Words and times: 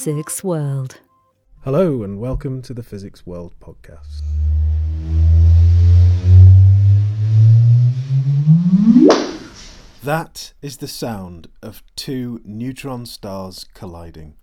Physics 0.00 0.42
World. 0.42 0.98
Hello, 1.62 2.02
and 2.02 2.18
welcome 2.18 2.62
to 2.62 2.72
the 2.72 2.82
Physics 2.82 3.26
World 3.26 3.52
podcast. 3.60 4.22
That 10.02 10.54
is 10.62 10.78
the 10.78 10.88
sound 10.88 11.48
of 11.62 11.82
two 11.96 12.40
neutron 12.46 13.04
stars 13.04 13.66
colliding, 13.74 14.36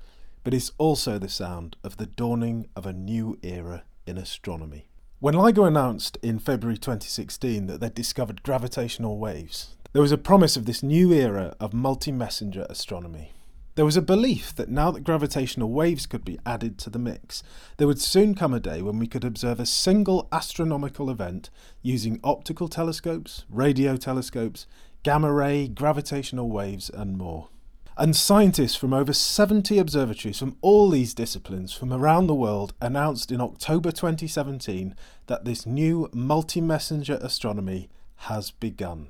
but 0.44 0.54
it's 0.54 0.74
also 0.78 1.18
the 1.18 1.28
sound 1.28 1.76
of 1.84 1.98
the 1.98 2.06
dawning 2.06 2.68
of 2.76 2.86
a 2.86 2.94
new 2.94 3.40
era 3.42 3.84
in 4.06 4.20
astronomy. 4.20 4.90
When 5.18 5.34
LIGO 5.34 5.66
announced 5.66 6.20
in 6.22 6.38
February 6.38 6.78
2016 6.78 7.66
that 7.66 7.80
they'd 7.82 7.96
discovered 7.96 8.44
gravitational 8.44 9.18
waves, 9.18 9.76
there 9.92 10.04
was 10.04 10.12
a 10.12 10.20
promise 10.20 10.56
of 10.56 10.66
this 10.68 10.84
new 10.84 11.12
era 11.12 11.56
of 11.60 11.74
multi 11.74 12.12
messenger 12.12 12.68
astronomy. 12.70 13.32
There 13.78 13.86
was 13.86 13.96
a 13.96 14.02
belief 14.02 14.56
that 14.56 14.70
now 14.70 14.90
that 14.90 15.04
gravitational 15.04 15.70
waves 15.70 16.08
could 16.08 16.26
be 16.26 16.40
added 16.48 16.80
to 16.80 16.90
the 16.90 16.98
mix, 16.98 17.44
there 17.78 17.86
would 17.86 18.02
soon 18.02 18.34
come 18.34 18.52
a 18.52 18.60
day 18.60 18.82
when 18.82 18.98
we 18.98 19.06
could 19.06 19.24
observe 19.24 19.60
a 19.60 19.68
single 19.68 20.28
astronomical 20.32 21.12
event 21.12 21.52
using 21.84 22.20
optical 22.24 22.70
telescopes, 22.70 23.46
radio 23.52 23.96
telescopes, 23.96 24.66
gamma 25.04 25.32
ray, 25.32 25.68
gravitational 25.68 26.50
waves, 26.50 26.90
and 26.90 27.20
more. 27.20 27.50
And 27.96 28.16
scientists 28.16 28.76
from 28.76 28.96
over 28.96 29.14
70 29.14 29.78
observatories 29.78 30.40
from 30.40 30.58
all 30.62 30.90
these 30.90 31.14
disciplines 31.14 31.72
from 31.72 31.94
around 31.94 32.26
the 32.26 32.34
world 32.34 32.74
announced 32.82 33.32
in 33.32 33.40
October 33.40 33.92
2017 33.92 34.96
that 35.28 35.46
this 35.46 35.68
new 35.68 36.10
multi 36.12 36.62
messenger 36.62 37.20
astronomy 37.22 37.90
has 38.16 38.50
begun. 38.50 39.10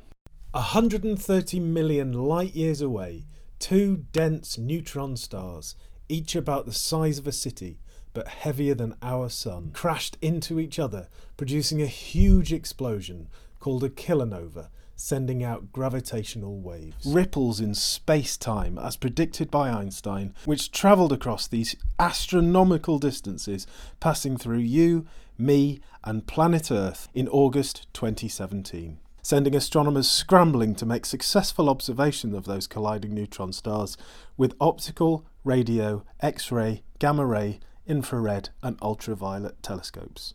130 0.52 1.60
million 1.62 2.12
light 2.12 2.54
years 2.54 2.82
away, 2.82 3.24
two 3.60 4.06
dense 4.12 4.58
neutron 4.58 5.18
stars, 5.18 5.76
each 6.10 6.36
about 6.36 6.66
the 6.66 6.74
size 6.74 7.20
of 7.20 7.28
a 7.28 7.32
city 7.32 7.80
but 8.14 8.28
heavier 8.28 8.74
than 8.74 8.96
our 9.04 9.30
sun, 9.30 9.70
crashed 9.74 10.18
into 10.24 10.60
each 10.60 10.80
other, 10.80 11.08
producing 11.38 11.84
a 11.84 11.86
huge 11.86 12.52
explosion 12.52 13.28
called 13.60 13.84
a 13.84 13.90
kilonova 13.90 14.70
sending 14.98 15.44
out 15.44 15.72
gravitational 15.72 16.60
waves. 16.60 17.06
Ripples 17.06 17.62
in 17.62 17.76
space 17.76 18.36
time, 18.36 18.80
as 18.80 18.98
predicted 18.98 19.52
by 19.52 19.70
Einstein, 19.70 20.34
which 20.46 20.72
travelled 20.72 21.14
across 21.14 21.48
these 21.48 21.76
astronomical 22.00 22.98
distances, 22.98 23.68
passing 24.00 24.36
through 24.36 24.58
you, 24.58 25.06
me, 25.38 25.80
and 26.04 26.26
planet 26.26 26.72
Earth 26.72 27.08
in 27.14 27.28
August 27.30 27.88
2017. 27.94 28.98
Sending 29.28 29.58
astronomers 29.58 30.10
scrambling 30.10 30.74
to 30.76 30.86
make 30.86 31.06
successful 31.06 31.70
observation 31.70 32.34
of 32.34 32.46
those 32.46 32.66
colliding 32.66 33.14
neutron 33.14 33.52
stars 33.52 33.98
with 34.38 34.56
optical, 34.62 35.26
radio, 35.44 36.06
X 36.22 36.50
ray, 36.50 36.82
gamma 36.98 37.26
ray, 37.26 37.60
infrared, 37.86 38.52
and 38.64 38.78
ultraviolet 38.82 39.62
telescopes. 39.62 40.34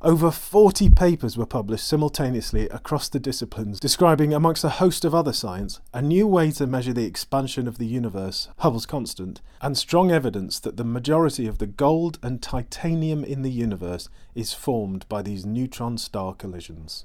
Over 0.00 0.30
40 0.30 0.88
papers 0.96 1.36
were 1.36 1.44
published 1.44 1.86
simultaneously 1.86 2.70
across 2.70 3.10
the 3.10 3.20
disciplines, 3.20 3.78
describing, 3.80 4.32
amongst 4.32 4.64
a 4.64 4.70
host 4.70 5.04
of 5.04 5.14
other 5.14 5.34
science, 5.34 5.82
a 5.92 6.00
new 6.00 6.26
way 6.26 6.52
to 6.52 6.66
measure 6.66 6.94
the 6.94 7.04
expansion 7.04 7.68
of 7.68 7.76
the 7.76 7.86
universe, 7.86 8.48
Hubble's 8.60 8.86
constant, 8.86 9.42
and 9.60 9.76
strong 9.76 10.10
evidence 10.10 10.58
that 10.60 10.78
the 10.78 10.84
majority 10.84 11.46
of 11.46 11.58
the 11.58 11.66
gold 11.66 12.18
and 12.22 12.40
titanium 12.40 13.22
in 13.24 13.42
the 13.42 13.52
universe 13.52 14.08
is 14.34 14.54
formed 14.54 15.06
by 15.10 15.20
these 15.20 15.44
neutron 15.44 15.98
star 15.98 16.32
collisions. 16.32 17.04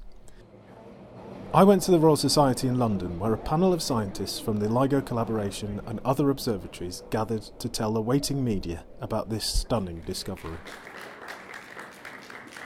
I 1.52 1.64
went 1.64 1.82
to 1.82 1.90
the 1.90 1.98
Royal 1.98 2.14
Society 2.14 2.68
in 2.68 2.78
London, 2.78 3.18
where 3.18 3.32
a 3.32 3.38
panel 3.38 3.72
of 3.72 3.82
scientists 3.82 4.38
from 4.38 4.60
the 4.60 4.68
LIGO 4.68 5.04
collaboration 5.04 5.80
and 5.84 5.98
other 6.04 6.30
observatories 6.30 7.02
gathered 7.10 7.42
to 7.58 7.68
tell 7.68 7.92
the 7.92 8.00
waiting 8.00 8.44
media 8.44 8.84
about 9.00 9.30
this 9.30 9.46
stunning 9.46 10.00
discovery. 10.02 10.58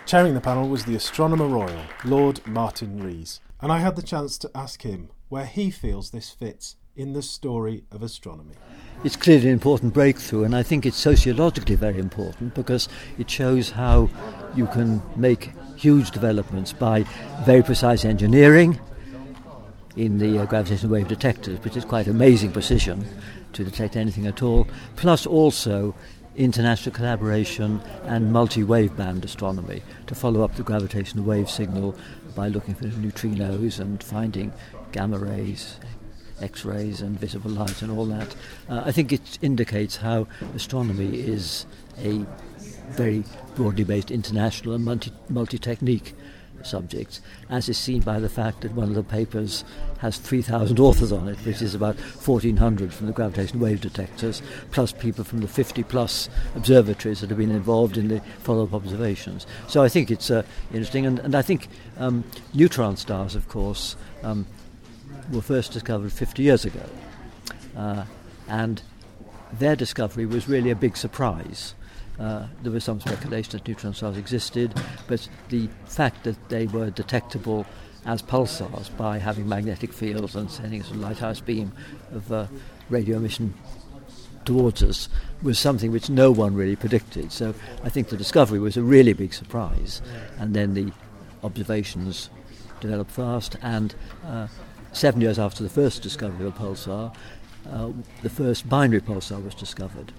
Chairing 0.05 0.35
the 0.35 0.41
panel 0.43 0.69
was 0.69 0.85
the 0.85 0.97
Astronomer 0.97 1.47
Royal, 1.47 1.81
Lord 2.05 2.47
Martin 2.47 3.03
Rees, 3.03 3.41
and 3.63 3.73
I 3.73 3.79
had 3.79 3.97
the 3.97 4.03
chance 4.03 4.37
to 4.37 4.51
ask 4.55 4.83
him 4.83 5.09
where 5.31 5.47
he 5.47 5.71
feels 5.71 6.11
this 6.11 6.29
fits 6.29 6.77
in 6.95 7.15
the 7.15 7.23
story 7.23 7.85
of 7.91 8.03
astronomy. 8.03 8.55
It's 9.03 9.17
clearly 9.17 9.47
an 9.47 9.55
important 9.55 9.95
breakthrough, 9.95 10.45
and 10.45 10.55
I 10.55 10.63
think 10.63 10.85
it's 10.85 10.99
sociologically 10.99 11.75
very 11.75 11.99
important 11.99 12.55
because 12.55 12.91
it 13.17 13.31
shows 13.31 13.71
how 13.71 14.11
you 14.55 14.67
can 14.67 15.01
make 15.17 15.53
huge 15.77 16.11
developments 16.11 16.73
by 16.73 17.05
very 17.45 17.63
precise 17.63 18.05
engineering 18.05 18.79
in 19.97 20.19
the 20.19 20.39
uh, 20.39 20.47
gravitational 20.47 20.93
wave 20.93 21.09
detectors, 21.09 21.59
which 21.65 21.77
is 21.77 21.85
quite 21.85 22.07
amazing 22.07 22.53
precision 22.53 23.07
to 23.53 23.65
detect 23.65 23.97
anything 23.97 24.27
at 24.27 24.43
all, 24.43 24.67
plus 24.97 25.27
also 25.27 25.95
international 26.37 26.95
collaboration 26.95 27.81
and 28.05 28.33
multi-waveband 28.33 29.25
astronomy 29.25 29.83
to 30.07 30.15
follow 30.15 30.43
up 30.43 30.57
the 30.57 30.63
gravitational 30.63 31.25
wave 31.25 31.49
signal 31.49 31.97
by 32.35 32.49
looking 32.49 32.75
for 32.75 32.87
neutrinos 32.87 33.79
and 33.79 34.03
finding 34.03 34.53
gamma 34.91 35.17
rays, 35.17 35.79
X-rays 36.41 37.01
and 37.01 37.19
visible 37.19 37.51
light 37.51 37.83
and 37.83 37.93
all 37.93 38.07
that. 38.07 38.35
Uh, 38.69 38.83
I 38.85 38.91
think 38.91 39.13
it 39.13 39.39
indicates 39.43 39.97
how 39.97 40.27
astronomy 40.55 41.21
is 41.21 41.67
a 41.99 42.27
very 42.91 43.25
broadly 43.55 43.85
based 43.85 44.11
international 44.11 44.75
and 44.75 44.85
multi, 44.85 45.13
multi-technique 45.29 46.15
subjects, 46.63 47.21
as 47.51 47.69
is 47.69 47.79
seen 47.79 48.01
by 48.01 48.19
the 48.19 48.29
fact 48.29 48.63
that 48.63 48.73
one 48.73 48.89
of 48.89 48.95
the 48.95 49.03
papers 49.03 49.65
has 49.99 50.19
3,000 50.19 50.79
authors 50.81 51.13
on 51.13 51.29
it, 51.29 51.37
which 51.39 51.63
is 51.63 51.75
about 51.75 51.97
1,400 51.97 52.93
from 52.93 53.07
the 53.07 53.13
gravitational 53.13 53.63
wave 53.63 53.81
detectors, 53.81 54.43
plus 54.71 54.93
people 54.93 55.25
from 55.25 55.41
the 55.41 55.49
50 55.49 55.83
plus 55.85 56.29
observatories 56.55 57.21
that 57.21 57.31
have 57.31 57.39
been 57.39 57.51
involved 57.51 57.97
in 57.97 58.09
the 58.09 58.21
follow 58.41 58.65
up 58.65 58.75
observations. 58.75 59.47
So 59.69 59.83
I 59.83 59.89
think 59.89 60.11
it's 60.11 60.31
uh, 60.31 60.43
interesting, 60.73 61.07
and, 61.07 61.19
and 61.21 61.35
I 61.35 61.43
think 61.43 61.69
um, 61.99 62.25
neutron 62.53 62.97
stars, 62.97 63.35
of 63.35 63.49
course, 63.49 63.97
um, 64.23 64.47
were 65.33 65.43
first 65.43 65.73
discovered 65.73 66.13
50 66.13 66.43
years 66.43 66.65
ago. 66.65 66.85
Uh, 67.77 68.05
and 68.49 68.83
their 69.53 69.77
discovery 69.77 70.27
was 70.27 70.49
really 70.49 70.71
a 70.71 70.77
big 70.77 70.97
surprise. 70.97 71.75
Uh, 72.19 72.47
there 72.63 72.73
was 72.73 72.85
some 72.85 73.01
speculation 73.01 73.53
that 73.53 73.67
neutron 73.67 73.95
stars 73.95 74.17
existed, 74.17 74.73
but 75.09 75.29
the 75.49 75.69
fact 75.87 76.25
that 76.25 76.49
they 76.49 76.67
were 76.67 76.91
detectable 76.91 77.67
as 78.07 78.23
pulsars 78.23 78.95
by 78.97 79.19
having 79.19 79.49
magnetic 79.49 79.93
fields 79.93 80.37
and 80.37 80.51
sending 80.51 80.83
a 80.83 80.95
lighthouse 80.95 81.41
beam 81.41 81.73
of 82.13 82.31
uh, 82.31 82.47
radio 82.91 83.17
emission 83.17 83.55
towards 84.45 84.83
us 84.83 85.09
was 85.43 85.59
something 85.59 85.91
which 85.91 86.11
no 86.11 86.31
one 86.31 86.55
really 86.55 86.77
predicted. 86.77 87.33
So 87.33 87.55
I 87.83 87.89
think 87.89 88.09
the 88.09 88.17
discovery 88.17 88.59
was 88.59 88.77
a 88.77 88.83
really 88.83 89.13
big 89.13 89.33
surprise, 89.33 90.03
and 90.39 90.55
then 90.55 90.75
the 90.75 90.93
observations 91.43 92.31
developed 92.81 93.11
fast. 93.11 93.57
And 93.63 93.95
uh, 94.27 94.49
seven 94.93 95.21
years 95.21 95.39
after 95.39 95.63
the 95.63 95.71
first 95.71 96.03
discovery 96.03 96.47
of 96.47 96.55
a 96.55 96.59
pulsar, 96.59 97.15
uh, 97.71 97.91
the 98.23 98.31
first 98.31 98.69
binary 98.69 99.01
pulsar 99.01 99.43
was 99.43 99.55
discovered. 99.55 100.13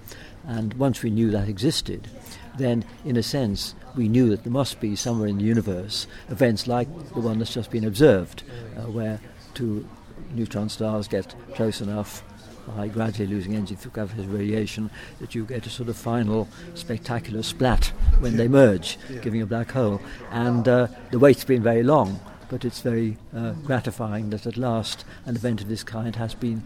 And 0.46 0.74
once 0.74 1.02
we 1.02 1.10
knew 1.10 1.30
that 1.30 1.48
existed, 1.48 2.08
then 2.56 2.84
in 3.04 3.16
a 3.16 3.22
sense 3.22 3.74
we 3.96 4.08
knew 4.08 4.28
that 4.30 4.44
there 4.44 4.52
must 4.52 4.80
be 4.80 4.94
somewhere 4.94 5.28
in 5.28 5.38
the 5.38 5.44
universe 5.44 6.06
events 6.28 6.66
like 6.66 6.88
the 7.14 7.20
one 7.20 7.38
that's 7.38 7.54
just 7.54 7.70
been 7.70 7.84
observed, 7.84 8.42
uh, 8.76 8.82
where 8.82 9.20
two 9.54 9.88
neutron 10.32 10.68
stars 10.68 11.08
get 11.08 11.34
close 11.54 11.80
enough 11.80 12.22
by 12.66 12.88
gradually 12.88 13.28
losing 13.28 13.54
energy 13.54 13.74
through 13.74 13.92
gravitational 13.92 14.36
radiation 14.36 14.90
that 15.20 15.34
you 15.34 15.44
get 15.44 15.66
a 15.66 15.70
sort 15.70 15.88
of 15.88 15.96
final 15.96 16.48
spectacular 16.74 17.42
splat 17.42 17.86
when 18.18 18.36
they 18.36 18.48
merge, 18.48 18.98
yeah. 19.08 19.20
giving 19.20 19.40
a 19.40 19.46
black 19.46 19.70
hole. 19.70 20.00
And 20.30 20.66
uh, 20.66 20.88
the 21.10 21.18
wait's 21.18 21.44
been 21.44 21.62
very 21.62 21.84
long, 21.84 22.20
but 22.48 22.64
it's 22.64 22.80
very 22.80 23.18
uh, 23.34 23.52
gratifying 23.52 24.30
that 24.30 24.46
at 24.46 24.56
last 24.56 25.04
an 25.26 25.36
event 25.36 25.60
of 25.60 25.68
this 25.68 25.84
kind 25.84 26.16
has 26.16 26.34
been 26.34 26.64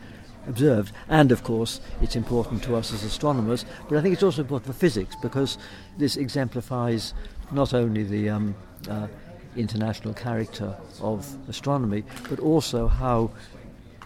observed. 0.48 0.92
And 1.08 1.32
of 1.32 1.42
course, 1.42 1.80
it's 2.00 2.16
important 2.16 2.62
to 2.64 2.76
us 2.76 2.92
as 2.92 3.04
astronomers, 3.04 3.64
but 3.88 3.98
I 3.98 4.02
think 4.02 4.14
it's 4.14 4.22
also 4.22 4.42
important 4.42 4.66
for 4.74 4.78
physics 4.78 5.16
because 5.22 5.58
this 5.98 6.16
exemplifies 6.16 7.14
not 7.52 7.74
only 7.74 8.04
the 8.04 8.30
um, 8.30 8.54
uh, 8.88 9.08
international 9.56 10.14
character 10.14 10.76
of 11.00 11.36
astronomy, 11.48 12.04
but 12.28 12.38
also 12.38 12.88
how 12.88 13.30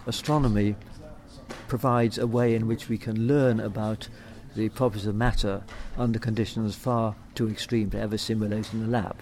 astronomy 0.07 0.75
provides 1.67 2.17
a 2.17 2.27
way 2.27 2.55
in 2.55 2.67
which 2.67 2.89
we 2.89 2.97
can 2.97 3.27
learn 3.27 3.59
about 3.59 4.07
the 4.55 4.69
properties 4.69 5.05
of 5.05 5.15
matter 5.15 5.63
under 5.97 6.17
conditions 6.17 6.75
far 6.75 7.15
too 7.35 7.49
extreme 7.49 7.89
to 7.91 7.99
ever 7.99 8.17
simulate 8.17 8.73
in 8.73 8.83
a 8.83 8.87
lab. 8.87 9.15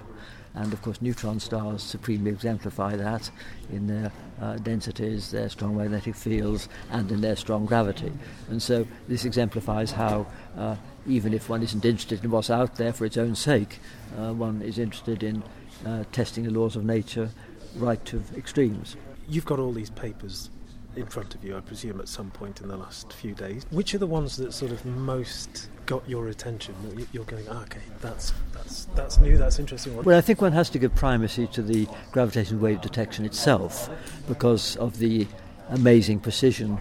And 0.55 0.71
of 0.71 0.81
course, 0.81 1.01
neutron 1.01 1.39
stars 1.39 1.81
supremely 1.81 2.29
exemplify 2.29 2.95
that 2.95 3.29
in 3.71 3.88
their 3.88 4.11
uh, 4.39 4.57
densities, 4.57 5.31
their 5.31 5.50
strong 5.50 5.75
magnetic 5.75 6.15
fields, 6.15 6.69
and 6.91 7.11
in 7.11 7.21
their 7.21 7.35
strong 7.35 7.65
gravity. 7.65 8.11
And 8.50 8.61
so, 8.61 8.85
this 9.07 9.25
exemplifies 9.25 9.91
how, 9.91 10.27
uh, 10.57 10.75
even 11.07 11.33
if 11.33 11.50
one 11.50 11.63
isn't 11.63 11.83
interested 11.83 12.23
in 12.23 12.29
what's 12.29 12.51
out 12.51 12.75
there 12.75 12.94
for 12.94 13.05
its 13.05 13.17
own 13.17 13.35
sake, 13.35 13.79
uh, 14.17 14.31
one 14.33 14.61
is 14.61 14.77
interested 14.77 15.23
in 15.23 15.44
uh, 15.85 16.03
testing 16.11 16.44
the 16.44 16.51
laws 16.51 16.75
of 16.75 16.85
nature 16.85 17.29
right 17.77 18.03
to 18.05 18.21
extremes. 18.38 18.95
You've 19.27 19.45
got 19.45 19.59
all 19.59 19.71
these 19.71 19.89
papers 19.89 20.50
in 20.95 21.07
front 21.07 21.33
of 21.33 21.44
you, 21.44 21.57
I 21.57 21.61
presume, 21.61 22.00
at 22.00 22.07
some 22.07 22.29
point 22.29 22.61
in 22.61 22.67
the 22.67 22.77
last 22.77 23.13
few 23.13 23.33
days. 23.33 23.65
Which 23.71 23.95
are 23.95 23.97
the 23.97 24.07
ones 24.07 24.38
that 24.38 24.53
sort 24.53 24.71
of 24.71 24.85
most 24.85 25.69
got 25.85 26.07
your 26.07 26.27
attention? 26.27 26.75
You're 27.12 27.25
going, 27.25 27.47
oh, 27.50 27.62
okay, 27.63 27.81
that's 28.01 28.33
that's 28.53 28.85
that's 28.95 29.18
new, 29.19 29.38
that's 29.38 29.59
interesting. 29.59 30.01
Well, 30.03 30.18
I 30.18 30.21
think 30.21 30.41
one 30.41 30.51
has 30.53 30.69
to 30.71 30.80
give 30.80 30.94
primacy 30.95 31.47
to 31.47 31.62
the 31.62 31.88
gravitational 32.12 32.62
wave 32.62 32.81
detection 32.81 33.25
itself 33.25 33.89
because 34.27 34.75
of 34.77 34.97
the 35.00 35.27
amazing 35.69 36.19
precision 36.19 36.80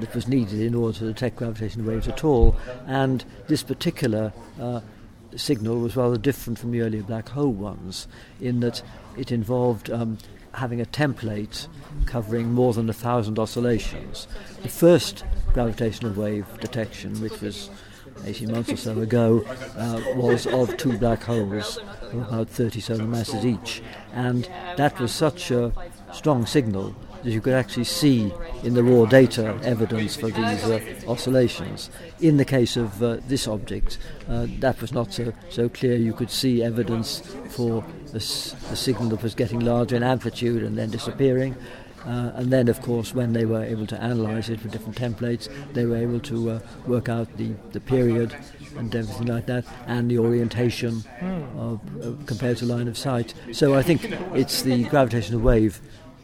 that 0.00 0.14
was 0.14 0.26
needed 0.26 0.60
in 0.60 0.74
order 0.74 0.98
to 0.98 1.04
detect 1.04 1.36
gravitational 1.36 1.86
waves 1.86 2.08
at 2.08 2.24
all. 2.24 2.56
And 2.86 3.24
this 3.46 3.62
particular 3.62 4.32
uh, 4.60 4.80
signal 5.36 5.78
was 5.78 5.96
rather 5.96 6.16
different 6.16 6.58
from 6.58 6.72
the 6.72 6.80
earlier 6.80 7.02
black 7.02 7.28
hole 7.28 7.52
ones 7.52 8.08
in 8.40 8.60
that 8.60 8.82
it 9.16 9.30
involved 9.30 9.90
um, 9.90 10.18
having 10.54 10.80
a 10.80 10.84
template 10.84 11.68
covering 12.06 12.52
more 12.52 12.72
than 12.72 12.88
a 12.88 12.92
thousand 12.92 13.38
oscillations. 13.38 14.26
The 14.62 14.68
first 14.68 15.24
gravitational 15.52 16.12
wave 16.12 16.46
detection, 16.60 17.20
which 17.20 17.40
was 17.40 17.70
18 18.24 18.52
months 18.52 18.72
or 18.72 18.76
so 18.76 19.00
ago, 19.00 19.44
uh, 19.76 20.00
was 20.16 20.46
of 20.46 20.76
two 20.76 20.96
black 20.98 21.22
holes 21.22 21.78
of 22.02 22.28
about 22.28 22.48
30 22.48 22.80
solar 22.80 23.06
masses 23.06 23.44
each. 23.44 23.82
And 24.12 24.48
that 24.76 24.98
was 25.00 25.12
such 25.12 25.50
a 25.50 25.72
strong 26.12 26.46
signal 26.46 26.94
that 27.24 27.30
you 27.30 27.40
could 27.40 27.54
actually 27.54 27.84
see 27.84 28.32
in 28.62 28.74
the 28.74 28.82
raw 28.82 29.06
data 29.06 29.58
evidence 29.62 30.14
for 30.14 30.28
these 30.28 30.64
uh, 30.64 30.80
oscillations. 31.08 31.90
In 32.20 32.36
the 32.36 32.44
case 32.44 32.76
of 32.76 33.02
uh, 33.02 33.16
this 33.26 33.48
object, 33.48 33.98
uh, 34.28 34.46
that 34.60 34.80
was 34.80 34.92
not 34.92 35.12
so, 35.12 35.32
so 35.48 35.68
clear. 35.68 35.96
You 35.96 36.12
could 36.12 36.30
see 36.30 36.62
evidence 36.62 37.20
for 37.48 37.84
the, 38.06 38.18
the 38.70 38.76
signal 38.76 39.08
that 39.08 39.22
was 39.22 39.34
getting 39.34 39.60
larger 39.60 39.96
in 39.96 40.02
amplitude 40.02 40.62
and 40.62 40.76
then 40.76 40.90
disappearing. 40.90 41.56
Uh, 42.06 42.32
and 42.34 42.52
then, 42.52 42.68
of 42.68 42.80
course, 42.82 43.14
when 43.14 43.32
they 43.32 43.44
were 43.44 43.64
able 43.64 43.86
to 43.86 44.00
analyze 44.02 44.50
it 44.50 44.62
with 44.62 44.72
different 44.72 44.96
templates, 44.96 45.48
they 45.72 45.86
were 45.86 45.96
able 45.96 46.20
to 46.20 46.50
uh, 46.50 46.60
work 46.86 47.08
out 47.08 47.34
the, 47.36 47.52
the 47.72 47.80
period 47.80 48.34
and 48.76 48.94
everything 48.94 49.26
like 49.26 49.46
that, 49.46 49.64
and 49.86 50.10
the 50.10 50.18
orientation 50.18 51.02
mm. 51.20 51.58
of, 51.58 51.80
uh, 52.02 52.24
compared 52.26 52.56
to 52.58 52.66
line 52.66 52.88
of 52.88 52.98
sight. 52.98 53.32
So 53.52 53.74
I 53.74 53.82
think 53.82 54.04
it's 54.34 54.62
the 54.62 54.84
gravitational 54.84 55.40
wave 55.40 55.80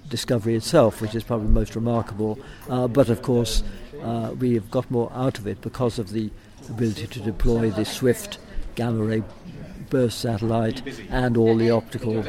discovery 0.09 0.56
itself, 0.56 1.00
which 1.00 1.15
is 1.15 1.25
probably 1.25 1.49
most 1.49 1.75
remarkable. 1.77 2.38
Uh, 2.69 2.88
but 2.88 3.09
of 3.09 3.23
course, 3.23 3.62
uh, 4.03 4.35
we 4.38 4.55
have 4.55 4.71
got 4.71 4.91
more 4.91 5.11
out 5.15 5.38
of 5.38 5.47
it 5.47 5.61
because 5.61 5.99
of 5.99 6.11
the 6.11 6.31
ability 6.69 7.06
to 7.06 7.21
deploy 7.21 7.71
the 7.71 7.85
swift 7.85 8.38
gamma 8.75 9.03
ray 9.03 9.23
burst 9.90 10.20
satellite 10.20 10.82
and 11.10 11.37
all 11.37 11.56
the 11.56 11.70
optical 11.70 12.25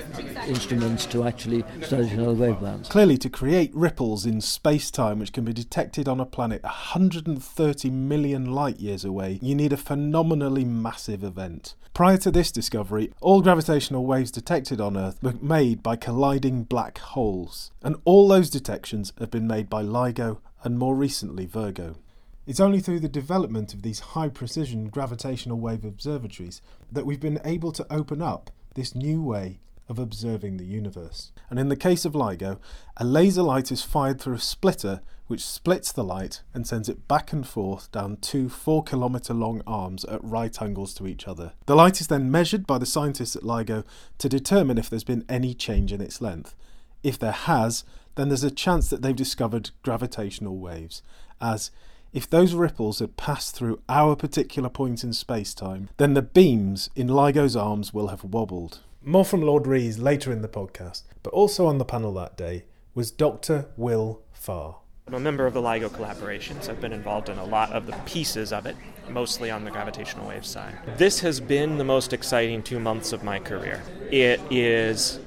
instruments 0.47 1.05
to 1.05 1.23
actually 1.23 1.63
study 1.83 2.09
another 2.09 2.33
wavebands. 2.33 2.89
Clearly, 2.89 3.17
to 3.19 3.29
create 3.29 3.73
ripples 3.73 4.25
in 4.25 4.41
space 4.41 4.91
time 4.91 5.19
which 5.19 5.31
can 5.31 5.45
be 5.45 5.53
detected 5.53 6.07
on 6.07 6.19
a 6.19 6.25
planet 6.25 6.63
130 6.63 7.89
million 7.89 8.51
light 8.51 8.79
years 8.79 9.05
away, 9.05 9.39
you 9.41 9.55
need 9.55 9.71
a 9.71 9.77
phenomenally 9.77 10.65
massive 10.65 11.23
event. 11.23 11.75
Prior 11.93 12.17
to 12.17 12.31
this 12.31 12.51
discovery, 12.51 13.11
all 13.21 13.41
gravitational 13.41 14.05
waves 14.05 14.31
detected 14.31 14.81
on 14.81 14.97
Earth 14.97 15.21
were 15.21 15.35
made 15.41 15.83
by 15.83 15.95
colliding 15.95 16.63
black 16.63 16.97
holes, 16.97 17.71
and 17.83 17.95
all 18.05 18.27
those 18.27 18.49
detections 18.49 19.13
have 19.19 19.29
been 19.29 19.45
made 19.45 19.69
by 19.69 19.83
LIGO 19.83 20.39
and 20.63 20.79
more 20.79 20.95
recently 20.95 21.45
Virgo. 21.45 21.97
It's 22.47 22.59
only 22.59 22.79
through 22.79 23.01
the 23.01 23.07
development 23.07 23.73
of 23.73 23.83
these 23.83 23.99
high 23.99 24.29
precision 24.29 24.89
gravitational 24.89 25.59
wave 25.59 25.85
observatories 25.85 26.61
that 26.91 27.05
we've 27.05 27.19
been 27.19 27.39
able 27.45 27.71
to 27.73 27.85
open 27.91 28.21
up 28.21 28.49
this 28.73 28.95
new 28.95 29.21
way 29.21 29.59
of 29.87 29.99
observing 29.99 30.57
the 30.57 30.65
universe. 30.65 31.31
And 31.49 31.59
in 31.59 31.69
the 31.69 31.75
case 31.75 32.03
of 32.03 32.13
LIGO, 32.13 32.57
a 32.97 33.05
laser 33.05 33.43
light 33.43 33.71
is 33.71 33.83
fired 33.83 34.19
through 34.19 34.35
a 34.35 34.39
splitter 34.39 35.01
which 35.27 35.45
splits 35.45 35.91
the 35.91 36.03
light 36.03 36.41
and 36.53 36.65
sends 36.65 36.89
it 36.89 37.07
back 37.07 37.31
and 37.31 37.47
forth 37.47 37.91
down 37.91 38.17
two 38.17 38.49
4 38.49 38.83
kilometre 38.83 39.33
long 39.33 39.61
arms 39.67 40.03
at 40.05 40.23
right 40.23 40.59
angles 40.61 40.93
to 40.95 41.07
each 41.07 41.27
other. 41.27 41.53
The 41.67 41.75
light 41.75 42.01
is 42.01 42.07
then 42.07 42.31
measured 42.31 42.65
by 42.65 42.79
the 42.79 42.85
scientists 42.85 43.35
at 43.35 43.43
LIGO 43.43 43.83
to 44.17 44.29
determine 44.29 44.77
if 44.77 44.89
there's 44.89 45.03
been 45.03 45.25
any 45.29 45.53
change 45.53 45.93
in 45.93 46.01
its 46.01 46.21
length. 46.21 46.55
If 47.03 47.19
there 47.19 47.31
has, 47.31 47.83
then 48.15 48.29
there's 48.29 48.43
a 48.43 48.51
chance 48.51 48.89
that 48.89 49.01
they've 49.01 49.15
discovered 49.15 49.71
gravitational 49.83 50.57
waves, 50.57 51.01
as 51.39 51.71
if 52.13 52.29
those 52.29 52.53
ripples 52.53 52.99
had 52.99 53.15
passed 53.15 53.55
through 53.55 53.81
our 53.87 54.15
particular 54.15 54.69
point 54.69 55.03
in 55.03 55.13
space 55.13 55.53
time, 55.53 55.89
then 55.97 56.13
the 56.13 56.21
beams 56.21 56.89
in 56.95 57.07
LIGO's 57.07 57.55
arms 57.55 57.93
will 57.93 58.07
have 58.07 58.23
wobbled. 58.23 58.79
More 59.01 59.23
from 59.23 59.41
Lord 59.41 59.65
Rees 59.65 59.97
later 59.97 60.31
in 60.31 60.41
the 60.41 60.49
podcast, 60.49 61.03
but 61.23 61.33
also 61.33 61.67
on 61.67 61.77
the 61.77 61.85
panel 61.85 62.13
that 62.15 62.35
day 62.35 62.65
was 62.93 63.11
Dr. 63.11 63.67
Will 63.77 64.21
Farr. 64.33 64.75
I'm 65.07 65.13
a 65.13 65.19
member 65.19 65.45
of 65.45 65.53
the 65.53 65.61
LIGO 65.61 65.89
collaborations. 65.89 66.69
I've 66.69 66.81
been 66.81 66.93
involved 66.93 67.29
in 67.29 67.37
a 67.37 67.45
lot 67.45 67.71
of 67.71 67.85
the 67.85 67.93
pieces 68.05 68.51
of 68.51 68.65
it, 68.65 68.75
mostly 69.09 69.49
on 69.49 69.63
the 69.63 69.71
gravitational 69.71 70.27
wave 70.27 70.45
side. 70.45 70.77
This 70.97 71.21
has 71.21 71.39
been 71.39 71.77
the 71.77 71.83
most 71.83 72.11
exciting 72.11 72.61
two 72.61 72.79
months 72.79 73.13
of 73.13 73.23
my 73.23 73.39
career. 73.39 73.81
It 74.11 74.41
is 74.51 75.19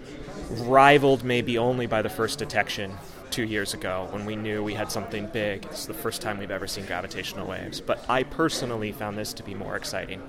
rivaled 0.51 1.25
maybe 1.25 1.57
only 1.57 1.87
by 1.87 2.03
the 2.03 2.11
first 2.11 2.39
detection 2.39 2.93
two 3.31 3.45
years 3.45 3.75
ago 3.75 4.09
when 4.11 4.25
we 4.25 4.37
knew 4.37 4.63
we 4.63 4.75
had 4.75 4.91
something 4.91 5.27
big. 5.27 5.65
It's 5.67 5.87
the 5.87 5.95
first 5.95 6.23
time 6.23 6.39
we've 6.39 6.51
ever 6.51 6.67
seen 6.67 6.87
gravitational 6.87 7.47
waves. 7.47 7.81
But 7.81 8.05
I 8.09 8.23
personally 8.23 8.93
found 8.93 9.19
this 9.19 9.33
to 9.35 9.43
be 9.43 9.55
more 9.55 9.77
exciting 9.77 10.23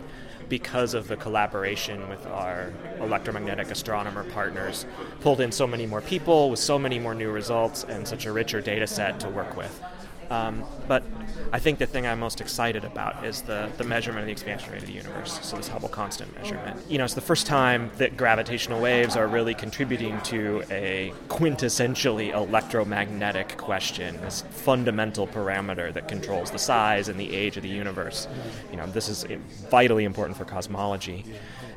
because 0.49 0.93
of 0.93 1.07
the 1.07 1.17
collaboration 1.17 2.07
with 2.09 2.25
our 2.27 2.71
electromagnetic 2.99 3.71
astronomer 3.71 4.23
partners. 4.23 4.85
Pulled 5.21 5.41
in 5.41 5.51
so 5.51 5.65
many 5.65 5.85
more 5.85 6.01
people 6.01 6.49
with 6.49 6.59
so 6.59 6.77
many 6.77 6.99
more 6.99 7.15
new 7.15 7.31
results 7.31 7.83
and 7.83 8.07
such 8.07 8.25
a 8.25 8.31
richer 8.31 8.61
data 8.61 8.87
set 8.87 9.19
to 9.21 9.29
work 9.29 9.57
with. 9.57 9.81
Um, 10.29 10.63
but 10.87 11.03
I 11.51 11.59
think 11.59 11.79
the 11.79 11.85
thing 11.85 12.07
I'm 12.07 12.19
most 12.19 12.41
excited 12.41 12.83
about 12.83 13.25
is 13.25 13.41
the, 13.41 13.69
the 13.77 13.83
measurement 13.83 14.21
of 14.21 14.25
the 14.25 14.31
expansion 14.31 14.71
rate 14.71 14.81
of 14.81 14.87
the 14.87 14.93
universe, 14.93 15.39
so 15.41 15.57
this 15.57 15.67
Hubble 15.67 15.89
constant 15.89 16.33
measurement. 16.35 16.79
You 16.89 16.97
know, 16.97 17.05
it's 17.05 17.13
the 17.13 17.21
first 17.21 17.45
time 17.47 17.91
that 17.97 18.17
gravitational 18.17 18.81
waves 18.81 19.15
are 19.15 19.27
really 19.27 19.53
contributing 19.53 20.19
to 20.23 20.63
a 20.69 21.13
quintessentially 21.27 22.33
electromagnetic 22.33 23.57
question, 23.57 24.19
this 24.21 24.41
fundamental 24.49 25.27
parameter 25.27 25.93
that 25.93 26.07
controls 26.07 26.51
the 26.51 26.59
size 26.59 27.07
and 27.07 27.19
the 27.19 27.35
age 27.35 27.57
of 27.57 27.63
the 27.63 27.69
universe. 27.69 28.27
You 28.71 28.77
know, 28.77 28.87
this 28.87 29.09
is 29.09 29.25
vitally 29.69 30.03
important 30.03 30.37
for 30.37 30.45
cosmology. 30.45 31.25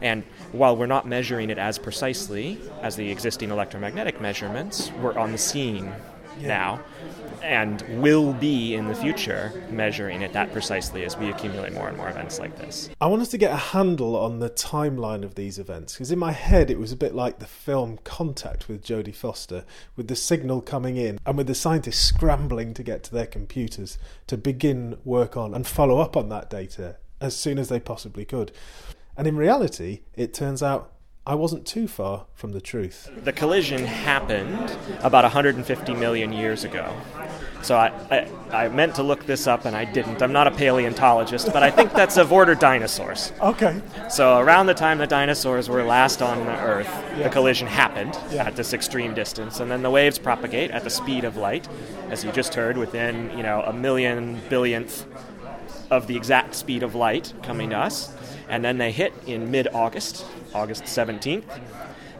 And 0.00 0.22
while 0.52 0.76
we're 0.76 0.86
not 0.86 1.06
measuring 1.06 1.50
it 1.50 1.58
as 1.58 1.78
precisely 1.78 2.58
as 2.82 2.96
the 2.96 3.10
existing 3.10 3.50
electromagnetic 3.50 4.20
measurements, 4.20 4.90
we're 5.02 5.18
on 5.18 5.32
the 5.32 5.38
scene. 5.38 5.92
Now 6.40 6.80
and 7.42 7.82
will 8.02 8.32
be 8.32 8.74
in 8.74 8.88
the 8.88 8.94
future 8.94 9.52
measuring 9.70 10.22
it 10.22 10.32
that 10.32 10.52
precisely 10.52 11.04
as 11.04 11.16
we 11.16 11.28
accumulate 11.30 11.72
more 11.72 11.88
and 11.88 11.96
more 11.96 12.08
events 12.08 12.38
like 12.38 12.56
this. 12.58 12.90
I 13.00 13.06
wanted 13.06 13.30
to 13.30 13.38
get 13.38 13.52
a 13.52 13.56
handle 13.56 14.16
on 14.16 14.38
the 14.38 14.50
timeline 14.50 15.24
of 15.24 15.34
these 15.34 15.58
events 15.58 15.94
because 15.94 16.10
in 16.10 16.18
my 16.18 16.32
head 16.32 16.70
it 16.70 16.78
was 16.78 16.92
a 16.92 16.96
bit 16.96 17.14
like 17.14 17.38
the 17.38 17.46
film 17.46 17.98
Contact 18.04 18.68
with 18.68 18.84
Jodie 18.84 19.14
Foster, 19.14 19.64
with 19.96 20.08
the 20.08 20.16
signal 20.16 20.60
coming 20.60 20.96
in 20.96 21.18
and 21.24 21.36
with 21.36 21.46
the 21.46 21.54
scientists 21.54 22.00
scrambling 22.00 22.74
to 22.74 22.82
get 22.82 23.02
to 23.04 23.12
their 23.12 23.26
computers 23.26 23.98
to 24.26 24.36
begin 24.36 24.98
work 25.04 25.36
on 25.36 25.54
and 25.54 25.66
follow 25.66 26.00
up 26.00 26.16
on 26.16 26.28
that 26.28 26.50
data 26.50 26.96
as 27.20 27.36
soon 27.36 27.58
as 27.58 27.68
they 27.68 27.80
possibly 27.80 28.24
could. 28.24 28.52
And 29.16 29.26
in 29.26 29.36
reality, 29.36 30.00
it 30.14 30.32
turns 30.32 30.62
out 30.62 30.92
I 31.28 31.34
wasn't 31.34 31.66
too 31.66 31.88
far 31.88 32.24
from 32.32 32.52
the 32.52 32.60
truth. 32.60 33.10
The 33.22 33.34
collision 33.34 33.84
happened 33.84 34.74
about 35.02 35.24
150 35.24 35.94
million 35.94 36.32
years 36.32 36.64
ago. 36.64 36.90
So 37.60 37.76
I, 37.76 37.88
I, 38.10 38.64
I, 38.64 38.68
meant 38.68 38.94
to 38.94 39.02
look 39.02 39.26
this 39.26 39.46
up 39.46 39.66
and 39.66 39.76
I 39.76 39.84
didn't. 39.84 40.22
I'm 40.22 40.32
not 40.32 40.46
a 40.46 40.50
paleontologist, 40.50 41.52
but 41.52 41.62
I 41.62 41.70
think 41.70 41.92
that's 41.92 42.16
of 42.16 42.32
order 42.32 42.54
dinosaurs. 42.54 43.30
Okay. 43.42 43.82
So 44.08 44.38
around 44.38 44.68
the 44.68 44.74
time 44.74 44.96
the 44.96 45.06
dinosaurs 45.06 45.68
were 45.68 45.82
last 45.82 46.22
on 46.22 46.46
the 46.46 46.58
Earth, 46.62 46.90
the 47.22 47.28
collision 47.28 47.66
happened 47.66 48.18
yeah. 48.30 48.46
at 48.46 48.56
this 48.56 48.72
extreme 48.72 49.12
distance, 49.12 49.60
and 49.60 49.70
then 49.70 49.82
the 49.82 49.90
waves 49.90 50.18
propagate 50.18 50.70
at 50.70 50.82
the 50.82 50.90
speed 50.90 51.24
of 51.24 51.36
light, 51.36 51.68
as 52.08 52.24
you 52.24 52.32
just 52.32 52.54
heard, 52.54 52.78
within 52.78 53.36
you 53.36 53.42
know 53.42 53.60
a 53.66 53.72
million 53.72 54.40
billionth 54.48 55.04
of 55.90 56.06
the 56.06 56.16
exact 56.16 56.54
speed 56.54 56.82
of 56.82 56.94
light 56.94 57.34
coming 57.42 57.70
to 57.70 57.76
us, 57.76 58.14
and 58.48 58.64
then 58.64 58.78
they 58.78 58.92
hit 58.92 59.12
in 59.26 59.50
mid-August 59.50 60.24
August 60.54 60.84
17th. 60.84 61.44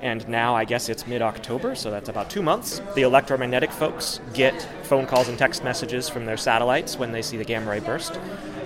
And 0.00 0.28
now 0.28 0.54
I 0.54 0.64
guess 0.64 0.88
it's 0.88 1.06
mid 1.06 1.22
October, 1.22 1.74
so 1.74 1.90
that's 1.90 2.08
about 2.08 2.30
two 2.30 2.42
months. 2.42 2.80
The 2.94 3.02
electromagnetic 3.02 3.72
folks 3.72 4.20
get 4.32 4.60
phone 4.84 5.06
calls 5.06 5.28
and 5.28 5.36
text 5.36 5.64
messages 5.64 6.08
from 6.08 6.24
their 6.24 6.36
satellites 6.36 6.96
when 6.96 7.10
they 7.10 7.22
see 7.22 7.36
the 7.36 7.44
gamma 7.44 7.70
ray 7.70 7.80
burst. 7.80 8.12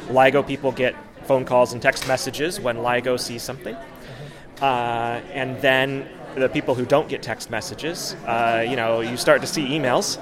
LIGO 0.09 0.47
people 0.47 0.73
get 0.73 0.95
phone 1.25 1.45
calls 1.45 1.73
and 1.73 1.81
text 1.81 2.07
messages 2.07 2.61
when 2.61 2.78
LIGO 2.78 3.19
sees 3.19 3.42
something. 3.42 3.76
Uh, 4.61 5.21
and 5.33 5.59
then 5.61 6.09
the 6.35 6.49
people 6.49 6.75
who 6.75 6.85
don't 6.85 7.09
get 7.09 7.23
text 7.23 7.50
messages, 7.50 8.14
uh, 8.26 8.64
you 8.66 8.76
know, 8.76 9.00
you 9.00 9.16
start 9.16 9.40
to 9.40 9.47
see 9.47 9.66
emails 9.66 10.19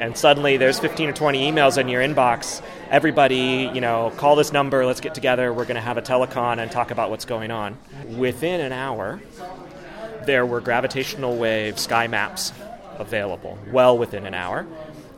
and 0.00 0.16
suddenly 0.16 0.56
there's 0.56 0.78
15 0.78 1.10
or 1.10 1.12
20 1.12 1.52
emails 1.52 1.76
in 1.76 1.86
your 1.88 2.02
inbox. 2.02 2.62
Everybody, 2.90 3.70
you 3.74 3.82
know, 3.82 4.12
call 4.16 4.34
this 4.34 4.50
number, 4.50 4.86
let's 4.86 5.00
get 5.00 5.14
together, 5.14 5.52
we're 5.52 5.66
going 5.66 5.76
to 5.76 5.82
have 5.82 5.98
a 5.98 6.02
telecon 6.02 6.58
and 6.58 6.70
talk 6.70 6.90
about 6.90 7.10
what's 7.10 7.26
going 7.26 7.50
on. 7.50 7.76
Within 8.16 8.60
an 8.62 8.72
hour, 8.72 9.20
there 10.24 10.46
were 10.46 10.60
gravitational 10.60 11.36
wave 11.36 11.78
sky 11.78 12.06
maps 12.06 12.52
available, 12.98 13.58
well 13.70 13.96
within 13.96 14.24
an 14.24 14.32
hour. 14.32 14.66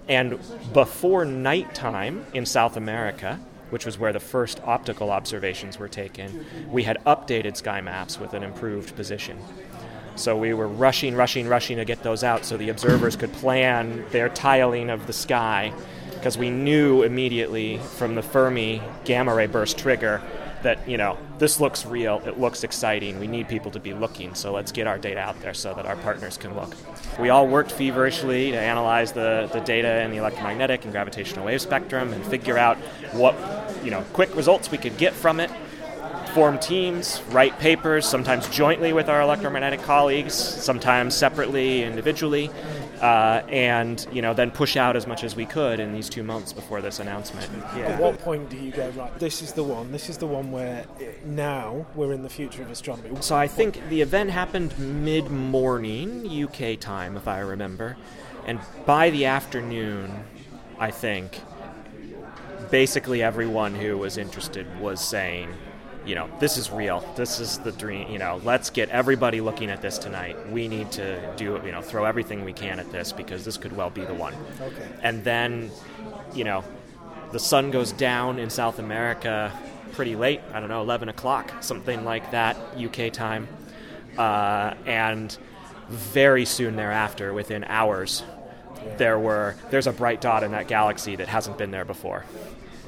And 0.08 0.40
before 0.72 1.24
nighttime 1.24 2.26
in 2.34 2.44
South 2.44 2.76
America, 2.76 3.38
which 3.70 3.86
was 3.86 3.98
where 3.98 4.12
the 4.12 4.20
first 4.20 4.60
optical 4.64 5.10
observations 5.10 5.78
were 5.78 5.88
taken, 5.88 6.44
we 6.70 6.82
had 6.82 6.98
updated 7.06 7.56
sky 7.56 7.80
maps 7.80 8.18
with 8.18 8.34
an 8.34 8.42
improved 8.42 8.94
position. 8.96 9.38
So 10.14 10.36
we 10.36 10.54
were 10.54 10.68
rushing, 10.68 11.14
rushing, 11.14 11.48
rushing 11.48 11.78
to 11.78 11.84
get 11.84 12.02
those 12.02 12.22
out 12.22 12.44
so 12.44 12.56
the 12.56 12.68
observers 12.68 13.16
could 13.16 13.32
plan 13.32 14.04
their 14.10 14.28
tiling 14.28 14.90
of 14.90 15.06
the 15.06 15.12
sky 15.12 15.72
because 16.22 16.38
we 16.38 16.50
knew 16.50 17.02
immediately 17.02 17.78
from 17.78 18.14
the 18.14 18.22
Fermi 18.22 18.80
gamma 19.04 19.34
ray 19.34 19.46
burst 19.46 19.76
trigger 19.76 20.22
that 20.62 20.88
you 20.88 20.96
know 20.96 21.18
this 21.38 21.58
looks 21.58 21.84
real 21.84 22.22
it 22.24 22.38
looks 22.38 22.62
exciting 22.62 23.18
we 23.18 23.26
need 23.26 23.48
people 23.48 23.72
to 23.72 23.80
be 23.80 23.92
looking 23.92 24.32
so 24.32 24.52
let's 24.52 24.70
get 24.70 24.86
our 24.86 24.98
data 24.98 25.18
out 25.18 25.40
there 25.40 25.52
so 25.52 25.74
that 25.74 25.84
our 25.84 25.96
partners 25.96 26.36
can 26.36 26.54
look. 26.54 26.72
We 27.18 27.30
all 27.30 27.48
worked 27.48 27.72
feverishly 27.72 28.52
to 28.52 28.58
analyze 28.58 29.10
the, 29.10 29.50
the 29.52 29.60
data 29.60 30.02
in 30.02 30.12
the 30.12 30.18
electromagnetic 30.18 30.84
and 30.84 30.92
gravitational 30.92 31.46
wave 31.46 31.60
spectrum 31.60 32.12
and 32.12 32.24
figure 32.26 32.56
out 32.56 32.76
what 33.12 33.34
you 33.84 33.90
know 33.90 34.04
quick 34.12 34.34
results 34.36 34.70
we 34.70 34.78
could 34.78 34.96
get 34.96 35.12
from 35.12 35.40
it 35.40 35.50
form 36.32 36.58
teams, 36.58 37.22
write 37.30 37.58
papers, 37.58 38.06
sometimes 38.06 38.48
jointly 38.48 38.92
with 38.92 39.08
our 39.08 39.20
electromagnetic 39.20 39.82
colleagues, 39.82 40.34
sometimes 40.34 41.14
separately, 41.14 41.82
individually, 41.82 42.50
uh, 43.00 43.42
and 43.48 44.06
you 44.12 44.22
know 44.22 44.32
then 44.32 44.50
push 44.50 44.76
out 44.76 44.96
as 44.96 45.06
much 45.06 45.24
as 45.24 45.36
we 45.36 45.44
could 45.44 45.78
in 45.78 45.92
these 45.92 46.08
two 46.08 46.22
months 46.22 46.52
before 46.52 46.80
this 46.80 47.00
announcement. 47.00 47.50
Yeah. 47.76 47.90
At 47.90 48.00
what 48.00 48.18
point 48.18 48.48
do 48.48 48.56
you 48.56 48.72
go 48.72 48.88
right? 48.90 49.16
This 49.18 49.42
is 49.42 49.52
the 49.52 49.64
one. 49.64 49.92
This 49.92 50.08
is 50.08 50.18
the 50.18 50.26
one 50.26 50.50
where 50.50 50.86
now 51.24 51.86
we're 51.94 52.12
in 52.12 52.22
the 52.22 52.30
future 52.30 52.62
of 52.62 52.70
astronomy. 52.70 53.10
So 53.20 53.36
I 53.36 53.46
think 53.46 53.88
the 53.88 54.00
event 54.00 54.30
happened 54.30 54.78
mid-morning 54.78 56.26
UK 56.44 56.78
time, 56.80 57.16
if 57.16 57.28
I 57.28 57.40
remember, 57.40 57.96
and 58.46 58.58
by 58.86 59.10
the 59.10 59.26
afternoon, 59.26 60.24
I 60.78 60.90
think 60.90 61.40
basically 62.70 63.22
everyone 63.22 63.74
who 63.74 63.98
was 63.98 64.16
interested 64.16 64.66
was 64.80 65.06
saying 65.06 65.52
you 66.04 66.14
know, 66.14 66.28
this 66.40 66.56
is 66.56 66.70
real. 66.70 67.00
This 67.16 67.40
is 67.40 67.58
the 67.58 67.72
dream. 67.72 68.10
You 68.10 68.18
know, 68.18 68.40
let's 68.44 68.70
get 68.70 68.88
everybody 68.88 69.40
looking 69.40 69.70
at 69.70 69.82
this 69.82 69.98
tonight. 69.98 70.36
We 70.50 70.68
need 70.68 70.90
to 70.92 71.34
do, 71.36 71.60
you 71.64 71.72
know, 71.72 71.80
throw 71.80 72.04
everything 72.04 72.44
we 72.44 72.52
can 72.52 72.80
at 72.80 72.90
this 72.90 73.12
because 73.12 73.44
this 73.44 73.56
could 73.56 73.76
well 73.76 73.90
be 73.90 74.04
the 74.04 74.14
one. 74.14 74.34
Okay. 74.60 74.88
And 75.02 75.22
then, 75.24 75.70
you 76.34 76.44
know, 76.44 76.64
the 77.30 77.38
sun 77.38 77.70
goes 77.70 77.92
down 77.92 78.38
in 78.38 78.50
South 78.50 78.78
America 78.78 79.52
pretty 79.92 80.16
late. 80.16 80.40
I 80.52 80.60
don't 80.60 80.68
know, 80.68 80.82
11 80.82 81.08
o'clock, 81.08 81.52
something 81.62 82.04
like 82.04 82.30
that, 82.32 82.56
UK 82.76 83.12
time. 83.12 83.48
Uh, 84.18 84.74
and 84.86 85.36
very 85.88 86.44
soon 86.44 86.76
thereafter, 86.76 87.32
within 87.32 87.64
hours, 87.64 88.22
there 88.96 89.18
were 89.18 89.54
there's 89.70 89.86
a 89.86 89.92
bright 89.92 90.20
dot 90.20 90.42
in 90.42 90.52
that 90.52 90.66
galaxy 90.66 91.16
that 91.16 91.28
hasn't 91.28 91.58
been 91.58 91.70
there 91.70 91.84
before. 91.84 92.24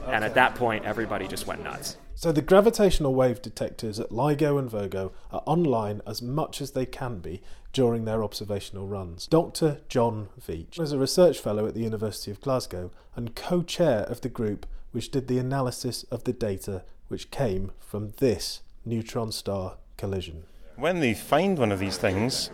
Okay. 0.02 0.12
And 0.12 0.25
at 0.25 0.35
that 0.35 0.54
point, 0.56 0.85
everybody 0.85 1.28
just 1.28 1.47
went 1.47 1.62
nuts. 1.62 1.97
So 2.16 2.30
the 2.30 2.42
gravitational 2.42 3.12
wave 3.12 3.42
detectors 3.42 3.99
at 3.99 4.11
LIGO 4.11 4.56
and 4.59 4.71
Virgo 4.71 5.12
are 5.33 5.42
online 5.47 6.00
as 6.06 6.23
much 6.23 6.61
as 6.61 6.71
they 6.71 6.87
can 6.87 7.18
be 7.18 7.42
during 7.73 8.04
their 8.04 8.23
observational 8.23 8.87
runs. 8.87 9.26
Dr. 9.26 9.80
John 9.88 10.28
Veitch 10.40 10.78
is 10.80 10.92
a 10.92 10.99
research 10.99 11.40
fellow 11.40 11.66
at 11.66 11.75
the 11.75 11.83
University 11.83 12.30
of 12.30 12.40
Glasgow 12.40 12.92
and 13.16 13.35
co-chair 13.35 14.04
of 14.04 14.21
the 14.21 14.28
group 14.28 14.64
which 14.92 15.11
did 15.11 15.26
the 15.26 15.38
analysis 15.38 16.04
of 16.04 16.23
the 16.23 16.33
data 16.33 16.85
which 17.09 17.33
came 17.33 17.73
from 17.80 18.12
this 18.18 18.62
neutron 18.85 19.33
star 19.33 19.76
collision. 19.97 20.44
When 20.76 21.00
they 21.00 21.14
find 21.14 21.59
one 21.59 21.73
of 21.73 21.80
these 21.80 21.99
things, 21.99 22.50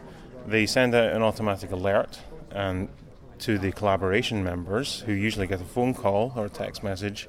they 0.46 0.64
send 0.64 0.94
out 0.94 1.12
an 1.12 1.22
automatic 1.22 1.70
alert 1.70 2.18
and 2.50 2.88
to 3.40 3.58
the 3.58 3.72
collaboration 3.72 4.42
members 4.42 5.00
who 5.00 5.12
usually 5.12 5.46
get 5.46 5.60
a 5.60 5.64
phone 5.64 5.92
call 5.92 6.32
or 6.34 6.46
a 6.46 6.50
text 6.50 6.82
message 6.82 7.28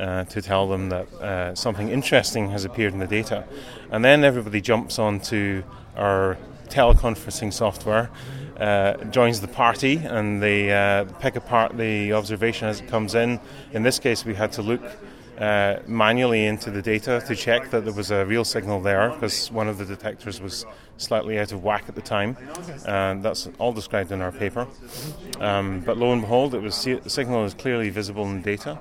uh, 0.00 0.24
to 0.24 0.40
tell 0.40 0.66
them 0.66 0.88
that 0.88 1.12
uh, 1.14 1.54
something 1.54 1.90
interesting 1.90 2.50
has 2.50 2.64
appeared 2.64 2.92
in 2.92 2.98
the 2.98 3.06
data. 3.06 3.44
And 3.90 4.04
then 4.04 4.24
everybody 4.24 4.60
jumps 4.60 4.98
onto 4.98 5.62
our 5.96 6.38
teleconferencing 6.68 7.52
software, 7.52 8.10
uh, 8.58 8.94
joins 9.04 9.40
the 9.40 9.48
party, 9.48 9.96
and 9.96 10.42
they 10.42 10.72
uh, 10.72 11.04
pick 11.20 11.36
apart 11.36 11.76
the 11.76 12.12
observation 12.12 12.68
as 12.68 12.80
it 12.80 12.88
comes 12.88 13.14
in. 13.14 13.40
In 13.72 13.82
this 13.82 13.98
case, 13.98 14.24
we 14.24 14.34
had 14.34 14.52
to 14.52 14.62
look. 14.62 14.82
Uh, 15.38 15.80
manually 15.86 16.44
into 16.44 16.70
the 16.70 16.82
data 16.82 17.24
to 17.26 17.34
check 17.34 17.70
that 17.70 17.82
there 17.86 17.94
was 17.94 18.10
a 18.10 18.26
real 18.26 18.44
signal 18.44 18.78
there 18.78 19.08
because 19.08 19.50
one 19.50 19.68
of 19.68 19.78
the 19.78 19.86
detectors 19.86 20.38
was 20.38 20.66
slightly 20.98 21.38
out 21.38 21.50
of 21.50 21.64
whack 21.64 21.84
at 21.88 21.94
the 21.94 22.02
time. 22.02 22.36
And 22.84 23.22
that's 23.22 23.48
all 23.58 23.72
described 23.72 24.12
in 24.12 24.20
our 24.20 24.32
paper. 24.32 24.66
Um, 25.38 25.80
but 25.80 25.96
lo 25.96 26.12
and 26.12 26.20
behold, 26.20 26.54
it 26.54 26.60
was 26.60 26.84
the 26.84 27.00
signal 27.08 27.46
is 27.46 27.54
clearly 27.54 27.88
visible 27.88 28.26
in 28.26 28.42
the 28.42 28.56
data. 28.56 28.78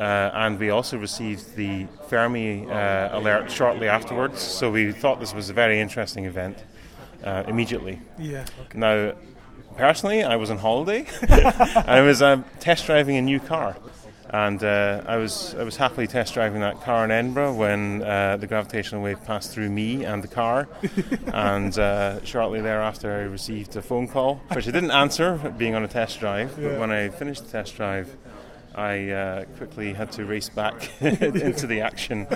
Uh, 0.00 0.30
and 0.32 0.58
we 0.58 0.70
also 0.70 0.96
received 0.96 1.56
the 1.56 1.86
Fermi 2.08 2.66
uh, 2.66 3.18
alert 3.18 3.50
shortly 3.50 3.86
afterwards. 3.86 4.40
So 4.40 4.70
we 4.70 4.92
thought 4.92 5.20
this 5.20 5.34
was 5.34 5.50
a 5.50 5.52
very 5.52 5.78
interesting 5.78 6.24
event 6.24 6.56
uh, 7.22 7.44
immediately. 7.46 8.00
Yeah. 8.18 8.46
Okay. 8.62 8.78
Now, 8.78 9.12
personally, 9.76 10.22
I 10.22 10.36
was 10.36 10.50
on 10.50 10.56
holiday. 10.56 11.06
I 11.86 12.00
was 12.00 12.22
um, 12.22 12.46
test 12.60 12.86
driving 12.86 13.18
a 13.18 13.22
new 13.22 13.40
car, 13.40 13.76
and 14.30 14.64
uh, 14.64 15.02
I 15.06 15.18
was 15.18 15.54
I 15.58 15.64
was 15.64 15.76
happily 15.76 16.06
test 16.06 16.32
driving 16.32 16.62
that 16.62 16.80
car 16.80 17.04
in 17.04 17.10
Edinburgh 17.10 17.52
when 17.56 18.02
uh, 18.02 18.38
the 18.38 18.46
gravitational 18.46 19.02
wave 19.02 19.22
passed 19.26 19.52
through 19.52 19.68
me 19.68 20.06
and 20.06 20.24
the 20.24 20.28
car. 20.28 20.66
and 21.34 21.78
uh, 21.78 22.24
shortly 22.24 22.62
thereafter, 22.62 23.12
I 23.12 23.24
received 23.24 23.76
a 23.76 23.82
phone 23.82 24.08
call, 24.08 24.36
which 24.54 24.66
I 24.66 24.70
didn't 24.70 24.92
answer, 24.92 25.36
being 25.58 25.74
on 25.74 25.84
a 25.84 25.88
test 25.88 26.20
drive. 26.20 26.56
Yeah. 26.58 26.70
But 26.70 26.80
when 26.80 26.90
I 26.90 27.10
finished 27.10 27.44
the 27.44 27.50
test 27.50 27.76
drive. 27.76 28.16
I 28.74 29.10
uh, 29.10 29.44
quickly 29.56 29.92
had 29.92 30.12
to 30.12 30.24
race 30.24 30.48
back 30.48 30.90
into 31.00 31.66
the 31.66 31.80
action 31.80 32.26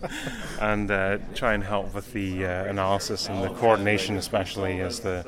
and 0.60 0.90
uh, 0.90 1.18
try 1.34 1.54
and 1.54 1.62
help 1.62 1.94
with 1.94 2.12
the 2.12 2.46
uh, 2.46 2.64
analysis 2.64 3.28
and 3.28 3.42
the 3.42 3.50
coordination, 3.50 4.16
especially 4.16 4.80
as 4.80 5.00
the, 5.00 5.24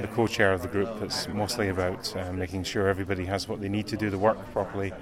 the 0.00 0.08
co 0.08 0.26
chair 0.26 0.52
of 0.52 0.62
the 0.62 0.68
group. 0.68 0.88
It's 1.02 1.28
mostly 1.28 1.68
about 1.68 2.16
uh, 2.16 2.32
making 2.32 2.64
sure 2.64 2.88
everybody 2.88 3.26
has 3.26 3.48
what 3.48 3.60
they 3.60 3.68
need 3.68 3.86
to 3.88 3.96
do 3.96 4.08
the 4.08 4.18
work 4.18 4.38
properly. 4.52 4.92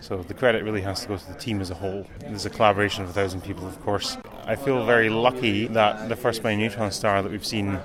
So 0.00 0.22
the 0.22 0.34
credit 0.34 0.62
really 0.62 0.80
has 0.82 1.02
to 1.02 1.08
go 1.08 1.16
to 1.16 1.26
the 1.26 1.38
team 1.38 1.60
as 1.60 1.70
a 1.70 1.74
whole. 1.74 2.06
There's 2.20 2.46
a 2.46 2.50
collaboration 2.50 3.02
of 3.02 3.10
a 3.10 3.12
thousand 3.12 3.42
people, 3.42 3.66
of 3.66 3.80
course. 3.82 4.16
I 4.44 4.54
feel 4.54 4.86
very 4.86 5.10
lucky 5.10 5.66
that 5.68 6.08
the 6.08 6.16
first 6.16 6.44
main 6.44 6.60
neutron 6.60 6.92
star 6.92 7.20
that 7.20 7.30
we've 7.30 7.44
seen 7.44 7.78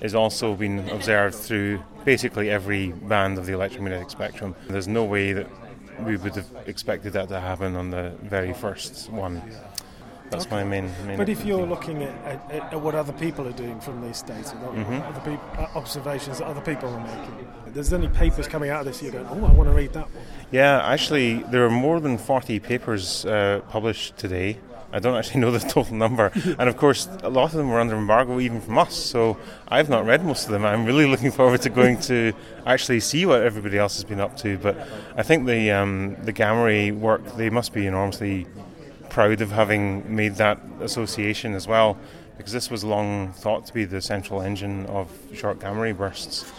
is 0.00 0.14
also 0.14 0.54
being 0.54 0.88
observed 0.90 1.34
through 1.34 1.82
basically 2.04 2.50
every 2.50 2.88
band 2.88 3.36
of 3.36 3.46
the 3.46 3.52
electromagnetic 3.52 4.10
spectrum. 4.10 4.56
There's 4.68 4.88
no 4.88 5.04
way 5.04 5.34
that 5.34 5.46
we 6.04 6.16
would 6.16 6.34
have 6.34 6.48
expected 6.66 7.12
that 7.14 7.28
to 7.28 7.40
happen 7.40 7.76
on 7.76 7.90
the 7.90 8.14
very 8.22 8.52
first 8.54 9.10
one. 9.10 9.42
That's 10.30 10.46
okay. 10.46 10.56
my 10.56 10.64
main, 10.64 10.90
main. 11.06 11.16
But 11.16 11.28
if 11.28 11.44
you're 11.44 11.66
looking 11.66 12.04
at, 12.04 12.14
at, 12.24 12.72
at, 12.72 12.80
what 12.80 12.94
other 12.94 13.12
people 13.12 13.48
are 13.48 13.52
doing 13.52 13.80
from 13.80 14.00
these 14.00 14.22
data, 14.22 14.54
mm-hmm. 14.54 15.02
other 15.02 15.20
people, 15.20 15.44
uh, 15.58 15.66
observations 15.74 16.38
that 16.38 16.46
other 16.46 16.60
people 16.60 16.88
are 16.88 17.00
making, 17.00 17.48
there's 17.66 17.92
any 17.92 18.06
papers 18.06 18.46
coming 18.46 18.70
out 18.70 18.80
of 18.80 18.86
this 18.86 19.02
you're 19.02 19.10
going, 19.10 19.26
oh, 19.26 19.44
I 19.44 19.50
want 19.50 19.68
to 19.68 19.74
read 19.74 19.92
that 19.94 20.04
one. 20.04 20.24
Yeah, 20.52 20.86
actually, 20.86 21.42
there 21.50 21.64
are 21.64 21.70
more 21.70 21.98
than 21.98 22.16
40 22.16 22.60
papers 22.60 23.26
uh, 23.26 23.60
published 23.68 24.16
today 24.18 24.58
I 24.92 24.98
don't 24.98 25.16
actually 25.16 25.40
know 25.40 25.50
the 25.50 25.58
total 25.68 25.94
number. 25.94 26.32
and 26.58 26.68
of 26.68 26.76
course, 26.76 27.08
a 27.22 27.30
lot 27.30 27.44
of 27.46 27.52
them 27.52 27.70
were 27.70 27.80
under 27.80 27.96
embargo 27.96 28.40
even 28.40 28.60
from 28.60 28.78
us, 28.78 28.94
so 28.94 29.36
I've 29.68 29.88
not 29.88 30.04
read 30.04 30.24
most 30.24 30.46
of 30.46 30.52
them. 30.52 30.64
I'm 30.64 30.84
really 30.84 31.06
looking 31.10 31.30
forward 31.30 31.62
to 31.62 31.70
going 31.70 32.00
to 32.02 32.32
actually 32.66 33.00
see 33.00 33.26
what 33.26 33.42
everybody 33.42 33.78
else 33.78 33.96
has 33.96 34.04
been 34.04 34.20
up 34.20 34.36
to. 34.38 34.58
But 34.58 34.76
I 35.16 35.22
think 35.22 35.46
the 35.46 35.70
um, 35.70 36.16
the 36.22 36.32
gamma 36.32 36.64
ray 36.64 36.90
work, 36.90 37.36
they 37.36 37.50
must 37.50 37.72
be 37.72 37.86
enormously 37.86 38.46
proud 39.08 39.40
of 39.40 39.50
having 39.50 40.14
made 40.14 40.36
that 40.36 40.60
association 40.80 41.54
as 41.54 41.66
well, 41.66 41.96
because 42.36 42.52
this 42.52 42.70
was 42.70 42.84
long 42.84 43.32
thought 43.32 43.66
to 43.66 43.74
be 43.74 43.84
the 43.84 44.00
central 44.00 44.40
engine 44.40 44.86
of 44.86 45.10
short 45.34 45.60
gamma 45.60 45.80
ray 45.80 45.92
bursts. 45.92 46.50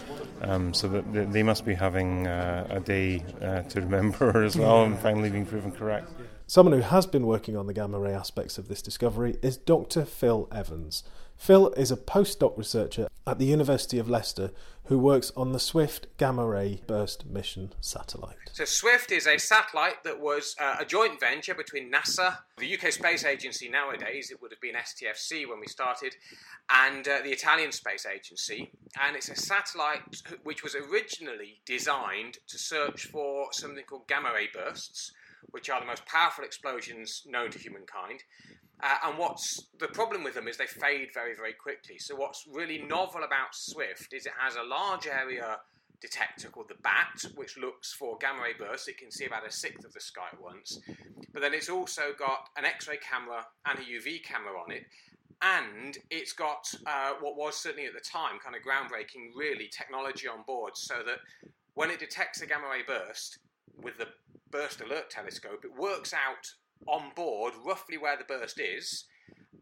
Um, 0.43 0.73
so 0.73 0.87
that 0.87 1.31
they 1.31 1.43
must 1.43 1.65
be 1.65 1.75
having 1.75 2.25
uh, 2.25 2.65
a 2.67 2.79
day 2.79 3.23
uh, 3.43 3.61
to 3.61 3.81
remember 3.87 4.43
as 4.43 4.57
well, 4.57 4.85
and 4.85 4.97
finally 4.97 5.29
being 5.29 5.45
proven 5.45 5.71
correct. 5.71 6.11
Someone 6.51 6.73
who 6.73 6.81
has 6.81 7.05
been 7.05 7.27
working 7.27 7.55
on 7.55 7.67
the 7.67 7.73
gamma 7.73 7.97
ray 7.97 8.13
aspects 8.13 8.57
of 8.57 8.67
this 8.67 8.81
discovery 8.81 9.37
is 9.41 9.55
Dr. 9.55 10.03
Phil 10.03 10.49
Evans. 10.51 11.01
Phil 11.37 11.69
is 11.77 11.91
a 11.91 11.95
postdoc 11.95 12.57
researcher 12.57 13.07
at 13.25 13.39
the 13.39 13.45
University 13.45 13.97
of 13.97 14.09
Leicester 14.09 14.51
who 14.87 14.99
works 14.99 15.31
on 15.37 15.53
the 15.53 15.61
Swift 15.61 16.07
Gamma 16.17 16.45
Ray 16.45 16.81
Burst 16.87 17.25
Mission 17.25 17.71
satellite. 17.79 18.35
So, 18.51 18.65
Swift 18.65 19.13
is 19.13 19.27
a 19.27 19.37
satellite 19.37 20.03
that 20.03 20.19
was 20.19 20.57
uh, 20.59 20.75
a 20.77 20.83
joint 20.83 21.21
venture 21.21 21.55
between 21.55 21.89
NASA, 21.89 22.39
the 22.57 22.73
UK 22.73 22.91
Space 22.91 23.23
Agency 23.23 23.69
nowadays, 23.69 24.29
it 24.29 24.41
would 24.41 24.51
have 24.51 24.59
been 24.59 24.75
STFC 24.75 25.47
when 25.47 25.61
we 25.61 25.67
started, 25.67 26.17
and 26.69 27.07
uh, 27.07 27.19
the 27.23 27.31
Italian 27.31 27.71
Space 27.71 28.05
Agency. 28.05 28.73
And 29.01 29.15
it's 29.15 29.29
a 29.29 29.37
satellite 29.37 30.01
which 30.43 30.63
was 30.63 30.75
originally 30.75 31.61
designed 31.65 32.39
to 32.49 32.57
search 32.57 33.05
for 33.05 33.53
something 33.53 33.85
called 33.85 34.09
gamma 34.09 34.33
ray 34.35 34.49
bursts 34.53 35.13
which 35.49 35.69
are 35.69 35.79
the 35.79 35.85
most 35.85 36.05
powerful 36.05 36.43
explosions 36.43 37.23
known 37.25 37.51
to 37.51 37.59
humankind. 37.59 38.23
Uh, 38.83 38.95
and 39.05 39.17
what's 39.17 39.67
the 39.79 39.87
problem 39.87 40.23
with 40.23 40.33
them 40.33 40.47
is 40.47 40.57
they 40.57 40.65
fade 40.65 41.09
very, 41.13 41.35
very 41.35 41.53
quickly. 41.53 41.99
So, 41.99 42.15
what's 42.15 42.47
really 42.51 42.79
novel 42.79 43.23
about 43.23 43.53
Swift 43.53 44.13
is 44.13 44.25
it 44.25 44.33
has 44.39 44.55
a 44.55 44.63
large 44.63 45.05
area 45.05 45.59
detector 46.01 46.49
called 46.49 46.67
the 46.67 46.81
BAT, 46.81 47.31
which 47.35 47.57
looks 47.57 47.93
for 47.93 48.17
gamma 48.17 48.41
ray 48.41 48.53
bursts. 48.57 48.87
It 48.87 48.97
can 48.97 49.11
see 49.11 49.25
about 49.25 49.47
a 49.47 49.51
sixth 49.51 49.85
of 49.85 49.93
the 49.93 49.99
sky 49.99 50.27
at 50.33 50.41
once. 50.41 50.79
But 51.31 51.41
then 51.41 51.53
it's 51.53 51.69
also 51.69 52.13
got 52.17 52.49
an 52.57 52.65
X 52.65 52.87
ray 52.87 52.97
camera 52.97 53.45
and 53.67 53.79
a 53.79 53.81
UV 53.83 54.23
camera 54.23 54.59
on 54.59 54.71
it. 54.71 54.83
And 55.43 55.97
it's 56.09 56.33
got 56.33 56.71
uh, 56.85 57.13
what 57.19 57.37
was 57.37 57.55
certainly 57.55 57.85
at 57.85 57.93
the 57.93 57.99
time 57.99 58.39
kind 58.43 58.55
of 58.55 58.63
groundbreaking, 58.63 59.35
really, 59.35 59.69
technology 59.75 60.27
on 60.27 60.43
board 60.45 60.75
so 60.75 60.95
that 61.05 61.19
when 61.73 61.89
it 61.89 61.99
detects 61.99 62.41
a 62.41 62.47
gamma 62.47 62.67
ray 62.69 62.83
burst 62.85 63.39
with 63.81 63.97
the 63.97 64.07
burst 64.51 64.81
alert 64.81 65.09
telescope, 65.09 65.63
it 65.63 65.79
works 65.79 66.13
out 66.13 66.47
on 66.87 67.11
board 67.15 67.53
roughly 67.65 67.97
where 67.97 68.17
the 68.17 68.23
burst 68.23 68.59
is 68.59 69.05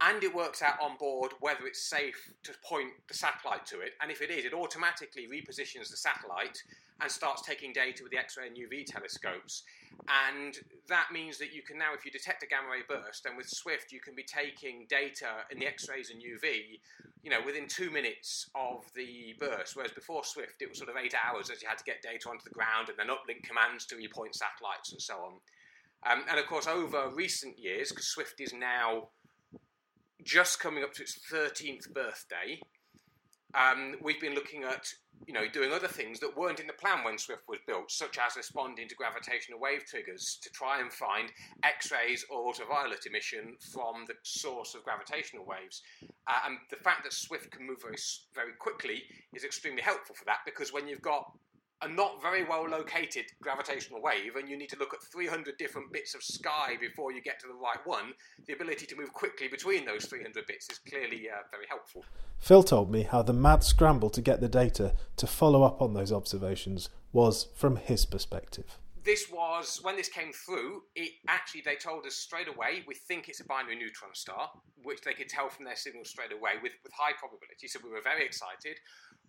and 0.02 0.24
it 0.24 0.34
works 0.34 0.62
out 0.62 0.80
on 0.82 0.98
board 0.98 1.34
whether 1.40 1.66
it's 1.66 1.90
safe 1.90 2.32
to 2.44 2.54
point 2.64 2.92
the 3.08 3.14
satellite 3.14 3.66
to 3.68 3.82
it. 3.82 3.94
And 4.02 4.12
if 4.12 4.22
it 4.22 4.30
is, 4.30 4.46
it 4.46 4.54
automatically 4.54 5.28
repositions 5.28 5.90
the 5.90 5.98
satellite 5.98 6.62
and 7.02 7.12
starts 7.12 7.42
taking 7.42 7.74
data 7.74 8.04
with 8.04 8.12
the 8.12 8.18
X 8.18 8.38
ray 8.38 8.48
and 8.48 8.58
UV 8.58 8.86
telescopes. 8.86 9.64
And 10.08 10.58
that 10.88 11.08
means 11.12 11.38
that 11.40 11.54
you 11.54 11.62
can 11.62 11.78
now, 11.78 11.94
if 11.94 12.06
you 12.06 12.12
detect 12.12 12.44
a 12.44 12.48
gamma 12.48 12.70
ray 12.72 12.82
burst, 12.88 13.24
then 13.24 13.36
with 13.36 13.50
Swift, 13.50 13.92
you 13.92 14.00
can 14.00 14.16
be 14.16 14.24
taking 14.24 14.86
data 14.90 15.44
in 15.52 15.60
the 15.60 15.68
X 15.68 15.90
rays 15.90 16.12
and 16.12 16.22
UV, 16.22 16.80
you 17.24 17.30
know, 17.30 17.40
within 17.46 17.68
two 17.68 17.90
minutes 17.90 18.50
of 18.56 18.86
the 18.96 19.36
burst. 19.40 19.76
Whereas 19.76 19.92
before 19.92 20.24
Swift, 20.24 20.62
it 20.62 20.70
was 20.70 20.78
sort 20.78 20.90
of 20.90 20.96
eight 20.98 21.16
hours 21.26 21.50
as 21.50 21.62
you 21.62 21.68
had 21.68 21.78
to 21.78 21.84
get 21.84 22.02
data 22.02 22.30
onto 22.30 22.44
the 22.44 22.52
ground 22.52 22.90
and 22.90 22.98
then 22.98 23.08
uplink 23.08 23.44
commands 23.44 23.86
to 23.88 23.96
repoint 23.96 24.36
satellites 24.36 24.92
and 24.92 25.02
so 25.02 25.16
on. 25.16 25.34
Um, 26.10 26.24
and 26.30 26.40
of 26.40 26.48
course, 26.48 26.68
over 26.68 27.10
recent 27.14 27.60
years, 27.60 27.90
because 27.90 28.08
Swift 28.08 28.40
is 28.40 28.54
now 28.54 29.10
just 30.24 30.60
coming 30.60 30.84
up 30.84 30.94
to 30.94 31.02
its 31.04 31.20
13th 31.32 31.94
birthday, 31.94 32.60
um, 33.56 33.96
we've 34.02 34.22
been 34.22 34.36
looking 34.36 34.64
at 34.64 34.86
you 35.26 35.34
know 35.34 35.48
doing 35.52 35.74
other 35.74 35.88
things 35.88 36.20
that 36.20 36.38
weren't 36.38 36.60
in 36.60 36.68
the 36.68 36.74
plan 36.74 37.04
when 37.04 37.18
Swift 37.18 37.42
was 37.48 37.60
built, 37.66 37.92
such 37.92 38.18
as 38.18 38.36
responding 38.36 38.88
to 38.88 38.96
gravitational 38.96 39.60
wave 39.60 39.86
triggers 39.86 40.38
to 40.42 40.50
try 40.52 40.80
and 40.80 40.94
find 40.94 41.32
X-rays 41.64 42.26
or 42.30 42.46
ultraviolet 42.46 43.06
emission 43.06 43.56
from 43.74 44.06
the 44.08 44.14
source 44.24 44.76
of 44.76 44.84
gravitational 44.84 45.46
waves. 45.46 45.82
Uh, 46.28 46.40
and 46.46 46.58
the 46.70 46.78
fact 46.78 47.04
that 47.04 47.14
Swift 47.14 47.52
can 47.52 47.66
move 47.66 47.82
very 47.82 47.98
very 48.36 48.54
quickly 48.60 49.04
is 49.34 49.44
extremely 49.44 49.82
helpful 49.82 50.16
for 50.16 50.26
that 50.26 50.40
because 50.46 50.72
when 50.72 50.88
you've 50.88 51.02
got 51.02 51.32
a 51.82 51.88
not 51.88 52.22
very 52.22 52.44
well 52.44 52.68
located 52.68 53.26
gravitational 53.42 54.02
wave 54.02 54.36
and 54.36 54.50
you 54.50 54.58
need 54.58 54.70
to 54.70 54.78
look 54.78 54.94
at 54.94 55.02
300 55.02 55.58
different 55.58 55.92
bits 55.94 56.14
of 56.14 56.22
sky 56.22 56.76
before 56.80 57.12
you 57.12 57.22
get 57.22 57.40
to 57.40 57.48
the 57.48 57.54
right 57.54 57.80
one, 57.86 58.14
the 58.48 58.54
ability 58.54 58.86
to 58.86 58.96
move 58.98 59.14
quickly 59.14 59.48
between 59.48 59.86
those 59.86 60.06
300 60.06 60.46
bits 60.46 60.68
is 60.70 60.80
clearly 60.80 61.30
uh, 61.30 61.42
very 61.52 61.66
helpful. 61.70 62.04
Phil 62.38 62.64
told 62.64 62.92
me 62.92 63.04
how 63.04 63.22
the 63.22 63.34
mad 63.34 63.64
scramble 63.64 64.10
to 64.10 64.22
get 64.22 64.42
the 64.42 64.50
data 64.50 64.94
to 65.18 65.28
follow 65.28 65.64
up 65.64 65.82
on 65.82 65.94
those 65.94 66.12
observations 66.12 66.90
was 67.14 67.48
from 67.56 67.78
his 67.78 68.06
perspective. 68.06 68.78
This 69.04 69.32
was 69.32 69.80
when 69.82 69.96
this 69.96 70.10
came 70.10 70.34
through. 70.34 70.84
It 70.96 71.14
actually 71.28 71.62
they 71.62 71.76
told 71.76 72.06
us 72.06 72.16
straight 72.16 72.50
away 72.50 72.84
we 72.86 72.96
think 72.96 73.30
it's 73.30 73.40
a 73.40 73.46
binary 73.46 73.78
neutron 73.78 74.14
star, 74.14 74.50
which 74.84 75.02
they 75.02 75.14
could 75.14 75.30
tell 75.30 75.50
from 75.50 75.66
their 75.66 75.78
signal 75.78 76.04
straight 76.04 76.34
away 76.34 76.52
with, 76.62 76.74
with 76.84 76.92
high 76.94 77.14
probability. 77.18 77.68
So 77.68 77.80
we 77.84 77.90
were 77.90 78.02
very 78.04 78.26
excited. 78.26 78.78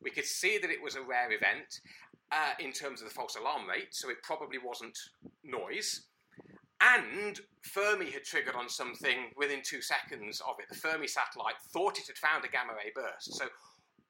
We 0.02 0.10
could 0.10 0.24
see 0.24 0.58
that 0.58 0.70
it 0.70 0.82
was 0.82 0.96
a 0.96 1.02
rare 1.02 1.32
event, 1.32 1.80
uh, 2.32 2.52
in 2.58 2.72
terms 2.72 3.02
of 3.02 3.08
the 3.08 3.14
false 3.14 3.36
alarm 3.36 3.68
rate, 3.68 3.88
so 3.94 4.08
it 4.08 4.22
probably 4.22 4.58
wasn't 4.58 4.96
noise. 5.44 6.06
And 6.80 7.38
Fermi 7.62 8.10
had 8.10 8.24
triggered 8.24 8.54
on 8.54 8.68
something 8.68 9.32
within 9.36 9.60
two 9.62 9.82
seconds 9.82 10.40
of 10.40 10.54
it. 10.60 10.68
The 10.68 10.80
Fermi 10.80 11.06
satellite 11.06 11.56
thought 11.72 11.98
it 11.98 12.06
had 12.06 12.16
found 12.16 12.44
a 12.44 12.48
gamma 12.48 12.72
ray 12.72 12.90
burst. 12.94 13.34
So 13.34 13.46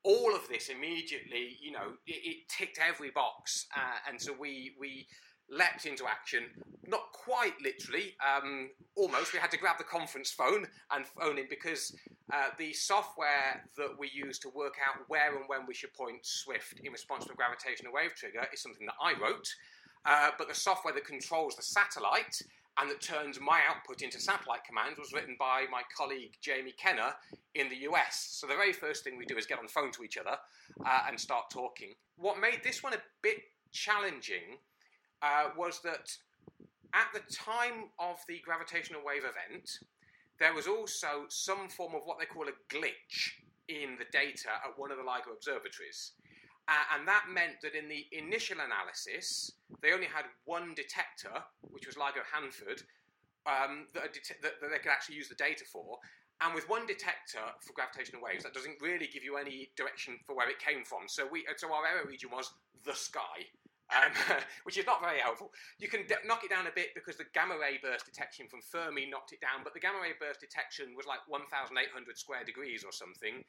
all 0.05 0.35
of 0.35 0.49
this 0.49 0.69
immediately, 0.69 1.57
you 1.61 1.73
know, 1.73 1.95
it, 2.07 2.21
it 2.25 2.37
ticked 2.49 2.79
every 2.79 3.11
box, 3.11 3.67
uh, 3.77 4.09
and 4.09 4.21
so 4.21 4.33
we 4.39 4.75
we 4.79 5.07
leapt 5.51 5.87
into 5.87 6.07
action. 6.07 6.45
Not 6.87 7.13
quite 7.13 7.55
literally, 7.63 8.15
um, 8.25 8.71
almost. 8.97 9.33
We 9.33 9.39
had 9.39 9.51
to 9.53 9.59
grab 9.59 9.79
the 9.79 9.85
conference 9.85 10.31
phone 10.31 10.67
and 10.93 11.05
phone 11.07 11.39
in 11.39 11.47
because 11.49 11.95
uh, 12.33 12.49
the 12.59 12.73
software 12.73 13.65
that 13.77 13.91
we 13.99 14.11
use 14.13 14.39
to 14.41 14.49
work 14.51 14.75
out 14.87 15.03
where 15.09 15.37
and 15.37 15.45
when 15.49 15.67
we 15.67 15.75
should 15.75 15.93
point 15.95 16.25
Swift 16.25 16.81
in 16.83 16.93
response 16.93 17.25
to 17.27 17.33
a 17.33 17.37
gravitational 17.37 17.93
wave 17.93 18.15
trigger 18.15 18.47
is 18.53 18.63
something 18.63 18.87
that 18.87 18.95
I 19.03 19.13
wrote. 19.21 19.49
Uh, 20.05 20.31
but 20.39 20.49
the 20.49 20.55
software 20.55 20.95
that 20.95 21.05
controls 21.05 21.57
the 21.57 21.63
satellite 21.63 22.41
and 22.81 22.91
that 22.91 23.01
turns 23.01 23.39
my 23.41 23.61
output 23.69 24.03
into 24.03 24.21
satellite 24.21 24.65
commands 24.65 24.99
was 24.99 25.13
written 25.13 25.37
by 25.39 25.67
my 25.71 25.83
colleague 25.97 26.37
Jamie 26.41 26.75
Kennea 26.83 27.13
in 27.55 27.69
the 27.69 27.77
US. 27.91 28.29
So 28.33 28.47
the 28.47 28.55
very 28.55 28.73
first 28.73 29.05
thing 29.05 29.19
we 29.19 29.27
do 29.27 29.37
is 29.37 29.47
get 29.47 29.59
on 29.59 29.67
the 29.67 29.73
phone 29.73 29.93
to 29.93 30.03
each 30.03 30.17
other 30.17 30.37
uh, 30.87 31.03
and 31.09 31.21
start 31.21 31.51
talking. 31.51 31.95
What 32.17 32.41
made 32.41 32.61
this 32.65 32.83
one 32.83 32.95
a 32.95 33.03
bit 33.23 33.39
challenging 33.73 34.59
uh, 35.23 35.51
was 35.57 35.81
that 35.83 36.11
at 36.95 37.09
the 37.15 37.23
time 37.33 37.91
of 37.99 38.19
the 38.29 38.41
gravitational 38.45 39.03
wave 39.05 39.23
event, 39.23 39.79
there 40.39 40.55
was 40.55 40.67
also 40.67 41.27
some 41.29 41.69
form 41.69 41.95
of 41.95 42.03
what 42.05 42.19
they 42.19 42.25
call 42.25 42.49
a 42.49 42.75
glitch 42.75 43.31
in 43.69 43.97
the 43.99 44.09
data 44.11 44.51
at 44.65 44.77
one 44.77 44.91
of 44.91 44.97
the 44.97 45.05
LIGO 45.05 45.37
observatories. 45.37 46.13
Uh, 46.67 46.97
and 46.97 47.07
that 47.07 47.27
meant 47.33 47.61
that 47.63 47.75
in 47.75 47.89
the 47.89 48.07
initial 48.13 48.59
analysis, 48.59 49.53
they 49.83 49.93
only 49.93 50.07
had 50.07 50.25
one 50.45 50.75
detector, 50.75 51.43
which 51.63 51.87
was 51.87 51.97
LIGO 51.97 52.23
Hanford, 52.33 52.83
um, 53.47 53.87
that, 53.95 54.13
det- 54.13 54.41
that, 54.43 54.61
that, 54.61 54.71
they 54.71 54.79
could 54.79 54.93
actually 54.93 55.17
use 55.17 55.29
the 55.29 55.35
data 55.35 55.65
for. 55.71 55.99
And 56.41 56.55
with 56.55 56.69
one 56.69 56.87
detector 56.87 57.45
for 57.61 57.73
gravitational 57.75 58.23
waves, 58.23 58.45
that 58.45 58.55
doesn't 58.55 58.81
really 58.81 59.09
give 59.13 59.23
you 59.23 59.37
any 59.37 59.71
direction 59.77 60.19
for 60.27 60.35
where 60.35 60.49
it 60.49 60.59
came 60.59 60.85
from. 60.85 61.05
So 61.07 61.29
we, 61.31 61.45
so 61.57 61.73
our 61.73 61.85
error 61.87 62.07
region 62.07 62.31
was 62.33 62.51
the 62.85 62.95
sky 62.95 63.45
um, 63.95 64.13
which 64.65 64.79
is 64.79 64.87
not 64.87 65.03
very 65.03 65.21
helpful. 65.21 65.51
You 65.79 65.89
can 65.89 66.07
de- 66.07 66.23
knock 66.27 66.45
it 66.45 66.51
down 66.51 66.67
a 66.67 66.75
bit 66.75 66.95
because 66.95 67.17
the 67.17 67.27
gamma 67.35 67.59
ray 67.59 67.79
burst 67.83 68.07
detection 68.07 68.47
from 68.49 68.63
Fermi 68.63 69.07
knocked 69.07 69.33
it 69.33 69.41
down, 69.41 69.63
but 69.65 69.75
the 69.75 69.81
gamma 69.81 69.99
ray 70.01 70.15
burst 70.19 70.41
detection 70.41 70.95
was 70.97 71.07
like 71.07 71.21
1,800 71.29 71.75
square 72.19 72.45
degrees 72.45 72.85
or 72.85 72.93
something. 72.93 73.45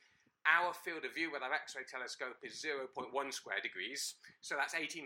Our 0.49 0.73
field 0.73 1.05
of 1.05 1.13
view 1.13 1.29
with 1.31 1.45
our 1.45 1.53
X 1.53 1.77
ray 1.77 1.85
telescope 1.85 2.41
is 2.41 2.57
0.1 2.57 3.13
square 3.33 3.61
degrees, 3.61 4.15
so 4.41 4.55
that's 4.57 4.73
18,000 4.73 5.05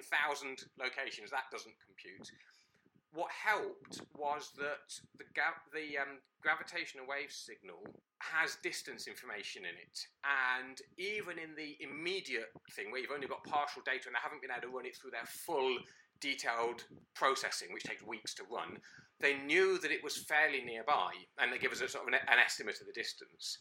locations. 0.79 1.29
That 1.31 1.51
doesn't 1.51 1.75
compute 1.83 2.31
what 3.15 3.31
helped 3.31 4.01
was 4.13 4.51
that 4.57 4.91
the, 5.17 5.23
ga- 5.33 5.63
the 5.73 5.97
um, 5.97 6.19
gravitational 6.43 7.07
wave 7.07 7.31
signal 7.31 7.79
has 8.19 8.57
distance 8.61 9.07
information 9.07 9.63
in 9.63 9.75
it. 9.79 9.97
And 10.23 10.77
even 10.99 11.39
in 11.39 11.55
the 11.55 11.79
immediate 11.79 12.51
thing 12.75 12.91
where 12.91 13.01
you've 13.01 13.15
only 13.15 13.27
got 13.27 13.43
partial 13.45 13.81
data 13.85 14.07
and 14.07 14.15
they 14.15 14.21
haven't 14.21 14.41
been 14.41 14.51
able 14.51 14.67
to 14.67 14.75
run 14.75 14.85
it 14.85 14.95
through 14.95 15.11
their 15.11 15.25
full 15.25 15.79
detailed 16.19 16.83
processing, 17.15 17.71
which 17.73 17.83
takes 17.83 18.03
weeks 18.03 18.33
to 18.35 18.43
run, 18.51 18.77
they 19.19 19.39
knew 19.47 19.79
that 19.79 19.91
it 19.91 20.03
was 20.03 20.17
fairly 20.17 20.61
nearby 20.61 21.11
and 21.39 21.51
they 21.51 21.57
give 21.57 21.71
us 21.71 21.79
a 21.79 21.87
sort 21.87 22.03
of 22.03 22.13
an, 22.13 22.19
an 22.27 22.39
estimate 22.43 22.81
of 22.81 22.87
the 22.87 22.93
distance. 22.93 23.57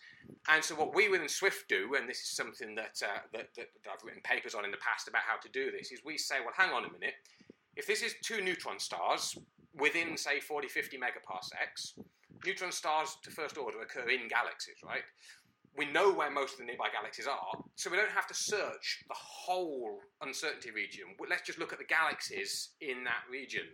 And 0.51 0.64
so, 0.64 0.75
what 0.75 0.95
we 0.95 1.09
within 1.09 1.29
Swift 1.29 1.69
do, 1.69 1.95
and 1.95 2.09
this 2.09 2.21
is 2.21 2.35
something 2.35 2.75
that, 2.75 2.99
uh, 3.03 3.23
that, 3.33 3.55
that, 3.55 3.71
that 3.85 3.90
I've 3.93 4.03
written 4.03 4.23
papers 4.23 4.55
on 4.55 4.64
in 4.64 4.73
the 4.73 4.83
past 4.83 5.07
about 5.07 5.23
how 5.23 5.38
to 5.38 5.49
do 5.49 5.71
this, 5.71 5.93
is 5.93 6.01
we 6.05 6.19
say, 6.19 6.37
well, 6.40 6.55
hang 6.57 6.75
on 6.75 6.85
a 6.85 6.93
minute 6.93 7.14
if 7.76 7.87
this 7.87 8.02
is 8.02 8.14
two 8.22 8.40
neutron 8.40 8.78
stars 8.78 9.37
within, 9.76 10.16
say, 10.16 10.40
40, 10.40 10.68
50 10.68 10.98
megaparsecs, 10.98 11.98
neutron 12.44 12.72
stars 12.72 13.16
to 13.22 13.30
first 13.30 13.58
order 13.58 13.80
occur 13.80 14.08
in 14.10 14.28
galaxies, 14.28 14.76
right? 14.84 15.02
We 15.76 15.87
know 15.87 16.12
where 16.12 16.30
most 16.30 16.52
of 16.52 16.58
the 16.60 16.66
nearby 16.66 16.88
galaxies 16.92 17.26
are, 17.26 17.64
so 17.74 17.90
we 17.90 17.96
don't 17.96 18.10
have 18.10 18.28
to 18.28 18.34
search 18.34 19.02
the 19.08 19.16
whole 19.16 19.98
uncertainty 20.20 20.70
region. 20.70 21.06
Let's 21.28 21.42
just 21.42 21.58
look 21.58 21.72
at 21.72 21.80
the 21.80 21.84
galaxies 21.84 22.70
in 22.80 23.02
that 23.04 23.24
region. 23.30 23.64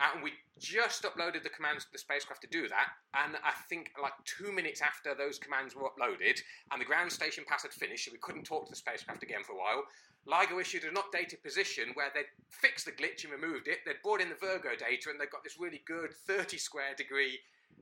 And 0.00 0.22
we 0.22 0.32
just 0.58 1.02
uploaded 1.02 1.42
the 1.42 1.48
commands 1.48 1.84
to 1.84 1.92
the 1.92 1.98
spacecraft 1.98 2.42
to 2.42 2.48
do 2.48 2.68
that. 2.68 2.88
And 3.14 3.36
I 3.44 3.52
think 3.68 3.90
like 4.00 4.12
two 4.24 4.52
minutes 4.52 4.80
after 4.80 5.14
those 5.14 5.38
commands 5.38 5.74
were 5.74 5.82
uploaded 5.82 6.40
and 6.70 6.80
the 6.80 6.84
ground 6.84 7.12
station 7.12 7.44
pass 7.46 7.62
had 7.62 7.72
finished, 7.72 8.06
so 8.06 8.12
we 8.12 8.18
couldn't 8.18 8.44
talk 8.44 8.66
to 8.66 8.70
the 8.70 8.76
spacecraft 8.76 9.22
again 9.22 9.42
for 9.44 9.52
a 9.52 9.58
while, 9.58 9.84
LIGO 10.26 10.60
issued 10.60 10.84
an 10.84 10.94
updated 10.94 11.42
position 11.42 11.90
where 11.94 12.10
they'd 12.14 12.30
fixed 12.48 12.86
the 12.86 12.92
glitch 12.92 13.24
and 13.24 13.32
removed 13.32 13.66
it. 13.66 13.78
They'd 13.84 14.02
brought 14.02 14.20
in 14.20 14.28
the 14.28 14.36
Virgo 14.36 14.70
data 14.78 15.10
and 15.10 15.20
they've 15.20 15.30
got 15.30 15.42
this 15.42 15.58
really 15.58 15.82
good 15.84 16.14
30 16.14 16.58
square 16.58 16.94
degree 16.96 17.40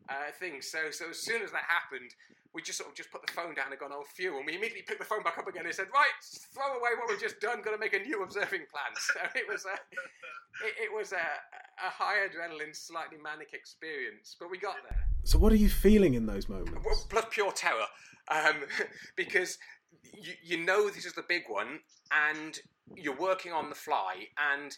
uh, 0.09 0.33
thing. 0.39 0.63
So, 0.63 0.91
so 0.91 1.11
as 1.11 1.19
soon 1.19 1.43
as 1.43 1.53
that 1.53 1.65
happened, 1.69 2.15
we 2.55 2.63
just 2.63 2.79
sort 2.79 2.91
of 2.91 2.97
just 2.97 3.11
put 3.11 3.25
the 3.25 3.33
phone 3.33 3.55
down 3.55 3.71
and 3.71 3.79
gone, 3.79 3.91
oh, 3.93 4.05
phew. 4.15 4.37
And 4.37 4.47
we 4.47 4.55
immediately 4.57 4.83
picked 4.83 4.99
the 4.99 5.07
phone 5.07 5.23
back 5.23 5.39
up 5.39 5.47
again 5.47 5.67
and 5.67 5.75
said, 5.75 5.87
right, 5.93 6.11
throw 6.53 6.79
away 6.79 6.91
what 6.99 7.09
we've 7.09 7.21
just 7.21 7.41
done, 7.41 7.63
got 7.63 7.73
to 7.73 7.79
make 7.79 7.95
a 7.95 7.99
new 7.99 8.23
observing 8.23 8.67
plan. 8.71 8.93
So 8.95 9.21
it 9.35 9.47
was 9.49 9.65
a, 9.65 9.75
it, 10.67 10.91
it 10.91 10.93
was 10.93 11.13
a, 11.13 11.17
a 11.17 11.91
high 11.91 12.27
adrenaline, 12.27 12.75
slightly 12.75 13.19
manic 13.23 13.53
experience, 13.53 14.37
but 14.39 14.51
we 14.51 14.59
got 14.59 14.77
there. 14.89 14.99
So, 15.25 15.39
what 15.39 15.53
are 15.53 15.57
you 15.57 15.69
feeling 15.69 16.15
in 16.15 16.27
those 16.27 16.49
moments? 16.49 16.73
Well, 16.85 16.97
plus 17.09 17.27
pure 17.31 17.53
terror, 17.53 17.87
um, 18.29 18.57
because 19.17 19.59
you, 20.15 20.33
you 20.43 20.65
know 20.65 20.89
this 20.89 21.05
is 21.05 21.13
the 21.13 21.25
big 21.29 21.43
one, 21.49 21.81
and 22.33 22.59
you're 22.97 23.17
working 23.17 23.53
on 23.53 23.69
the 23.69 23.75
fly, 23.75 24.27
and 24.53 24.77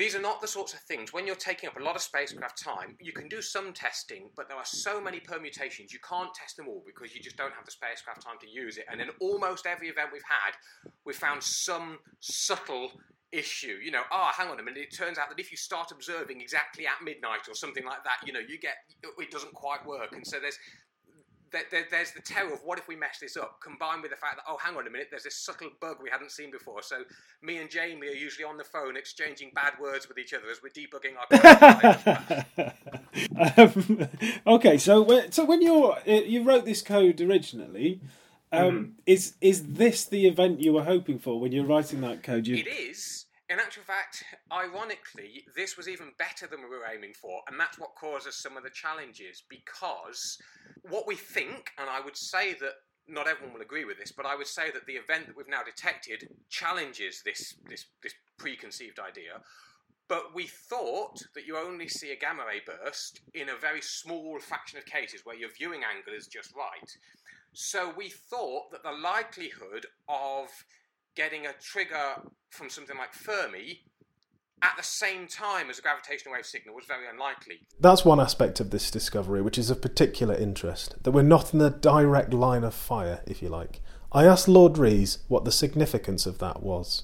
These 0.00 0.14
are 0.14 0.22
not 0.22 0.40
the 0.40 0.48
sorts 0.48 0.72
of 0.72 0.80
things, 0.80 1.12
when 1.12 1.26
you're 1.26 1.36
taking 1.36 1.68
up 1.68 1.78
a 1.78 1.82
lot 1.82 1.94
of 1.94 2.00
spacecraft 2.00 2.64
time, 2.64 2.96
you 3.02 3.12
can 3.12 3.28
do 3.28 3.42
some 3.42 3.74
testing, 3.74 4.30
but 4.34 4.48
there 4.48 4.56
are 4.56 4.64
so 4.64 4.98
many 4.98 5.20
permutations, 5.20 5.92
you 5.92 5.98
can't 6.08 6.32
test 6.32 6.56
them 6.56 6.68
all 6.68 6.82
because 6.86 7.14
you 7.14 7.20
just 7.20 7.36
don't 7.36 7.52
have 7.52 7.66
the 7.66 7.70
spacecraft 7.70 8.22
time 8.22 8.36
to 8.40 8.48
use 8.48 8.78
it. 8.78 8.86
And 8.90 9.02
in 9.02 9.08
almost 9.20 9.66
every 9.66 9.90
event 9.90 10.08
we've 10.10 10.22
had, 10.26 10.54
we've 11.04 11.14
found 11.14 11.42
some 11.42 11.98
subtle 12.20 12.92
issue. 13.30 13.76
You 13.84 13.90
know, 13.90 14.00
ah, 14.10 14.32
oh, 14.32 14.42
hang 14.42 14.50
on 14.50 14.58
a 14.58 14.62
minute, 14.62 14.88
it 14.90 14.96
turns 14.96 15.18
out 15.18 15.28
that 15.28 15.38
if 15.38 15.50
you 15.50 15.58
start 15.58 15.92
observing 15.92 16.40
exactly 16.40 16.86
at 16.86 17.04
midnight 17.04 17.46
or 17.46 17.54
something 17.54 17.84
like 17.84 18.02
that, 18.04 18.26
you 18.26 18.32
know, 18.32 18.40
you 18.40 18.58
get, 18.58 18.76
it 19.02 19.30
doesn't 19.30 19.52
quite 19.52 19.84
work. 19.84 20.12
And 20.12 20.26
so 20.26 20.40
there's, 20.40 20.56
there, 21.52 21.84
there's 21.90 22.12
the 22.12 22.20
terror 22.20 22.52
of 22.52 22.60
what 22.64 22.78
if 22.78 22.86
we 22.86 22.96
mess 22.96 23.18
this 23.20 23.36
up, 23.36 23.60
combined 23.60 24.02
with 24.02 24.10
the 24.10 24.16
fact 24.16 24.36
that 24.36 24.44
oh, 24.48 24.56
hang 24.58 24.76
on 24.76 24.86
a 24.86 24.90
minute, 24.90 25.08
there's 25.10 25.24
this 25.24 25.36
subtle 25.36 25.70
bug 25.80 25.96
we 26.02 26.10
hadn't 26.10 26.30
seen 26.30 26.50
before. 26.50 26.82
So 26.82 27.02
me 27.42 27.58
and 27.58 27.70
Jamie 27.70 28.08
are 28.08 28.12
usually 28.12 28.44
on 28.44 28.56
the 28.56 28.64
phone 28.64 28.96
exchanging 28.96 29.50
bad 29.54 29.74
words 29.80 30.08
with 30.08 30.18
each 30.18 30.32
other 30.34 30.44
as 30.50 30.62
we're 30.62 30.70
debugging 30.70 31.16
our. 31.18 31.26
um, 34.46 34.54
okay, 34.54 34.78
so 34.78 35.28
so 35.30 35.44
when 35.44 35.62
you're 35.62 35.98
uh, 36.06 36.12
you 36.12 36.42
wrote 36.42 36.64
this 36.64 36.82
code 36.82 37.20
originally. 37.20 38.00
Um, 38.52 38.64
mm-hmm. 38.64 38.90
Is 39.06 39.34
is 39.40 39.74
this 39.74 40.04
the 40.04 40.26
event 40.26 40.60
you 40.60 40.72
were 40.72 40.82
hoping 40.82 41.20
for 41.20 41.38
when 41.38 41.52
you're 41.52 41.64
writing 41.64 42.00
that 42.00 42.24
code? 42.24 42.48
You... 42.48 42.56
It 42.56 42.66
is 42.66 43.26
in 43.50 43.58
actual 43.58 43.82
fact, 43.82 44.22
ironically, 44.52 45.44
this 45.56 45.76
was 45.76 45.88
even 45.88 46.12
better 46.18 46.46
than 46.46 46.62
we 46.62 46.68
were 46.68 46.86
aiming 46.86 47.14
for, 47.20 47.40
and 47.48 47.58
that's 47.58 47.80
what 47.80 47.96
causes 47.96 48.36
some 48.36 48.56
of 48.56 48.62
the 48.62 48.70
challenges 48.70 49.42
because 49.48 50.38
what 50.88 51.04
we 51.04 51.16
think, 51.16 51.72
and 51.76 51.90
I 51.90 52.00
would 52.00 52.16
say 52.16 52.54
that 52.54 52.74
not 53.08 53.26
everyone 53.26 53.52
will 53.52 53.60
agree 53.60 53.84
with 53.84 53.98
this, 53.98 54.12
but 54.12 54.24
I 54.24 54.36
would 54.36 54.46
say 54.46 54.70
that 54.70 54.86
the 54.86 54.92
event 54.92 55.26
that 55.26 55.36
we've 55.36 55.48
now 55.48 55.64
detected 55.64 56.28
challenges 56.48 57.22
this, 57.24 57.56
this, 57.68 57.86
this 58.04 58.14
preconceived 58.38 59.00
idea. 59.00 59.40
But 60.06 60.32
we 60.32 60.46
thought 60.46 61.20
that 61.34 61.44
you 61.44 61.56
only 61.56 61.88
see 61.88 62.12
a 62.12 62.16
gamma 62.16 62.44
ray 62.46 62.60
burst 62.64 63.20
in 63.34 63.48
a 63.48 63.58
very 63.60 63.80
small 63.80 64.38
fraction 64.38 64.78
of 64.78 64.86
cases 64.86 65.22
where 65.24 65.36
your 65.36 65.50
viewing 65.50 65.82
angle 65.82 66.14
is 66.16 66.28
just 66.28 66.54
right. 66.54 66.96
So 67.52 67.92
we 67.96 68.10
thought 68.10 68.70
that 68.70 68.84
the 68.84 68.92
likelihood 68.92 69.86
of 70.08 70.48
getting 71.20 71.44
a 71.44 71.52
trigger 71.60 72.14
from 72.48 72.70
something 72.70 72.96
like 72.96 73.12
Fermi 73.12 73.82
at 74.62 74.72
the 74.78 74.82
same 74.82 75.26
time 75.26 75.68
as 75.68 75.78
a 75.78 75.82
gravitational 75.82 76.32
wave 76.32 76.46
signal 76.46 76.74
was 76.74 76.86
very 76.86 77.06
unlikely. 77.06 77.60
That's 77.78 78.06
one 78.06 78.18
aspect 78.18 78.58
of 78.58 78.70
this 78.70 78.90
discovery 78.90 79.42
which 79.42 79.58
is 79.58 79.68
of 79.68 79.82
particular 79.82 80.34
interest, 80.34 80.94
that 81.02 81.10
we're 81.10 81.20
not 81.20 81.52
in 81.52 81.58
the 81.58 81.68
direct 81.68 82.32
line 82.32 82.64
of 82.64 82.72
fire, 82.72 83.20
if 83.26 83.42
you 83.42 83.50
like. 83.50 83.82
I 84.12 84.24
asked 84.24 84.48
Lord 84.48 84.78
Rees 84.78 85.18
what 85.28 85.44
the 85.44 85.52
significance 85.52 86.24
of 86.24 86.38
that 86.38 86.62
was. 86.62 87.02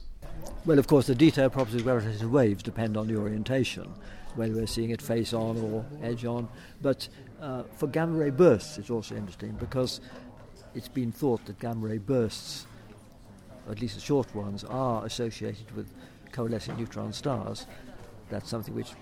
Well, 0.65 0.79
of 0.79 0.87
course, 0.87 1.09
the 1.09 1.15
detailed 1.15 1.53
properties 1.53 1.83
of 1.83 1.85
gravitational 1.85 2.31
waves 2.31 2.63
depend 2.63 2.97
on 2.97 3.09
the 3.09 3.19
orientation, 3.19 3.93
whether 4.35 4.55
we're 4.55 4.67
seeing 4.67 4.91
it 4.91 5.03
face 5.03 5.35
on 5.35 5.59
or 5.59 5.85
edge 6.03 6.25
on. 6.25 6.49
But 6.81 7.07
uh, 7.43 7.65
for 7.77 7.87
gamma 7.87 8.17
ray 8.17 8.31
bursts, 8.31 8.79
it's 8.79 8.89
also 8.89 9.15
interesting 9.15 9.53
because 9.61 10.01
it's 10.75 10.89
been 10.89 11.13
thought 11.13 11.45
that 11.45 11.59
gamma 11.61 11.87
ray 11.87 11.99
bursts 11.99 12.67
at 13.71 13.81
least 13.81 13.95
the 13.95 14.01
short 14.01 14.35
ones, 14.35 14.65
are 14.65 15.05
associated 15.05 15.71
with 15.77 15.89
coalescing 16.33 16.77
neutron 16.77 17.13
stars. 17.13 17.67
That's 18.31 18.49
something 18.49 18.75
which 18.75 18.93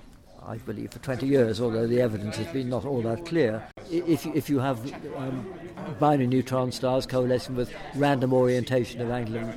I 0.46 0.58
believe 0.58 0.92
for 0.92 0.98
20 0.98 1.26
years, 1.26 1.60
although 1.60 1.86
the 1.86 2.00
evidence 2.00 2.36
has 2.36 2.46
been 2.48 2.68
not 2.68 2.84
all 2.84 3.00
that 3.02 3.24
clear. 3.24 3.66
If, 3.90 4.26
if 4.26 4.50
you 4.50 4.58
have 4.58 4.92
um, 5.16 5.54
binary 5.98 6.26
neutron 6.26 6.70
stars 6.72 7.06
coalescing 7.06 7.56
with 7.56 7.72
random 7.94 8.32
orientation 8.32 9.00
of 9.00 9.10
angular 9.10 9.54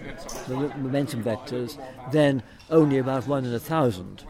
momentum 0.48 1.24
vectors, 1.24 1.78
then 2.12 2.42
only 2.70 2.98
about 3.00 3.28
one 3.28 3.46
in 3.46 3.54
a 3.54 3.60
thousand 3.60 4.24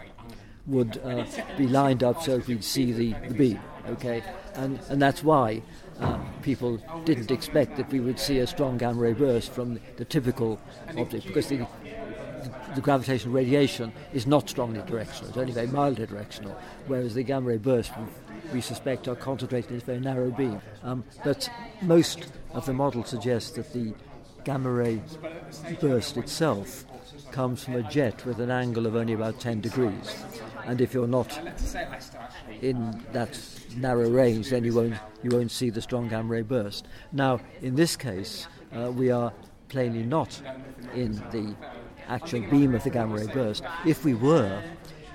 would 0.65 0.99
uh, 1.03 1.25
be 1.57 1.67
lined 1.67 2.03
up 2.03 2.21
so 2.21 2.41
we'd 2.47 2.63
see 2.63 2.91
the, 2.91 3.13
the 3.27 3.33
beam. 3.33 3.59
Okay, 3.87 4.21
and 4.55 4.79
and 4.89 5.01
that's 5.01 5.23
why 5.23 5.61
uh, 5.99 6.19
people 6.47 6.79
didn't 7.03 7.29
expect 7.29 7.75
that 7.75 7.91
we 7.91 7.99
would 7.99 8.17
see 8.17 8.39
a 8.39 8.47
strong 8.47 8.77
gamma 8.77 8.97
ray 8.97 9.11
burst 9.11 9.51
from 9.51 9.77
the 9.97 10.05
typical 10.05 10.57
object 10.95 11.27
because 11.27 11.47
the, 11.47 11.67
the 12.73 12.79
gravitational 12.79 13.33
radiation 13.33 13.91
is 14.13 14.25
not 14.25 14.49
strongly 14.49 14.81
directional, 14.83 15.27
it's 15.27 15.37
only 15.37 15.51
very 15.51 15.67
mildly 15.67 16.05
directional, 16.05 16.57
whereas 16.85 17.13
the 17.13 17.21
gamma 17.21 17.47
ray 17.47 17.57
bursts 17.57 17.91
we 18.53 18.61
suspect 18.61 19.09
are 19.09 19.15
concentrated 19.15 19.71
in 19.71 19.75
this 19.75 19.83
very 19.83 19.99
narrow 19.99 20.31
beam. 20.31 20.61
Um, 20.83 21.03
but 21.25 21.49
most 21.81 22.31
of 22.53 22.65
the 22.65 22.71
models 22.71 23.09
suggest 23.09 23.55
that 23.55 23.73
the 23.73 23.93
gamma 24.45 24.71
ray 24.71 25.01
burst 25.81 26.15
itself 26.15 26.85
comes 27.31 27.63
from 27.63 27.75
a 27.75 27.83
jet 27.83 28.25
with 28.25 28.39
an 28.39 28.51
angle 28.51 28.85
of 28.85 28.95
only 28.95 29.13
about 29.13 29.39
10 29.39 29.61
degrees. 29.61 30.23
And 30.65 30.81
if 30.81 30.93
you're 30.93 31.07
not 31.07 31.39
in 32.61 33.03
that 33.13 33.39
narrow 33.75 34.09
range, 34.09 34.49
then 34.49 34.63
you 34.63 34.73
won't 34.73 34.95
you 35.23 35.29
won't 35.31 35.51
see 35.51 35.69
the 35.69 35.81
strong 35.81 36.07
gamma 36.07 36.29
ray 36.29 36.41
burst. 36.41 36.87
Now, 37.11 37.39
in 37.61 37.75
this 37.75 37.95
case, 37.95 38.47
uh, 38.75 38.91
we 38.91 39.11
are 39.11 39.33
plainly 39.69 40.03
not 40.03 40.41
in 40.93 41.13
the 41.31 41.55
actual 42.07 42.41
beam 42.49 42.73
of 42.73 42.83
the 42.83 42.89
gamma 42.89 43.15
ray 43.15 43.27
burst. 43.27 43.63
If 43.85 44.03
we 44.03 44.13
were, 44.13 44.61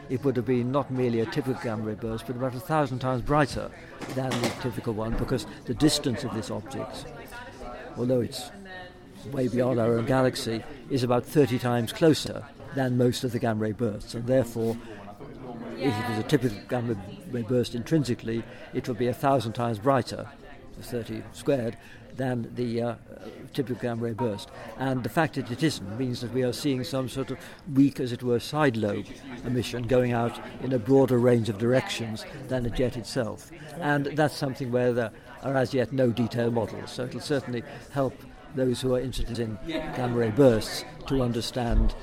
it 0.09 0.25
would 0.25 0.37
have 0.37 0.47
been 0.47 0.71
not 0.73 0.91
merely 0.91 1.21
a 1.21 1.27
typical 1.27 1.63
gamma 1.63 1.85
ray 1.85 1.95
burst, 1.95 2.27
but 2.27 2.37
about 2.37 2.55
a 2.55 2.61
thousand 2.61 2.99
times 2.99 3.23
brighter 3.23 3.71
than 4.15 4.31
the 4.31 4.53
typical 4.61 4.93
one, 4.93 5.17
because 5.17 5.47
the 5.65 5.75
distance 5.75 6.25
of 6.25 6.35
this 6.35 6.51
object, 6.51 7.07
although 7.97 8.21
it's 8.21 8.51
way 9.27 9.49
beyond 9.49 9.79
our 9.79 9.97
own 9.97 10.07
galaxy, 10.07 10.63
is 10.91 11.03
about 11.03 11.25
30 11.25 11.59
times 11.59 11.93
closer 11.93 12.45
than 12.75 12.97
most 12.97 13.25
of 13.25 13.33
the 13.33 13.39
gamma 13.39 13.61
ray 13.61 13.73
bursts, 13.73 14.15
and 14.15 14.27
therefore 14.27 14.77
if 15.83 15.99
it 15.99 16.09
was 16.09 16.19
a 16.19 16.23
typical 16.23 16.59
gamma 16.69 16.97
ray 17.31 17.43
burst 17.43 17.75
intrinsically, 17.75 18.43
it 18.73 18.87
would 18.89 18.99
be 18.99 19.09
a 19.09 19.15
thousand 19.15 19.53
times 19.53 19.79
brighter, 19.79 20.29
30 20.81 21.23
squared, 21.33 21.77
than 22.17 22.51
the 22.55 22.83
uh, 22.83 22.95
typical 23.53 23.81
gamma 23.81 24.03
ray 24.03 24.13
burst. 24.13 24.51
And 24.79 25.03
the 25.03 25.09
fact 25.09 25.35
that 25.35 25.51
it 25.51 25.63
isn't 25.63 25.99
means 25.99 26.21
that 26.21 26.33
we 26.33 26.43
are 26.43 26.53
seeing 26.53 26.85
some 26.85 27.09
sort 27.09 27.31
of 27.31 27.39
weak, 27.73 28.01
as 28.01 28.13
it 28.13 28.23
were, 28.23 28.39
side 28.39 28.77
lobe 28.77 29.07
emission 29.45 29.85
going 29.85 30.13
out 30.13 30.39
in 30.63 30.73
a 30.73 30.79
broader 30.79 31.19
range 31.19 31.49
of 31.49 31.59
directions 31.59 32.25
than 32.49 32.63
the 32.63 32.71
jet 32.71 32.97
itself. 32.97 33.51
And 33.81 34.07
that's 34.07 34.37
something 34.37 34.71
where 34.71 34.93
there 34.93 35.11
are 35.43 35.57
as 35.57 35.75
yet 35.75 35.93
no 35.93 36.11
detailed 36.11 36.55
models. 36.55 36.91
So 36.93 37.05
it'll 37.05 37.21
certainly 37.21 37.65
help 37.91 38.15
those 38.55 38.81
who 38.81 38.95
are 38.95 39.01
interested 39.01 39.39
in 39.39 39.59
gamma 39.67 40.17
ray 40.17 40.31
bursts 40.31 40.85
to 41.07 41.23
understand 41.23 41.95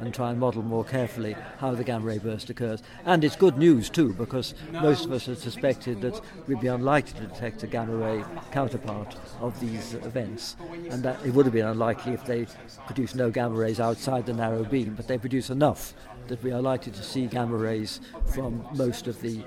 and 0.00 0.12
try 0.12 0.30
and 0.30 0.40
model 0.40 0.62
more 0.62 0.84
carefully 0.84 1.36
how 1.58 1.72
the 1.74 1.84
gamma 1.84 2.04
ray 2.04 2.18
burst 2.18 2.50
occurs. 2.50 2.82
And 3.04 3.22
it's 3.22 3.36
good 3.36 3.58
news 3.58 3.90
too, 3.90 4.12
because 4.14 4.54
most 4.72 5.04
of 5.04 5.12
us 5.12 5.26
had 5.26 5.38
suspected 5.38 6.00
that 6.00 6.20
we'd 6.46 6.60
be 6.60 6.66
unlikely 6.66 7.20
to 7.20 7.26
detect 7.26 7.62
a 7.62 7.66
gamma 7.66 7.94
ray 7.94 8.24
counterpart 8.50 9.16
of 9.40 9.58
these 9.60 9.94
events, 9.94 10.56
and 10.90 11.02
that 11.02 11.24
it 11.24 11.32
would 11.34 11.46
have 11.46 11.54
been 11.54 11.66
unlikely 11.66 12.12
if 12.12 12.24
they 12.24 12.46
produced 12.86 13.14
no 13.14 13.30
gamma 13.30 13.54
rays 13.54 13.80
outside 13.80 14.26
the 14.26 14.32
narrow 14.32 14.64
beam, 14.64 14.94
but 14.94 15.06
they 15.06 15.18
produce 15.18 15.50
enough 15.50 15.94
that 16.28 16.42
we 16.42 16.50
are 16.52 16.62
likely 16.62 16.92
to 16.92 17.02
see 17.02 17.26
gamma 17.26 17.56
rays 17.56 18.00
from 18.26 18.66
most 18.74 19.06
of 19.06 19.20
the 19.20 19.42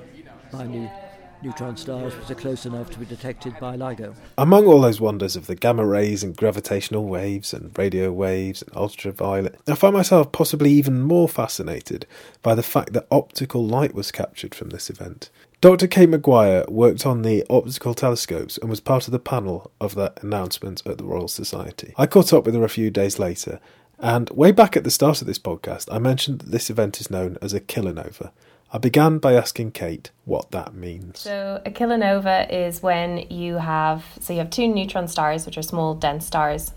neutron 1.44 1.76
stars 1.76 2.14
are 2.30 2.36
close 2.36 2.66
enough 2.66 2.90
to 2.92 3.00
be 3.00 3.06
detected 3.06 3.54
by 3.60 3.76
LIGO. 3.76 4.16
Among 4.38 4.66
all 4.66 4.82
those 4.82 5.02
wonders 5.02 5.36
of 5.36 5.48
the 5.48 5.56
gamma 5.56 5.86
rays 5.86 6.24
and 6.24 6.36
gravitational 6.36 7.06
waves 7.06 7.54
and 7.54 7.78
radio 7.78 8.12
waves 8.12 8.62
and 8.62 8.76
ultraviolet, 8.76 9.60
I 9.68 9.76
find 9.76 9.94
myself 9.94 10.32
possibly 10.32 10.72
even 10.72 11.02
more 11.02 11.28
fascinated 11.28 12.06
by 12.42 12.56
the 12.56 12.64
fact 12.64 12.94
that 12.94 13.08
optical 13.12 13.66
light 13.66 13.94
was 13.94 14.12
captured 14.12 14.56
from 14.56 14.70
this 14.70 14.90
event. 14.90 15.30
Dr. 15.60 15.88
Kate 15.88 16.10
Maguire 16.10 16.66
worked 16.68 17.06
on 17.06 17.22
the 17.22 17.46
optical 17.50 17.94
telescopes 17.94 18.58
and 18.58 18.70
was 18.70 18.80
part 18.80 19.08
of 19.08 19.12
the 19.12 19.20
panel 19.20 19.72
of 19.80 19.96
that 19.96 20.22
announcement 20.24 20.82
at 20.86 20.98
the 20.98 21.06
Royal 21.06 21.28
Society. 21.28 21.94
I 21.98 22.06
caught 22.06 22.34
up 22.34 22.46
with 22.46 22.56
her 22.56 22.64
a 22.64 22.70
few 22.70 22.90
days 22.90 23.20
later, 23.20 23.60
and 24.00 24.30
way 24.32 24.52
back 24.52 24.76
at 24.76 24.84
the 24.84 24.92
start 24.92 25.22
of 25.22 25.28
this 25.28 25.40
podcast, 25.40 25.88
I 25.92 26.00
mentioned 26.00 26.40
that 26.40 26.52
this 26.52 26.70
event 26.70 27.00
is 27.00 27.12
known 27.12 27.38
as 27.42 27.54
a 27.54 27.62
kilonova. 27.62 28.32
I 28.76 28.80
began 28.80 29.20
by 29.20 29.36
asking 29.36 29.74
Kate 29.74 30.10
what 30.26 30.50
that 30.50 30.74
means. 30.74 31.20
So, 31.20 31.62
a 31.64 31.70
kilonova 31.70 32.52
is 32.52 32.82
when 32.82 33.30
you 33.30 33.58
have 33.58 34.04
so 34.20 34.34
you 34.34 34.40
have 34.40 34.50
two 34.50 34.68
neutron 34.68 35.08
stars, 35.08 35.46
which 35.46 35.60
are 35.60 35.62
small 35.62 35.94
dense 35.94 36.26
stars, 36.26 36.72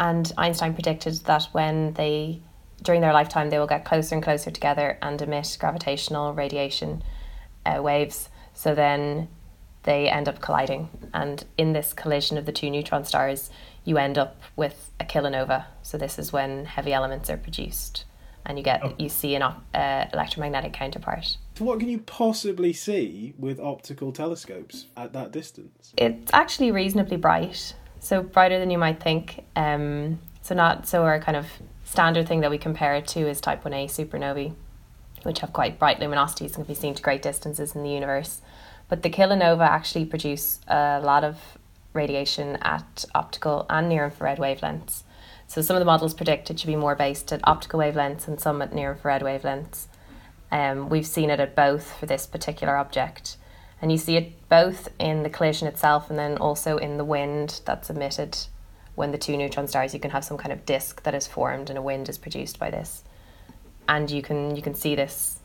and 0.00 0.32
Einstein 0.36 0.74
predicted 0.74 1.14
that 1.26 1.44
when 1.52 1.94
they 1.94 2.40
during 2.82 3.02
their 3.02 3.12
lifetime 3.12 3.50
they 3.50 3.60
will 3.60 3.68
get 3.68 3.84
closer 3.84 4.16
and 4.16 4.24
closer 4.24 4.50
together 4.50 4.98
and 5.00 5.22
emit 5.22 5.56
gravitational 5.60 6.34
radiation 6.34 7.04
uh, 7.64 7.80
waves. 7.80 8.28
So 8.52 8.74
then 8.74 9.28
they 9.84 10.08
end 10.08 10.28
up 10.28 10.40
colliding, 10.40 10.88
and 11.14 11.44
in 11.56 11.72
this 11.72 11.92
collision 11.92 12.36
of 12.36 12.46
the 12.46 12.52
two 12.52 12.68
neutron 12.68 13.04
stars, 13.04 13.48
you 13.84 13.96
end 13.96 14.18
up 14.18 14.42
with 14.56 14.90
a 14.98 15.04
kilonova. 15.04 15.66
So 15.82 15.96
this 15.96 16.18
is 16.18 16.32
when 16.32 16.64
heavy 16.64 16.92
elements 16.92 17.30
are 17.30 17.36
produced 17.36 18.06
and 18.46 18.58
you 18.58 18.64
get 18.64 18.82
oh. 18.82 18.94
you 18.98 19.08
see 19.08 19.34
an 19.34 19.42
uh, 19.42 20.08
electromagnetic 20.12 20.72
counterpart. 20.72 21.36
What 21.58 21.80
can 21.80 21.88
you 21.88 21.98
possibly 21.98 22.72
see 22.72 23.34
with 23.38 23.60
optical 23.60 24.12
telescopes 24.12 24.86
at 24.96 25.12
that 25.12 25.32
distance? 25.32 25.92
It's 25.96 26.32
actually 26.32 26.72
reasonably 26.72 27.16
bright, 27.16 27.74
so 28.00 28.22
brighter 28.22 28.58
than 28.58 28.70
you 28.70 28.78
might 28.78 29.02
think. 29.02 29.44
Um, 29.54 30.18
so 30.42 30.54
not 30.54 30.86
so 30.88 31.04
our 31.04 31.20
kind 31.20 31.36
of 31.36 31.46
standard 31.84 32.26
thing 32.26 32.40
that 32.40 32.50
we 32.50 32.58
compare 32.58 32.94
it 32.94 33.06
to 33.06 33.28
is 33.28 33.40
type 33.40 33.62
1a 33.64 33.84
supernovae, 33.84 34.54
which 35.22 35.40
have 35.40 35.52
quite 35.52 35.78
bright 35.78 36.00
luminosities 36.00 36.56
and 36.56 36.64
can 36.64 36.64
be 36.64 36.74
seen 36.74 36.94
to 36.94 37.02
great 37.02 37.22
distances 37.22 37.74
in 37.74 37.82
the 37.82 37.90
universe. 37.90 38.40
But 38.88 39.02
the 39.02 39.10
kilonova 39.10 39.66
actually 39.66 40.06
produce 40.06 40.60
a 40.68 41.00
lot 41.00 41.22
of 41.22 41.38
radiation 41.92 42.56
at 42.62 43.04
optical 43.14 43.66
and 43.68 43.88
near 43.88 44.04
infrared 44.04 44.38
wavelengths. 44.38 45.02
So 45.52 45.60
some 45.60 45.76
of 45.76 45.82
the 45.82 45.84
models 45.84 46.14
predict 46.14 46.50
it 46.50 46.58
should 46.58 46.66
be 46.66 46.76
more 46.76 46.94
based 46.94 47.30
at 47.30 47.46
optical 47.46 47.78
wavelengths 47.78 48.26
and 48.26 48.40
some 48.40 48.62
at 48.62 48.74
near 48.74 48.92
infrared 48.92 49.20
wavelengths. 49.20 49.84
Um, 50.50 50.88
we've 50.88 51.06
seen 51.06 51.28
it 51.28 51.40
at 51.40 51.54
both 51.54 51.92
for 51.98 52.06
this 52.06 52.26
particular 52.26 52.78
object. 52.78 53.36
And 53.82 53.92
you 53.92 53.98
see 53.98 54.16
it 54.16 54.48
both 54.48 54.88
in 54.98 55.24
the 55.24 55.28
collision 55.28 55.68
itself 55.68 56.08
and 56.08 56.18
then 56.18 56.38
also 56.38 56.78
in 56.78 56.96
the 56.96 57.04
wind 57.04 57.60
that's 57.66 57.90
emitted 57.90 58.38
when 58.94 59.12
the 59.12 59.18
two 59.18 59.36
neutron 59.36 59.68
stars. 59.68 59.92
You 59.92 60.00
can 60.00 60.12
have 60.12 60.24
some 60.24 60.38
kind 60.38 60.54
of 60.54 60.64
disk 60.64 61.02
that 61.02 61.14
is 61.14 61.26
formed 61.26 61.68
and 61.68 61.78
a 61.78 61.82
wind 61.82 62.08
is 62.08 62.16
produced 62.16 62.58
by 62.58 62.70
this. 62.70 63.04
And 63.86 64.10
you 64.10 64.22
can 64.22 64.56
you 64.56 64.62
can 64.62 64.74
see 64.74 64.94
this 64.94 65.38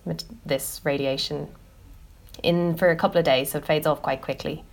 this 0.45 0.79
radiation 0.85 1.49
in 2.41 2.77
for 2.77 2.91
a 2.91 2.95
couple 2.95 3.19
of 3.19 3.25
days, 3.25 3.51
so 3.51 3.57
it 3.57 3.65
fades 3.65 3.85
off 3.85 4.01
quite 4.01 4.21
quickly 4.21 4.63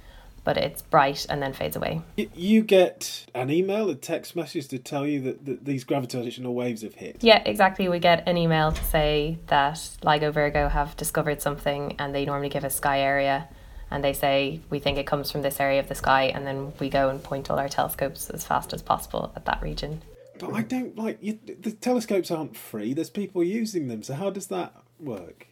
but 0.45 0.57
it's 0.59 0.83
bright 0.83 1.27
and 1.29 1.43
then 1.43 1.53
fades 1.53 1.75
away. 1.75 2.03
You 2.17 2.63
get 2.63 3.27
an 3.35 3.51
email, 3.51 3.89
a 3.89 3.95
text 3.95 4.37
message 4.37 4.69
to 4.69 4.79
tell 4.79 5.07
you 5.07 5.21
that, 5.23 5.45
that 5.47 5.65
these 5.65 5.85
gravitational 5.85 6.55
waves 6.55 6.83
have 6.83 6.95
hit. 6.95 7.25
Yeah, 7.25 7.43
exactly. 7.45 7.89
We 7.89 7.99
get 7.99 8.29
an 8.29 8.37
email 8.37 8.71
to 8.71 8.85
say 8.85 9.39
that 9.47 9.77
LIGO 10.03 10.33
Virgo 10.33 10.69
have 10.69 10.97
discovered 10.97 11.41
something 11.41 11.97
and 11.99 12.15
they 12.15 12.25
normally 12.25 12.51
give 12.51 12.65
a 12.65 12.71
sky 12.71 13.01
area 13.01 13.49
and 13.91 14.05
they 14.05 14.13
say 14.13 14.61
we 14.71 14.79
think 14.79 14.99
it 14.99 15.07
comes 15.07 15.31
from 15.31 15.43
this 15.43 15.61
area 15.61 15.81
of 15.81 15.89
the 15.89 15.95
sky 15.95 16.25
and 16.25 16.47
then 16.47 16.73
we 16.79 16.91
go 16.91 17.09
and 17.09 17.23
point 17.23 17.51
all 17.51 17.59
our 17.59 17.69
telescopes 17.69 18.29
as 18.31 18.45
fast 18.45 18.73
as 18.73 18.83
possible 18.83 19.33
at 19.37 19.47
that 19.47 19.63
region. 19.63 20.03
But 20.39 20.53
I 20.53 20.63
don't 20.63 20.97
like 20.97 21.19
you, 21.21 21.39
the 21.61 21.71
telescopes 21.73 22.31
aren't 22.31 22.57
free. 22.57 22.93
There's 22.93 23.11
people 23.11 23.43
using 23.43 23.89
them. 23.89 24.03
So 24.03 24.15
how 24.15 24.31
does 24.31 24.49
that 24.49 24.75
work? 24.99 25.47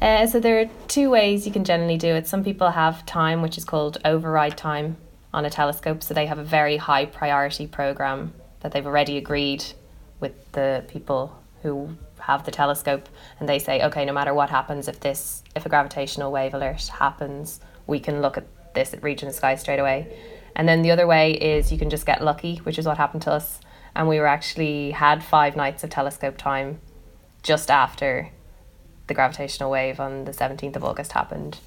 Uh, 0.00 0.26
so 0.26 0.38
there 0.38 0.60
are 0.60 0.66
two 0.88 1.08
ways 1.10 1.46
you 1.46 1.52
can 1.52 1.64
generally 1.64 1.96
do 1.96 2.08
it. 2.08 2.26
Some 2.26 2.44
people 2.44 2.70
have 2.70 3.06
time, 3.06 3.42
which 3.42 3.56
is 3.56 3.64
called 3.64 3.98
override 4.04 4.56
time 4.56 4.96
on 5.32 5.44
a 5.44 5.50
telescope. 5.50 6.02
So 6.02 6.14
they 6.14 6.26
have 6.26 6.38
a 6.38 6.44
very 6.44 6.76
high 6.76 7.06
priority 7.06 7.66
program 7.66 8.34
that 8.60 8.72
they've 8.72 8.86
already 8.86 9.16
agreed 9.16 9.64
with 10.20 10.52
the 10.52 10.84
people 10.88 11.38
who 11.62 11.96
have 12.20 12.44
the 12.44 12.50
telescope, 12.50 13.08
and 13.38 13.48
they 13.48 13.58
say, 13.58 13.82
okay, 13.82 14.04
no 14.04 14.12
matter 14.12 14.34
what 14.34 14.50
happens, 14.50 14.88
if 14.88 15.00
this 15.00 15.42
if 15.54 15.64
a 15.66 15.68
gravitational 15.68 16.32
wave 16.32 16.54
alert 16.54 16.88
happens, 16.88 17.60
we 17.86 18.00
can 18.00 18.20
look 18.20 18.36
at 18.36 18.46
this 18.74 18.94
region 19.00 19.28
of 19.28 19.34
the 19.34 19.38
sky 19.38 19.54
straight 19.54 19.78
away. 19.78 20.18
And 20.54 20.68
then 20.68 20.82
the 20.82 20.90
other 20.90 21.06
way 21.06 21.32
is 21.32 21.70
you 21.70 21.78
can 21.78 21.90
just 21.90 22.06
get 22.06 22.22
lucky, 22.22 22.56
which 22.58 22.78
is 22.78 22.86
what 22.86 22.96
happened 22.96 23.22
to 23.22 23.32
us. 23.32 23.60
And 23.94 24.08
we 24.08 24.18
were 24.18 24.26
actually 24.26 24.90
had 24.90 25.22
five 25.22 25.56
nights 25.56 25.84
of 25.84 25.90
telescope 25.90 26.36
time 26.36 26.80
just 27.42 27.70
after 27.70 28.30
the 29.06 29.14
gravitational 29.14 29.70
wave 29.70 30.00
on 30.00 30.24
the 30.24 30.32
17th 30.32 30.76
of 30.76 30.84
August 30.84 31.12
happened. 31.12 31.58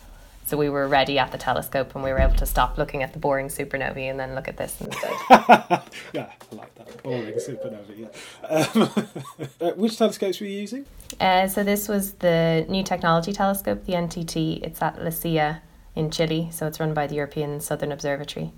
So 0.45 0.57
we 0.57 0.67
were 0.67 0.87
ready 0.87 1.19
at 1.19 1.31
the 1.31 1.37
telescope 1.37 1.93
and 1.93 2.03
we 2.03 2.11
were 2.11 2.17
able 2.17 2.35
to 2.37 2.45
stop 2.47 2.79
looking 2.79 3.03
at 3.03 3.13
the 3.13 3.19
boring 3.19 3.49
supernovae 3.49 4.09
and 4.09 4.19
then 4.19 4.33
look 4.33 4.47
at 4.47 4.57
this 4.57 4.81
instead. 4.81 5.13
yeah, 5.29 6.31
I 6.51 6.55
like 6.55 6.73
that. 6.73 7.03
Boring 7.03 7.35
supernovae, 7.35 7.99
yeah. 7.99 8.47
Um, 8.47 9.07
uh, 9.61 9.73
which 9.73 9.95
telescopes 9.95 10.39
were 10.39 10.47
you 10.47 10.59
using? 10.61 10.87
Uh, 11.19 11.47
so 11.47 11.63
this 11.63 11.87
was 11.87 12.13
the 12.13 12.65
New 12.67 12.83
Technology 12.83 13.31
Telescope, 13.31 13.85
the 13.85 13.93
NTT. 13.93 14.63
It's 14.63 14.81
at 14.81 14.99
La 15.03 15.11
Silla 15.11 15.61
in 15.95 16.09
Chile, 16.09 16.49
so 16.51 16.65
it's 16.65 16.79
run 16.79 16.95
by 16.95 17.05
the 17.05 17.13
European 17.13 17.61
Southern 17.61 17.91
Observatory. 17.91 18.51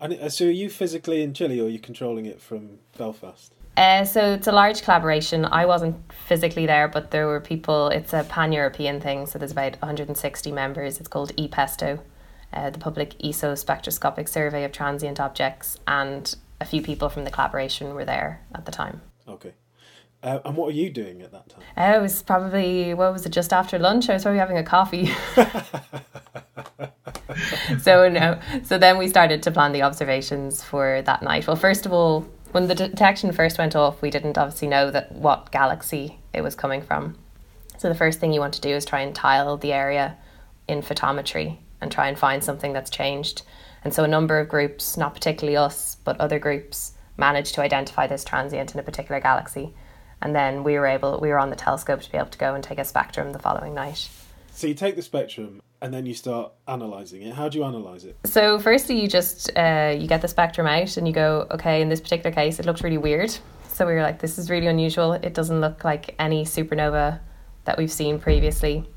And 0.00 0.12
uh, 0.12 0.28
so 0.28 0.44
are 0.44 0.50
you 0.50 0.68
physically 0.68 1.22
in 1.22 1.32
Chile 1.32 1.58
or 1.58 1.64
are 1.64 1.70
you 1.70 1.78
controlling 1.78 2.26
it 2.26 2.42
from 2.42 2.80
Belfast? 2.98 3.53
Uh, 3.76 4.04
so 4.04 4.32
it's 4.32 4.46
a 4.46 4.52
large 4.52 4.82
collaboration. 4.82 5.44
I 5.44 5.66
wasn't 5.66 5.96
physically 6.12 6.66
there, 6.66 6.86
but 6.88 7.10
there 7.10 7.26
were 7.26 7.40
people. 7.40 7.88
It's 7.88 8.12
a 8.12 8.24
pan 8.24 8.52
European 8.52 9.00
thing, 9.00 9.26
so 9.26 9.38
there's 9.38 9.52
about 9.52 9.72
160 9.80 10.52
members. 10.52 11.00
It's 11.00 11.08
called 11.08 11.34
ePESSTO, 11.36 11.98
uh, 12.52 12.70
the 12.70 12.78
Public 12.78 13.14
ESO 13.24 13.54
Spectroscopic 13.54 14.28
Survey 14.28 14.64
of 14.64 14.72
Transient 14.72 15.18
Objects, 15.18 15.78
and 15.88 16.34
a 16.60 16.64
few 16.64 16.82
people 16.82 17.08
from 17.08 17.24
the 17.24 17.30
collaboration 17.30 17.94
were 17.94 18.04
there 18.04 18.44
at 18.54 18.64
the 18.64 18.72
time. 18.72 19.00
Okay. 19.26 19.54
Uh, 20.22 20.38
and 20.46 20.56
what 20.56 20.68
are 20.68 20.74
you 20.74 20.88
doing 20.88 21.20
at 21.20 21.32
that 21.32 21.48
time? 21.50 21.60
Uh, 21.76 21.98
it 21.98 22.00
was 22.00 22.22
probably, 22.22 22.94
what 22.94 23.12
was 23.12 23.26
it, 23.26 23.30
just 23.30 23.52
after 23.52 23.78
lunch? 23.78 24.08
I 24.08 24.14
was 24.14 24.22
probably 24.22 24.38
having 24.38 24.56
a 24.56 24.62
coffee. 24.62 25.12
so, 27.80 28.08
no. 28.08 28.40
So 28.62 28.78
then 28.78 28.96
we 28.96 29.08
started 29.08 29.42
to 29.42 29.50
plan 29.50 29.72
the 29.72 29.82
observations 29.82 30.62
for 30.62 31.02
that 31.02 31.22
night. 31.22 31.46
Well, 31.46 31.56
first 31.56 31.84
of 31.84 31.92
all, 31.92 32.26
when 32.54 32.68
the 32.68 32.74
detection 32.76 33.32
first 33.32 33.58
went 33.58 33.74
off, 33.74 34.00
we 34.00 34.10
didn't 34.10 34.38
obviously 34.38 34.68
know 34.68 34.88
that 34.88 35.10
what 35.10 35.50
galaxy 35.50 36.20
it 36.32 36.40
was 36.40 36.54
coming 36.54 36.80
from. 36.80 37.18
So 37.78 37.88
the 37.88 37.96
first 37.96 38.20
thing 38.20 38.32
you 38.32 38.38
want 38.38 38.54
to 38.54 38.60
do 38.60 38.68
is 38.68 38.84
try 38.84 39.00
and 39.00 39.12
tile 39.12 39.56
the 39.56 39.72
area 39.72 40.16
in 40.68 40.80
photometry 40.80 41.58
and 41.80 41.90
try 41.90 42.06
and 42.06 42.16
find 42.16 42.44
something 42.44 42.72
that's 42.72 42.90
changed. 42.90 43.42
And 43.82 43.92
so 43.92 44.04
a 44.04 44.08
number 44.08 44.38
of 44.38 44.48
groups, 44.48 44.96
not 44.96 45.14
particularly 45.14 45.56
us, 45.56 45.96
but 46.04 46.20
other 46.20 46.38
groups, 46.38 46.92
managed 47.16 47.56
to 47.56 47.60
identify 47.60 48.06
this 48.06 48.24
transient 48.24 48.72
in 48.72 48.78
a 48.78 48.84
particular 48.84 49.20
galaxy. 49.20 49.74
And 50.22 50.32
then 50.32 50.62
we 50.62 50.74
were 50.74 50.86
able, 50.86 51.18
we 51.18 51.30
were 51.30 51.40
on 51.40 51.50
the 51.50 51.56
telescope 51.56 52.02
to 52.02 52.12
be 52.12 52.18
able 52.18 52.28
to 52.28 52.38
go 52.38 52.54
and 52.54 52.62
take 52.62 52.78
a 52.78 52.84
spectrum 52.84 53.32
the 53.32 53.40
following 53.40 53.74
night. 53.74 54.08
So 54.52 54.68
you 54.68 54.74
take 54.74 54.94
the 54.94 55.02
spectrum 55.02 55.60
and 55.84 55.92
then 55.92 56.06
you 56.06 56.14
start 56.14 56.50
analyzing 56.66 57.20
it. 57.20 57.34
How 57.34 57.50
do 57.50 57.58
you 57.58 57.64
analyze 57.64 58.06
it? 58.06 58.16
So 58.24 58.58
firstly, 58.58 58.98
you 58.98 59.06
just 59.06 59.50
uh, 59.54 59.94
you 59.96 60.08
get 60.08 60.22
the 60.22 60.28
spectrum 60.28 60.66
out 60.66 60.96
and 60.96 61.06
you 61.06 61.12
go, 61.12 61.46
okay, 61.50 61.82
in 61.82 61.90
this 61.90 62.00
particular 62.00 62.34
case, 62.34 62.58
it 62.58 62.64
looks 62.64 62.82
really 62.82 62.96
weird. 62.96 63.36
So 63.68 63.86
we 63.86 63.92
were 63.92 64.00
like, 64.00 64.18
this 64.18 64.38
is 64.38 64.48
really 64.48 64.66
unusual. 64.66 65.12
It 65.12 65.34
doesn't 65.34 65.60
look 65.60 65.84
like 65.84 66.14
any 66.18 66.46
supernova 66.46 67.20
that 67.66 67.76
we've 67.76 67.92
seen 67.92 68.18
previously. 68.18 68.88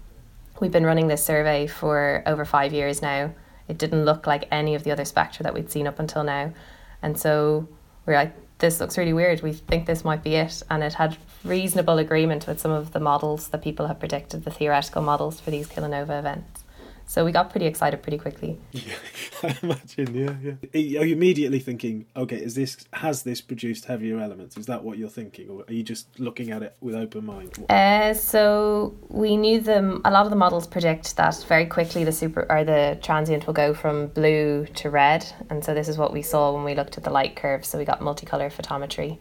We've 0.62 0.72
been 0.72 0.86
running 0.86 1.08
this 1.10 1.22
survey 1.22 1.68
for 1.68 2.24
over 2.26 2.46
five 2.46 2.72
years 2.72 3.02
now. 3.02 3.34
It 3.68 3.78
didn't 3.78 4.06
look 4.06 4.26
like 4.26 4.48
any 4.50 4.74
of 4.74 4.86
the 4.86 4.92
other 4.92 5.04
spectra 5.04 5.44
that 5.44 5.54
we'd 5.54 5.70
seen 5.70 5.88
up 5.88 6.00
until 6.00 6.24
now. 6.24 6.54
And 7.02 7.20
so 7.20 7.68
we 8.06 8.14
we're 8.14 8.20
like, 8.20 8.34
this 8.60 8.80
looks 8.80 8.98
really 8.98 9.14
weird. 9.14 9.42
We 9.42 9.52
think 9.52 9.88
this 9.88 10.06
might 10.06 10.24
be 10.24 10.36
it. 10.36 10.64
And 10.70 10.82
it 10.84 10.94
had 10.94 11.18
reasonable 11.44 11.98
agreement 11.98 12.48
with 12.48 12.62
some 12.62 12.72
of 12.72 12.94
the 12.94 13.02
models 13.02 13.50
that 13.50 13.62
people 13.62 13.88
have 13.88 14.00
predicted, 14.00 14.46
the 14.46 14.52
theoretical 14.52 15.02
models 15.02 15.42
for 15.42 15.52
these 15.52 15.68
kilonova 15.68 16.18
events. 16.18 16.64
So 17.10 17.24
we 17.24 17.32
got 17.32 17.50
pretty 17.50 17.68
excited 17.68 18.04
pretty 18.04 18.18
quickly. 18.18 18.60
Yeah, 18.74 18.82
I 19.44 19.58
imagine. 19.64 20.14
Yeah, 20.14 20.56
yeah. 20.74 21.00
Are 21.00 21.06
you 21.06 21.16
immediately 21.16 21.60
thinking, 21.60 22.06
okay, 22.18 22.36
is 22.36 22.54
this 22.54 22.86
has 22.92 23.24
this 23.24 23.40
produced 23.40 23.86
heavier 23.86 24.20
elements? 24.20 24.58
Is 24.58 24.66
that 24.66 24.84
what 24.84 24.98
you're 24.98 25.08
thinking, 25.08 25.50
or 25.50 25.64
are 25.70 25.74
you 25.74 25.84
just 25.84 26.20
looking 26.20 26.52
at 26.52 26.64
it 26.64 26.76
with 26.82 26.96
open 26.96 27.26
mind? 27.26 27.66
Uh, 27.70 28.14
so 28.14 28.94
we 29.08 29.38
knew 29.38 29.62
them. 29.62 30.02
A 30.04 30.12
lot 30.12 30.26
of 30.26 30.32
the 30.32 30.36
models 30.36 30.68
predict 30.68 31.16
that 31.16 31.46
very 31.48 31.66
quickly 31.66 32.04
the 32.04 32.12
super 32.12 32.46
or 32.50 32.66
the 32.66 33.00
transient 33.02 33.48
will 33.48 33.54
go 33.54 33.74
from 33.74 34.08
blue 34.08 34.66
to 34.76 34.90
red, 34.90 35.26
and 35.50 35.64
so 35.64 35.74
this 35.74 35.88
is 35.88 35.98
what 35.98 36.12
we 36.12 36.22
saw 36.22 36.54
when 36.54 36.66
we 36.66 36.76
looked 36.76 36.98
at 36.98 37.06
the 37.06 37.10
light 37.10 37.38
curve. 37.38 37.64
So 37.64 37.78
we 37.78 37.86
got 37.86 38.02
multicolor 38.02 38.52
photometry. 38.52 39.18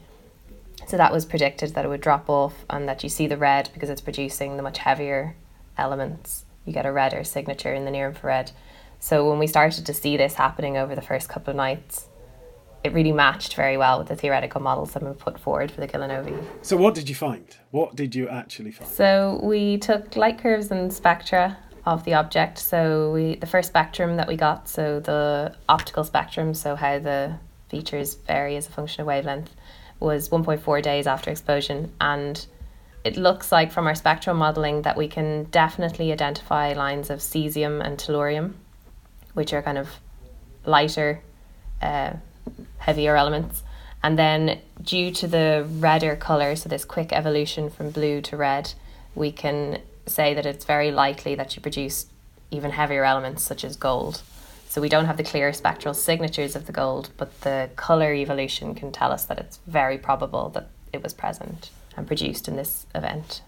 So 0.88 0.96
that 0.96 1.12
was 1.12 1.24
predicted 1.24 1.74
that 1.74 1.84
it 1.84 1.88
would 1.88 2.00
drop 2.00 2.28
off, 2.28 2.64
and 2.68 2.88
that 2.88 3.04
you 3.04 3.08
see 3.08 3.28
the 3.28 3.36
red 3.36 3.70
because 3.72 3.90
it's 3.90 4.00
producing 4.00 4.56
the 4.56 4.64
much 4.64 4.78
heavier 4.78 5.36
elements 5.78 6.45
you 6.66 6.72
get 6.72 6.84
a 6.84 6.92
redder 6.92 7.24
signature 7.24 7.72
in 7.72 7.84
the 7.86 7.90
near 7.90 8.08
infrared. 8.08 8.52
So 8.98 9.28
when 9.28 9.38
we 9.38 9.46
started 9.46 9.86
to 9.86 9.94
see 9.94 10.16
this 10.16 10.34
happening 10.34 10.76
over 10.76 10.94
the 10.94 11.02
first 11.02 11.28
couple 11.28 11.52
of 11.52 11.56
nights, 11.56 12.08
it 12.84 12.92
really 12.92 13.12
matched 13.12 13.54
very 13.54 13.76
well 13.76 13.98
with 13.98 14.08
the 14.08 14.16
theoretical 14.16 14.60
models 14.60 14.92
that 14.92 15.02
have 15.02 15.10
been 15.10 15.18
put 15.18 15.40
forward 15.40 15.70
for 15.70 15.80
the 15.80 15.88
kilonova. 15.88 16.44
So 16.62 16.76
what 16.76 16.94
did 16.94 17.08
you 17.08 17.14
find? 17.14 17.44
What 17.70 17.96
did 17.96 18.14
you 18.14 18.28
actually 18.28 18.70
find? 18.70 18.90
So 18.90 19.40
we 19.42 19.78
took 19.78 20.16
light 20.16 20.38
curves 20.38 20.70
and 20.70 20.92
spectra 20.92 21.56
of 21.84 22.04
the 22.04 22.14
object. 22.14 22.58
So 22.58 23.12
we 23.12 23.36
the 23.36 23.46
first 23.46 23.68
spectrum 23.68 24.16
that 24.16 24.28
we 24.28 24.36
got, 24.36 24.68
so 24.68 25.00
the 25.00 25.54
optical 25.68 26.04
spectrum, 26.04 26.54
so 26.54 26.76
how 26.76 26.98
the 26.98 27.34
features 27.68 28.14
vary 28.14 28.56
as 28.56 28.66
a 28.68 28.70
function 28.70 29.00
of 29.00 29.06
wavelength, 29.06 29.54
was 29.98 30.28
1.4 30.28 30.82
days 30.82 31.06
after 31.06 31.30
explosion 31.30 31.92
and 32.00 32.46
it 33.04 33.16
looks 33.16 33.52
like 33.52 33.70
from 33.70 33.86
our 33.86 33.94
spectral 33.94 34.34
modeling 34.34 34.82
that 34.82 34.96
we 34.96 35.08
can 35.08 35.44
definitely 35.44 36.12
identify 36.12 36.72
lines 36.72 37.10
of 37.10 37.20
cesium 37.20 37.84
and 37.84 37.98
tellurium, 37.98 38.54
which 39.34 39.52
are 39.52 39.62
kind 39.62 39.78
of 39.78 39.88
lighter, 40.64 41.20
uh, 41.80 42.14
heavier 42.78 43.16
elements. 43.16 43.62
And 44.02 44.18
then, 44.18 44.60
due 44.82 45.10
to 45.12 45.26
the 45.26 45.66
redder 45.78 46.16
color, 46.16 46.56
so 46.56 46.68
this 46.68 46.84
quick 46.84 47.12
evolution 47.12 47.70
from 47.70 47.90
blue 47.90 48.20
to 48.22 48.36
red, 48.36 48.74
we 49.14 49.32
can 49.32 49.80
say 50.06 50.34
that 50.34 50.46
it's 50.46 50.64
very 50.64 50.90
likely 50.90 51.34
that 51.34 51.56
you 51.56 51.62
produce 51.62 52.06
even 52.50 52.72
heavier 52.72 53.04
elements 53.04 53.42
such 53.42 53.64
as 53.64 53.76
gold. 53.76 54.22
So 54.68 54.80
we 54.80 54.88
don't 54.88 55.06
have 55.06 55.16
the 55.16 55.24
clear 55.24 55.52
spectral 55.52 55.94
signatures 55.94 56.54
of 56.54 56.66
the 56.66 56.72
gold, 56.72 57.10
but 57.16 57.40
the 57.40 57.70
color 57.76 58.12
evolution 58.12 58.74
can 58.74 58.92
tell 58.92 59.10
us 59.10 59.24
that 59.24 59.38
it's 59.38 59.58
very 59.66 59.96
probable 59.96 60.50
that 60.50 60.68
it 60.92 61.02
was 61.02 61.14
present 61.14 61.70
and 61.96 62.06
produced 62.06 62.48
in 62.48 62.56
this 62.56 62.86
event. 62.94 63.42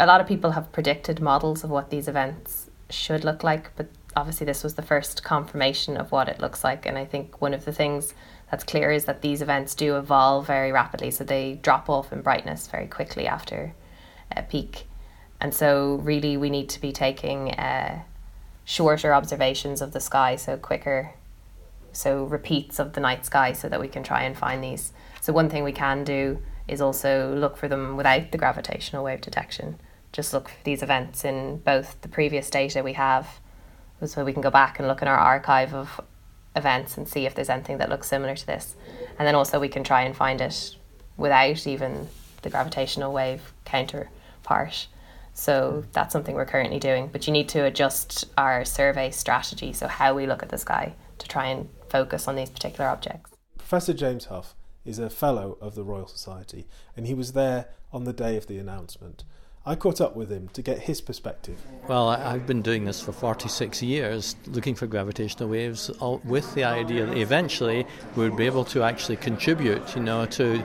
A 0.00 0.06
lot 0.06 0.20
of 0.20 0.26
people 0.26 0.52
have 0.52 0.72
predicted 0.72 1.20
models 1.20 1.62
of 1.62 1.70
what 1.70 1.90
these 1.90 2.08
events 2.08 2.70
should 2.90 3.24
look 3.24 3.44
like, 3.44 3.74
but 3.76 3.88
obviously 4.16 4.44
this 4.46 4.64
was 4.64 4.74
the 4.74 4.82
first 4.82 5.22
confirmation 5.22 5.96
of 5.96 6.12
what 6.12 6.28
it 6.28 6.40
looks 6.40 6.64
like. 6.64 6.86
And 6.86 6.98
I 6.98 7.04
think 7.04 7.40
one 7.40 7.54
of 7.54 7.64
the 7.64 7.72
things 7.72 8.14
that's 8.50 8.64
clear 8.64 8.90
is 8.90 9.06
that 9.06 9.22
these 9.22 9.40
events 9.40 9.74
do 9.74 9.96
evolve 9.96 10.46
very 10.46 10.72
rapidly, 10.72 11.10
so 11.10 11.24
they 11.24 11.54
drop 11.62 11.88
off 11.88 12.12
in 12.12 12.20
brightness 12.20 12.66
very 12.66 12.86
quickly 12.86 13.26
after 13.26 13.74
a 14.36 14.42
peak. 14.42 14.86
And 15.40 15.54
so, 15.54 15.96
really, 16.02 16.36
we 16.36 16.50
need 16.50 16.68
to 16.68 16.80
be 16.80 16.92
taking 16.92 17.50
uh, 17.52 18.02
shorter 18.64 19.12
observations 19.12 19.80
of 19.80 19.92
the 19.92 20.00
sky, 20.00 20.36
so 20.36 20.56
quicker, 20.56 21.14
so 21.92 22.24
repeats 22.24 22.78
of 22.78 22.92
the 22.92 23.00
night 23.00 23.26
sky, 23.26 23.52
so 23.52 23.68
that 23.68 23.80
we 23.80 23.88
can 23.88 24.04
try 24.04 24.22
and 24.22 24.36
find 24.36 24.62
these. 24.62 24.92
So, 25.20 25.32
one 25.32 25.48
thing 25.48 25.64
we 25.64 25.72
can 25.72 26.04
do 26.04 26.38
is 26.68 26.80
also 26.80 27.34
look 27.34 27.56
for 27.56 27.68
them 27.68 27.96
without 27.96 28.32
the 28.32 28.38
gravitational 28.38 29.04
wave 29.04 29.20
detection. 29.20 29.80
Just 30.12 30.32
look 30.32 30.48
for 30.48 30.64
these 30.64 30.82
events 30.82 31.24
in 31.24 31.58
both 31.58 32.00
the 32.02 32.08
previous 32.08 32.50
data 32.50 32.82
we 32.82 32.92
have, 32.92 33.40
so 34.04 34.24
we 34.24 34.32
can 34.32 34.42
go 34.42 34.50
back 34.50 34.78
and 34.78 34.88
look 34.88 35.02
in 35.02 35.08
our 35.08 35.16
archive 35.16 35.74
of 35.74 36.00
events 36.54 36.98
and 36.98 37.08
see 37.08 37.24
if 37.24 37.34
there's 37.34 37.48
anything 37.48 37.78
that 37.78 37.88
looks 37.88 38.08
similar 38.08 38.34
to 38.34 38.46
this. 38.46 38.76
And 39.18 39.26
then 39.26 39.34
also 39.34 39.58
we 39.58 39.68
can 39.68 39.84
try 39.84 40.02
and 40.02 40.14
find 40.14 40.40
it 40.40 40.76
without 41.16 41.66
even 41.66 42.08
the 42.42 42.50
gravitational 42.50 43.12
wave 43.12 43.52
counterpart. 43.64 44.86
So 45.34 45.84
that's 45.92 46.12
something 46.12 46.34
we're 46.34 46.44
currently 46.44 46.78
doing. 46.78 47.08
But 47.10 47.26
you 47.26 47.32
need 47.32 47.48
to 47.50 47.64
adjust 47.64 48.26
our 48.36 48.64
survey 48.64 49.10
strategy, 49.10 49.72
so 49.72 49.88
how 49.88 50.14
we 50.14 50.26
look 50.26 50.42
at 50.42 50.50
the 50.50 50.58
sky, 50.58 50.94
to 51.18 51.28
try 51.28 51.46
and 51.46 51.68
focus 51.88 52.28
on 52.28 52.36
these 52.36 52.50
particular 52.50 52.90
objects. 52.90 53.30
Professor 53.56 53.94
James 53.94 54.26
Hough 54.26 54.54
is 54.84 54.98
a 54.98 55.10
fellow 55.10 55.58
of 55.60 55.74
the 55.74 55.84
Royal 55.84 56.06
Society, 56.06 56.66
and 56.96 57.06
he 57.06 57.14
was 57.14 57.32
there 57.32 57.68
on 57.92 58.04
the 58.04 58.12
day 58.12 58.36
of 58.36 58.46
the 58.46 58.58
announcement. 58.58 59.24
I 59.64 59.76
caught 59.76 60.00
up 60.00 60.16
with 60.16 60.28
him 60.28 60.48
to 60.54 60.62
get 60.62 60.80
his 60.80 61.00
perspective. 61.00 61.56
Well, 61.86 62.08
I've 62.08 62.48
been 62.48 62.62
doing 62.62 62.84
this 62.84 63.00
for 63.00 63.12
46 63.12 63.80
years, 63.80 64.34
looking 64.48 64.74
for 64.74 64.88
gravitational 64.88 65.48
waves, 65.48 65.88
with 66.24 66.52
the 66.54 66.64
idea 66.64 67.06
that 67.06 67.16
eventually 67.16 67.86
we 68.16 68.28
would 68.28 68.36
be 68.36 68.46
able 68.46 68.64
to 68.66 68.82
actually 68.82 69.18
contribute, 69.18 69.94
you 69.94 70.02
know, 70.02 70.26
to 70.26 70.60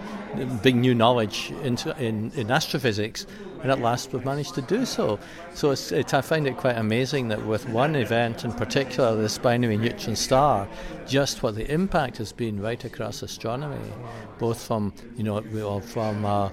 bring 0.64 0.82
new 0.82 0.96
knowledge 0.96 1.52
into 1.62 1.96
in, 2.04 2.32
in 2.32 2.50
astrophysics 2.50 3.28
and 3.62 3.72
at 3.72 3.80
last 3.80 4.14
we've 4.14 4.26
managed 4.26 4.56
to 4.56 4.62
do 4.62 4.86
so. 4.86 5.20
So 5.54 5.72
it's, 5.72 5.92
it, 5.92 6.14
I 6.14 6.22
find 6.22 6.48
it 6.48 6.58
quite 6.58 6.78
amazing 6.78 7.28
that 7.30 7.46
with 7.46 7.68
one 7.70 7.96
event 7.96 8.44
in 8.44 8.54
particular, 8.54 9.16
this 9.16 9.38
binary 9.38 9.78
neutron 9.78 10.16
star, 10.16 10.68
just 11.08 11.44
what 11.44 11.56
the 11.56 11.72
impact 11.72 12.18
has 12.18 12.32
been 12.32 12.62
right 12.62 12.84
across 12.84 13.22
astronomy, 13.22 13.92
both 14.40 14.62
from 14.62 14.94
you 15.16 15.24
know 15.24 15.44
well, 15.52 15.80
from 15.80 16.26
uh, 16.26 16.50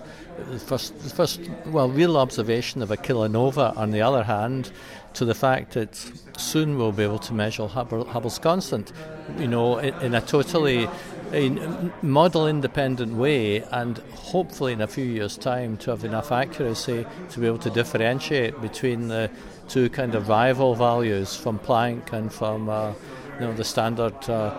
the 0.51 0.59
first, 0.59 0.99
the 1.01 1.11
first 1.11 1.41
well 1.67 1.89
real 1.89 2.17
observation 2.17 2.83
of 2.83 2.91
a 2.91 2.97
kilonova 2.97 3.77
on 3.77 3.91
the 3.91 4.03
other 4.03 4.23
hand, 4.23 4.71
to 5.15 5.25
the 5.25 5.35
fact 5.35 5.73
that 5.73 5.95
soon 6.37 6.77
we'll 6.77 6.93
be 6.93 7.03
able 7.03 7.19
to 7.21 7.33
measure 7.33 7.67
Hubble, 7.67 8.05
Hubble's 8.05 8.39
constant, 8.39 8.93
you 9.39 9.49
know, 9.49 9.79
in, 9.79 9.95
in 10.01 10.15
a 10.15 10.21
totally 10.21 10.89
a 11.35 11.93
model 12.03 12.47
independent 12.47 13.15
way 13.15 13.61
and 13.73 13.99
hopefully 14.15 14.73
in 14.73 14.81
a 14.81 14.87
few 14.87 15.05
years' 15.05 15.37
time 15.37 15.77
to 15.79 15.91
have 15.91 16.05
enough 16.05 16.31
accuracy 16.31 17.05
to 17.31 17.41
be 17.41 17.47
able 17.47 17.59
to 17.59 17.71
differentiate 17.71 18.61
between 18.61 19.09
the 19.09 19.31
two 19.69 19.91
kind 19.91 20.15
of 20.15 20.29
rival 20.29 20.75
values 20.75 21.35
from 21.37 21.59
Planck 21.59 22.13
and 22.13 22.33
from 22.33 22.69
uh, 22.69 22.93
you 23.35 23.41
know, 23.41 23.53
the 23.53 23.65
standard 23.65 24.15
uh, 24.31 24.57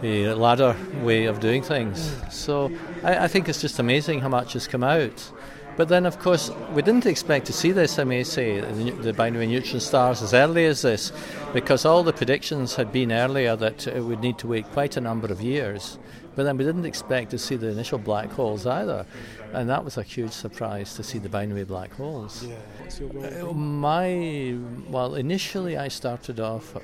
the 0.00 0.32
ladder 0.34 0.76
way 1.02 1.24
of 1.24 1.40
doing 1.40 1.62
things. 1.62 2.14
So 2.30 2.70
I, 3.02 3.24
I 3.24 3.28
think 3.28 3.48
it's 3.48 3.60
just 3.60 3.78
amazing 3.78 4.20
how 4.20 4.28
much 4.28 4.52
has 4.52 4.68
come 4.68 4.84
out. 4.84 5.32
But 5.78 5.88
then, 5.88 6.06
of 6.06 6.18
course, 6.18 6.50
we 6.74 6.82
didn't 6.82 7.06
expect 7.06 7.46
to 7.46 7.52
see 7.52 7.70
this, 7.70 8.00
I 8.00 8.04
may 8.04 8.24
say, 8.24 8.58
the 8.60 9.12
binary 9.12 9.46
neutron 9.46 9.78
stars 9.78 10.20
as 10.22 10.34
early 10.34 10.64
as 10.66 10.82
this, 10.82 11.12
because 11.52 11.84
all 11.84 12.02
the 12.02 12.12
predictions 12.12 12.74
had 12.74 12.90
been 12.90 13.12
earlier 13.12 13.54
that 13.54 13.86
it 13.86 14.00
would 14.00 14.18
need 14.18 14.38
to 14.38 14.48
wait 14.48 14.66
quite 14.72 14.96
a 14.96 15.00
number 15.00 15.28
of 15.28 15.40
years. 15.40 15.96
But 16.34 16.42
then 16.42 16.56
we 16.56 16.64
didn't 16.64 16.84
expect 16.84 17.30
to 17.30 17.38
see 17.38 17.54
the 17.54 17.68
initial 17.68 17.98
black 17.98 18.28
holes 18.32 18.66
either. 18.66 19.06
And 19.52 19.70
that 19.70 19.84
was 19.84 19.96
a 19.98 20.02
huge 20.02 20.32
surprise 20.32 20.94
to 20.94 21.04
see 21.04 21.18
the 21.18 21.28
binary 21.28 21.62
black 21.62 21.92
holes. 21.92 22.44
Yeah. 22.44 23.44
Uh, 23.46 23.52
my, 23.52 24.56
well, 24.88 25.14
initially 25.14 25.76
I 25.76 25.86
started 25.86 26.40
off 26.40 26.76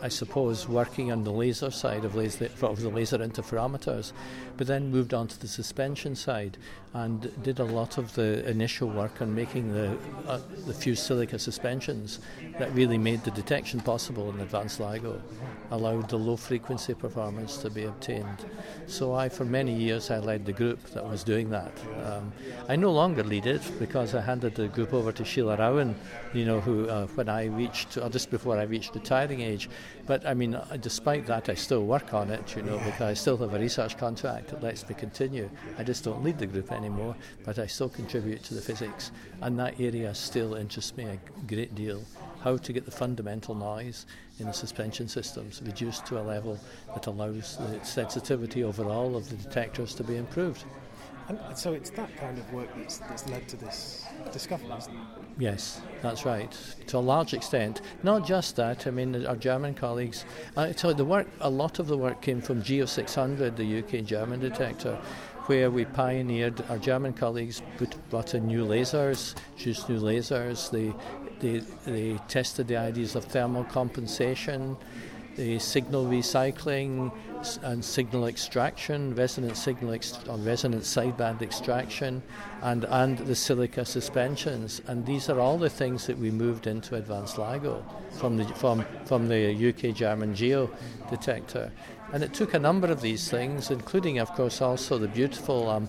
I 0.00 0.08
suppose, 0.08 0.68
working 0.68 1.10
on 1.10 1.24
the 1.24 1.32
laser 1.32 1.70
side 1.70 2.04
of, 2.04 2.14
laser, 2.14 2.48
of 2.62 2.80
the 2.80 2.88
laser 2.88 3.18
interferometers, 3.18 4.12
but 4.58 4.66
then 4.66 4.90
moved 4.90 5.14
on 5.14 5.28
to 5.28 5.40
the 5.40 5.48
suspension 5.48 6.14
side 6.14 6.58
and 6.92 7.30
did 7.42 7.60
a 7.60 7.64
lot 7.64 7.96
of 7.96 8.12
the 8.14 8.46
initial 8.48 8.88
work 8.88 9.22
on 9.22 9.32
making 9.34 9.72
the, 9.72 9.96
uh, 10.26 10.40
the 10.66 10.74
fused 10.74 11.04
silica 11.04 11.38
suspensions 11.38 12.18
that 12.58 12.72
really 12.74 12.98
made 12.98 13.22
the 13.24 13.30
detection 13.30 13.78
possible 13.80 14.30
in 14.30 14.40
advanced 14.40 14.80
LIGO, 14.80 15.20
allowed 15.70 16.08
the 16.08 16.16
low 16.16 16.36
frequency 16.36 16.94
performance 16.94 17.58
to 17.58 17.70
be 17.70 17.84
obtained. 17.84 18.44
So 18.86 19.14
I, 19.14 19.28
for 19.28 19.44
many 19.44 19.74
years, 19.74 20.10
I 20.10 20.18
led 20.18 20.44
the 20.44 20.52
group 20.52 20.82
that 20.90 21.04
was 21.04 21.22
doing 21.22 21.50
that. 21.50 21.72
Um, 22.04 22.32
I 22.68 22.74
no 22.74 22.90
longer 22.90 23.22
lead 23.22 23.46
it 23.46 23.62
because 23.78 24.14
I 24.14 24.22
handed 24.22 24.56
the 24.56 24.68
group 24.68 24.92
over 24.92 25.12
to 25.12 25.24
Sheila 25.24 25.56
Rowan, 25.56 25.94
you 26.34 26.46
know, 26.46 26.60
who 26.60 26.88
uh, 26.88 27.06
when 27.08 27.28
I 27.28 27.44
reached, 27.44 27.96
or 27.96 28.08
just 28.08 28.30
before 28.30 28.58
I 28.58 28.64
reached 28.64 28.94
retiring 28.94 29.40
age. 29.40 29.68
But 30.08 30.24
I 30.26 30.32
mean, 30.32 30.54
uh, 30.54 30.78
despite 30.80 31.26
that, 31.26 31.50
I 31.50 31.54
still 31.54 31.84
work 31.84 32.14
on 32.14 32.30
it, 32.30 32.56
you 32.56 32.62
know, 32.62 32.78
because 32.78 33.02
I 33.02 33.12
still 33.12 33.36
have 33.36 33.52
a 33.52 33.58
research 33.58 33.98
contract 33.98 34.48
that 34.48 34.62
lets 34.62 34.88
me 34.88 34.94
continue. 34.94 35.50
I 35.76 35.84
just 35.84 36.02
don't 36.02 36.24
lead 36.24 36.38
the 36.38 36.46
group 36.46 36.72
anymore, 36.72 37.14
but 37.44 37.58
I 37.58 37.66
still 37.66 37.90
contribute 37.90 38.42
to 38.44 38.54
the 38.54 38.62
physics, 38.62 39.12
and 39.42 39.58
that 39.58 39.78
area 39.78 40.14
still 40.14 40.54
interests 40.54 40.96
me 40.96 41.04
a 41.04 41.18
great 41.46 41.74
deal. 41.74 42.02
How 42.40 42.56
to 42.56 42.72
get 42.72 42.86
the 42.86 42.90
fundamental 42.90 43.54
noise 43.54 44.06
in 44.38 44.46
the 44.46 44.52
suspension 44.54 45.08
systems 45.08 45.60
reduced 45.62 46.06
to 46.06 46.18
a 46.18 46.22
level 46.22 46.58
that 46.94 47.06
allows 47.06 47.58
the 47.58 47.84
sensitivity 47.84 48.64
overall 48.64 49.14
of 49.14 49.28
the 49.28 49.36
detectors 49.36 49.94
to 49.96 50.04
be 50.04 50.16
improved. 50.16 50.64
And 51.28 51.38
so 51.54 51.74
it's 51.74 51.90
that 51.90 52.16
kind 52.16 52.38
of 52.38 52.52
work 52.52 52.68
that's, 52.76 52.98
that's 52.98 53.28
led 53.28 53.46
to 53.48 53.56
this 53.56 54.06
discovery? 54.32 54.68
Yes, 55.38 55.82
that's 56.00 56.24
right. 56.24 56.50
To 56.86 56.96
a 56.96 57.00
large 57.00 57.34
extent, 57.34 57.82
not 58.02 58.26
just 58.26 58.56
that. 58.56 58.86
I 58.86 58.90
mean, 58.90 59.26
our 59.26 59.36
German 59.36 59.74
colleagues. 59.74 60.24
Uh, 60.56 60.72
so 60.72 60.92
the 60.94 61.04
work, 61.04 61.26
a 61.40 61.50
lot 61.50 61.78
of 61.78 61.86
the 61.86 61.98
work 61.98 62.22
came 62.22 62.40
from 62.40 62.62
Geo 62.62 62.86
600, 62.86 63.56
the 63.56 63.78
UK 63.78 64.04
German 64.04 64.40
detector, 64.40 64.98
where 65.46 65.70
we 65.70 65.84
pioneered, 65.84 66.62
our 66.70 66.78
German 66.78 67.12
colleagues 67.12 67.62
put, 67.76 67.94
brought 68.08 68.34
in 68.34 68.46
new 68.46 68.64
lasers, 68.64 69.34
used 69.58 69.88
new 69.88 70.00
lasers. 70.00 70.70
They, 70.70 70.94
they, 71.40 71.60
they 71.84 72.18
tested 72.28 72.68
the 72.68 72.76
ideas 72.78 73.14
of 73.16 73.24
thermal 73.24 73.64
compensation, 73.64 74.76
the 75.38 75.58
signal 75.60 76.04
recycling 76.04 77.12
and 77.62 77.84
signal 77.84 78.26
extraction, 78.26 79.14
resonant 79.14 79.56
signal 79.56 79.92
ex- 79.92 80.18
or 80.28 80.36
sideband 80.36 81.42
extraction, 81.42 82.20
and, 82.62 82.84
and 82.86 83.18
the 83.18 83.36
silica 83.36 83.84
suspensions. 83.84 84.82
And 84.88 85.06
these 85.06 85.30
are 85.30 85.38
all 85.38 85.56
the 85.56 85.70
things 85.70 86.08
that 86.08 86.18
we 86.18 86.32
moved 86.32 86.66
into 86.66 86.96
advanced 86.96 87.36
LIGO 87.36 87.84
from 88.18 88.36
the, 88.36 88.44
from, 88.46 88.84
from 89.04 89.28
the 89.28 89.68
UK 89.68 89.94
German 89.94 90.34
Geo 90.34 90.68
detector. 91.08 91.70
And 92.12 92.24
it 92.24 92.34
took 92.34 92.54
a 92.54 92.58
number 92.58 92.88
of 92.88 93.00
these 93.00 93.30
things, 93.30 93.70
including, 93.70 94.18
of 94.18 94.32
course, 94.32 94.60
also 94.60 94.98
the 94.98 95.06
beautiful 95.06 95.70
um, 95.70 95.88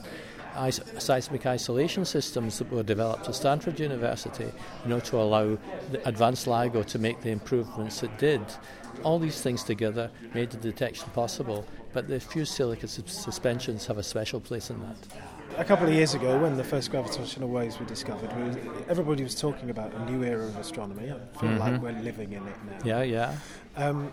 is- 0.68 0.82
seismic 1.00 1.46
isolation 1.46 2.06
systems 2.06 2.60
that 2.60 2.72
were 2.72 2.84
developed 2.84 3.28
at 3.28 3.36
Stanford 3.36 3.80
University, 3.80 4.52
you 4.84 4.90
know, 4.90 5.00
to 5.00 5.18
allow 5.18 5.58
advanced 6.06 6.46
LIGO 6.46 6.86
to 6.86 7.00
make 7.00 7.22
the 7.22 7.30
improvements 7.30 8.04
it 8.04 8.16
did. 8.18 8.42
All 9.04 9.20
these 9.20 9.42
things 9.42 9.64
together 9.64 10.10
made 10.34 10.50
the 10.52 10.58
detection 10.58 11.10
possible, 11.14 11.66
but 11.94 12.08
the 12.08 12.20
fused 12.20 12.54
silica 12.54 12.88
suspensions 12.88 13.86
have 13.88 13.98
a 13.98 14.04
special 14.04 14.40
place 14.40 14.70
in 14.70 14.80
that. 14.82 14.98
A 15.58 15.66
couple 15.66 15.88
of 15.88 15.94
years 15.94 16.14
ago, 16.14 16.40
when 16.40 16.56
the 16.56 16.64
first 16.64 16.92
gravitational 16.92 17.50
waves 17.50 17.80
were 17.80 17.86
discovered, 17.86 18.30
everybody 18.88 19.24
was 19.24 19.36
talking 19.36 19.70
about 19.70 19.94
a 19.94 20.12
new 20.12 20.24
era 20.24 20.46
of 20.46 20.56
astronomy. 20.58 21.12
I 21.12 21.38
feel 21.40 21.50
mm-hmm. 21.50 21.60
like 21.60 21.82
we're 21.82 22.02
living 22.02 22.34
in 22.34 22.48
it 22.48 22.56
now. 22.66 22.86
Yeah, 22.86 23.02
yeah. 23.04 23.38
Um, 23.76 24.12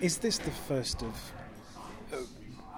is 0.00 0.18
this 0.18 0.38
the 0.38 0.50
first 0.50 1.02
of 1.02 1.14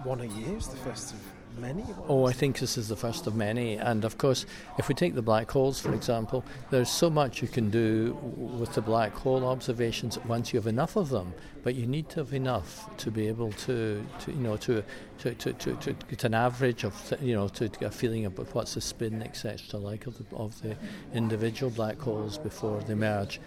one 0.05 0.21
a 0.21 0.25
year 0.25 0.57
is 0.57 0.69
the 0.69 0.79
first 0.79 1.13
of 1.13 1.21
many? 1.59 1.85
Oh, 2.09 2.27
I 2.27 2.33
think 2.33 2.59
this 2.59 2.77
is 2.77 2.89
the 2.89 2.97
first 2.97 3.27
of 3.27 3.35
many. 3.35 3.77
And 3.77 4.05
of 4.05 4.19
course, 4.19 4.47
if 4.79 4.89
we 4.89 4.95
take 4.95 5.15
the 5.15 5.23
black 5.23 5.51
holes, 5.51 5.81
for 5.81 5.95
example, 5.95 6.45
there's 6.71 6.91
so 6.91 7.11
much 7.11 7.43
you 7.43 7.49
can 7.49 7.71
do 7.71 8.17
with 8.37 8.75
the 8.75 8.81
black 8.81 9.13
hole 9.13 9.45
observations 9.45 10.19
once 10.27 10.53
you 10.53 10.59
have 10.59 10.67
enough 10.67 10.97
of 10.97 11.11
them. 11.11 11.35
But 11.63 11.75
you 11.75 11.87
need 11.87 12.09
to 12.11 12.21
have 12.21 12.33
enough 12.33 12.89
to 12.99 13.11
be 13.11 13.29
able 13.29 13.53
to, 13.53 14.05
to 14.21 14.31
you 14.31 14.39
know, 14.39 14.57
to, 14.59 14.83
to, 15.19 15.35
to, 15.35 15.53
to, 15.53 15.75
to 15.75 15.93
get 15.93 16.25
an 16.25 16.35
average 16.35 16.85
of, 16.85 17.15
you 17.21 17.35
know, 17.35 17.49
to 17.49 17.69
get 17.69 17.83
a 17.83 17.91
feeling 17.91 18.25
about 18.25 18.55
what's 18.55 18.75
the 18.75 18.81
spin, 18.81 19.23
etc., 19.23 19.79
like 19.79 20.07
of 20.07 20.17
the, 20.17 20.37
of 20.37 20.61
the 20.63 20.77
individual 21.13 21.71
black 21.71 21.99
holes 22.01 22.39
before 22.39 22.81
they 22.81 22.95
merge. 22.95 23.41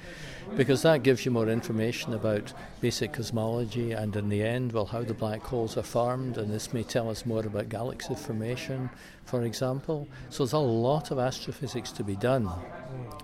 Because 0.55 0.83
that 0.83 1.03
gives 1.03 1.25
you 1.25 1.31
more 1.31 1.49
information 1.49 2.13
about 2.13 2.53
basic 2.79 3.13
cosmology 3.13 3.91
and, 3.91 4.15
in 4.15 4.29
the 4.29 4.43
end, 4.43 4.71
well, 4.71 4.85
how 4.85 5.01
the 5.01 5.13
black 5.13 5.41
holes 5.41 5.77
are 5.77 5.83
formed. 5.83 6.37
And 6.37 6.53
this 6.53 6.73
may 6.73 6.83
tell 6.83 7.09
us 7.09 7.25
more 7.25 7.45
about 7.45 7.69
galaxy 7.69 8.15
formation, 8.15 8.89
for 9.25 9.43
example. 9.43 10.07
So 10.29 10.43
there's 10.43 10.53
a 10.53 10.59
lot 10.59 11.11
of 11.11 11.19
astrophysics 11.19 11.91
to 11.93 12.03
be 12.03 12.15
done 12.15 12.49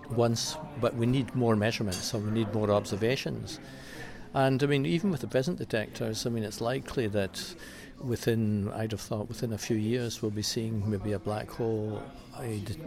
once, 0.10 0.58
but 0.82 0.96
we 0.96 1.06
need 1.06 1.36
more 1.36 1.56
measurements, 1.56 2.04
so 2.04 2.18
we 2.18 2.32
need 2.32 2.54
more 2.54 2.72
observations. 2.72 3.60
And 4.34 4.62
I 4.62 4.66
mean, 4.66 4.86
even 4.86 5.12
with 5.12 5.22
the 5.22 5.28
present 5.28 5.58
detectors, 5.58 6.26
I 6.26 6.30
mean, 6.30 6.44
it's 6.44 6.62
likely 6.62 7.08
that 7.08 7.56
within, 8.00 8.72
I'd 8.74 8.92
have 8.92 9.02
thought, 9.02 9.28
within 9.28 9.54
a 9.54 9.58
few 9.58 9.76
years, 9.76 10.22
we'll 10.22 10.32
be 10.32 10.42
seeing 10.42 10.90
maybe 10.90 11.14
a 11.14 11.20
black 11.20 11.50
hole, 11.50 12.02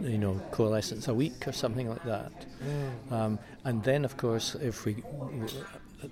you 0.01 0.17
know, 0.17 0.41
coalescence 0.51 1.07
a 1.07 1.13
week 1.13 1.47
or 1.47 1.51
something 1.51 1.89
like 1.89 2.03
that. 2.05 2.31
Mm. 2.65 3.11
Um, 3.11 3.39
and 3.63 3.83
then, 3.83 4.05
of 4.05 4.17
course, 4.17 4.55
if 4.55 4.85
we, 4.85 5.03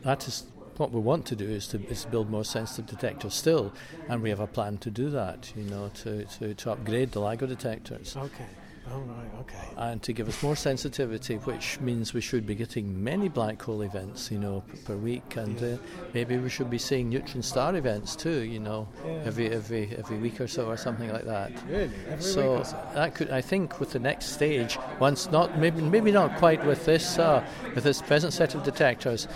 that 0.03 0.27
is 0.27 0.45
what 0.77 0.91
we 0.91 0.99
want 0.99 1.25
to 1.27 1.35
do 1.35 1.47
is 1.47 1.67
to, 1.67 1.83
is 1.87 2.05
build 2.05 2.29
more 2.29 2.45
sensitive 2.45 2.87
detectors 2.87 3.33
still, 3.33 3.73
and 4.09 4.21
we 4.21 4.29
have 4.29 4.39
a 4.39 4.47
plan 4.47 4.77
to 4.79 4.89
do 4.89 5.09
that. 5.09 5.51
You 5.55 5.63
know, 5.63 5.91
to, 5.95 6.25
to, 6.25 6.53
to 6.53 6.71
upgrade 6.71 7.11
the 7.11 7.19
LIGO 7.19 7.47
detectors. 7.47 8.15
Okay. 8.17 8.45
Oh, 8.89 8.99
right, 8.99 9.29
okay. 9.41 9.67
And 9.77 10.01
to 10.03 10.11
give 10.11 10.27
us 10.27 10.41
more 10.41 10.55
sensitivity, 10.55 11.35
which 11.35 11.79
means 11.79 12.13
we 12.13 12.21
should 12.21 12.45
be 12.45 12.55
getting 12.55 13.03
many 13.03 13.29
black 13.29 13.61
hole 13.61 13.83
events, 13.83 14.31
you 14.31 14.39
know, 14.39 14.63
per 14.85 14.95
week, 14.95 15.35
and 15.35 15.59
yeah. 15.61 15.73
uh, 15.73 15.77
maybe 16.13 16.37
we 16.37 16.49
should 16.49 16.69
be 16.69 16.77
seeing 16.77 17.09
neutron 17.09 17.43
star 17.43 17.75
events 17.75 18.15
too, 18.15 18.41
you 18.41 18.59
know, 18.59 18.87
yeah. 19.05 19.21
every 19.25 19.49
every 19.49 19.95
every 19.97 20.17
week 20.17 20.41
or 20.41 20.47
so 20.47 20.67
or 20.67 20.77
something 20.77 21.11
like 21.11 21.25
that. 21.25 21.51
Really, 21.69 21.91
every 22.09 22.21
so, 22.21 22.55
week 22.57 22.65
so 22.65 22.87
that 22.95 23.15
could, 23.15 23.29
I 23.29 23.41
think, 23.41 23.79
with 23.79 23.91
the 23.91 23.99
next 23.99 24.33
stage, 24.33 24.77
once 24.99 25.31
not 25.31 25.59
maybe 25.59 25.81
maybe 25.81 26.11
not 26.11 26.37
quite 26.37 26.65
with 26.65 26.85
this 26.85 27.19
uh, 27.19 27.45
with 27.75 27.83
this 27.83 28.01
present 28.01 28.33
set 28.33 28.55
of 28.55 28.63
detectors, 28.63 29.27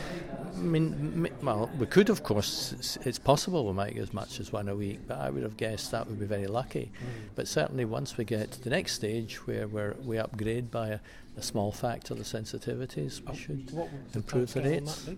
I 0.56 0.60
mean, 0.60 1.30
well, 1.42 1.70
we 1.78 1.86
could, 1.86 2.10
of 2.10 2.24
course, 2.24 2.98
it's 3.04 3.20
possible 3.20 3.66
we 3.66 3.74
might 3.74 3.94
get 3.94 4.04
as 4.04 4.14
much 4.14 4.40
as 4.40 4.54
one 4.54 4.70
a 4.70 4.76
week, 4.76 5.00
but 5.08 5.18
I 5.18 5.30
would 5.30 5.44
have 5.44 5.58
guessed 5.58 5.92
that 5.92 6.08
would 6.08 6.20
be 6.20 6.26
very 6.26 6.48
lucky. 6.48 6.92
Mm. 6.94 7.30
But 7.36 7.48
certainly, 7.48 7.86
once 7.86 8.18
we 8.18 8.24
get 8.24 8.52
to 8.52 8.62
the 8.62 8.70
next 8.70 8.94
stage 8.94 9.46
where 9.48 9.68
we're, 9.68 9.96
we 10.06 10.18
upgrade 10.18 10.72
by 10.72 10.90
a, 10.90 11.00
a 11.38 11.42
small 11.42 11.72
factor 11.72 12.14
the 12.14 12.24
sensitivities, 12.24 13.20
we 13.22 13.28
oh, 13.30 13.34
should 13.34 13.90
improve 14.14 14.54
the 14.54 14.62
rates. 14.62 15.10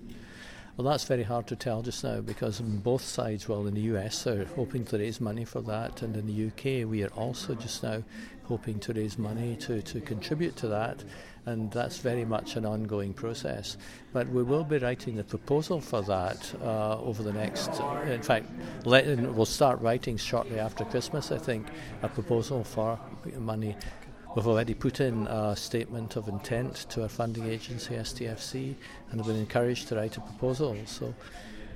Well, 0.75 0.85
that's 0.85 1.05
very 1.05 1.23
hard 1.23 1.47
to 1.47 1.55
tell 1.55 1.81
just 1.81 2.03
now 2.03 2.21
because 2.21 2.59
both 2.61 3.01
sides, 3.01 3.49
well, 3.49 3.65
in 3.65 3.73
the 3.73 3.81
US, 3.81 4.27
are 4.27 4.45
hoping 4.45 4.85
to 4.85 4.97
raise 4.97 5.19
money 5.19 5.43
for 5.43 5.61
that, 5.61 6.01
and 6.03 6.15
in 6.15 6.27
the 6.27 6.47
UK, 6.47 6.87
we 6.87 7.03
are 7.03 7.13
also 7.15 7.55
just 7.55 7.81
now 7.83 8.03
hoping 8.43 8.79
to 8.79 8.93
raise 8.93 9.17
money 9.17 9.55
to, 9.57 9.81
to 9.81 9.99
contribute 10.01 10.55
to 10.55 10.67
that 10.67 11.03
and 11.47 11.71
that's 11.71 11.99
very 11.99 12.25
much 12.25 12.57
an 12.57 12.65
ongoing 12.65 13.13
process. 13.13 13.77
But 14.11 14.27
we 14.27 14.43
will 14.43 14.65
be 14.65 14.79
writing 14.79 15.15
the 15.15 15.23
proposal 15.23 15.79
for 15.79 16.01
that 16.01 16.53
uh, 16.61 16.99
over 16.99 17.23
the 17.23 17.31
next, 17.31 17.69
in 18.05 18.21
fact, 18.21 18.47
let, 18.83 19.07
we'll 19.33 19.45
start 19.45 19.79
writing 19.81 20.17
shortly 20.17 20.59
after 20.59 20.83
Christmas, 20.83 21.31
I 21.31 21.37
think, 21.37 21.67
a 22.01 22.09
proposal 22.09 22.65
for 22.65 22.99
money. 23.39 23.77
We've 24.35 24.45
already 24.45 24.73
put 24.73 24.99
in 24.99 25.25
a 25.27 25.55
statement 25.55 26.17
of 26.17 26.27
intent 26.27 26.85
to 26.89 27.03
our 27.03 27.09
funding 27.09 27.47
agency, 27.47 27.95
STFC, 27.95 28.75
and 29.09 29.19
have 29.21 29.27
been 29.27 29.37
encouraged 29.37 29.87
to 29.87 29.95
write 29.95 30.17
a 30.17 30.21
proposal. 30.21 30.75
So 30.85 31.15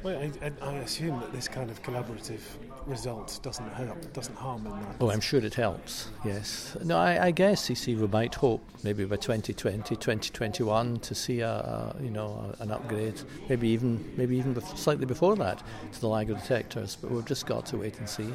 well, 0.04 0.32
I, 0.42 0.52
I, 0.62 0.74
assume 0.78 1.20
that 1.20 1.32
this 1.32 1.48
kind 1.48 1.70
of 1.70 1.82
collaborative 1.84 2.42
result 2.86 3.40
doesn't 3.44 3.72
help, 3.74 4.14
doesn't 4.14 4.36
harm 4.36 4.66
in 4.66 4.72
that. 4.72 4.96
Oh, 5.00 5.12
I'm 5.12 5.22
sure 5.22 5.44
it 5.44 5.54
helps. 5.54 6.10
Yes. 6.26 6.76
No, 6.84 6.98
I, 6.98 7.26
I 7.28 7.32
guess 7.32 7.70
you 7.70 7.76
see, 7.76 7.96
we 7.96 8.08
might 8.08 8.36
hope 8.36 8.64
maybe 8.84 9.06
by 9.06 9.16
2020, 9.16 9.96
2021 9.96 11.00
to 11.00 11.16
see 11.16 11.42
a, 11.42 11.50
a 11.50 11.96
you 12.02 12.10
know 12.10 12.54
a, 12.60 12.64
an 12.64 12.72
upgrade. 12.72 13.22
Maybe 13.50 13.70
even 13.70 14.14
maybe 14.18 14.38
even 14.38 14.60
slightly 14.76 15.06
before 15.06 15.36
that 15.38 15.64
to 15.94 16.02
the 16.02 16.08
LIGO 16.08 16.40
detectors. 16.40 16.98
But 17.00 17.12
we've 17.12 17.26
just 17.26 17.46
got 17.46 17.66
to 17.68 17.78
wait 17.78 18.00
and 18.00 18.10
see. 18.10 18.30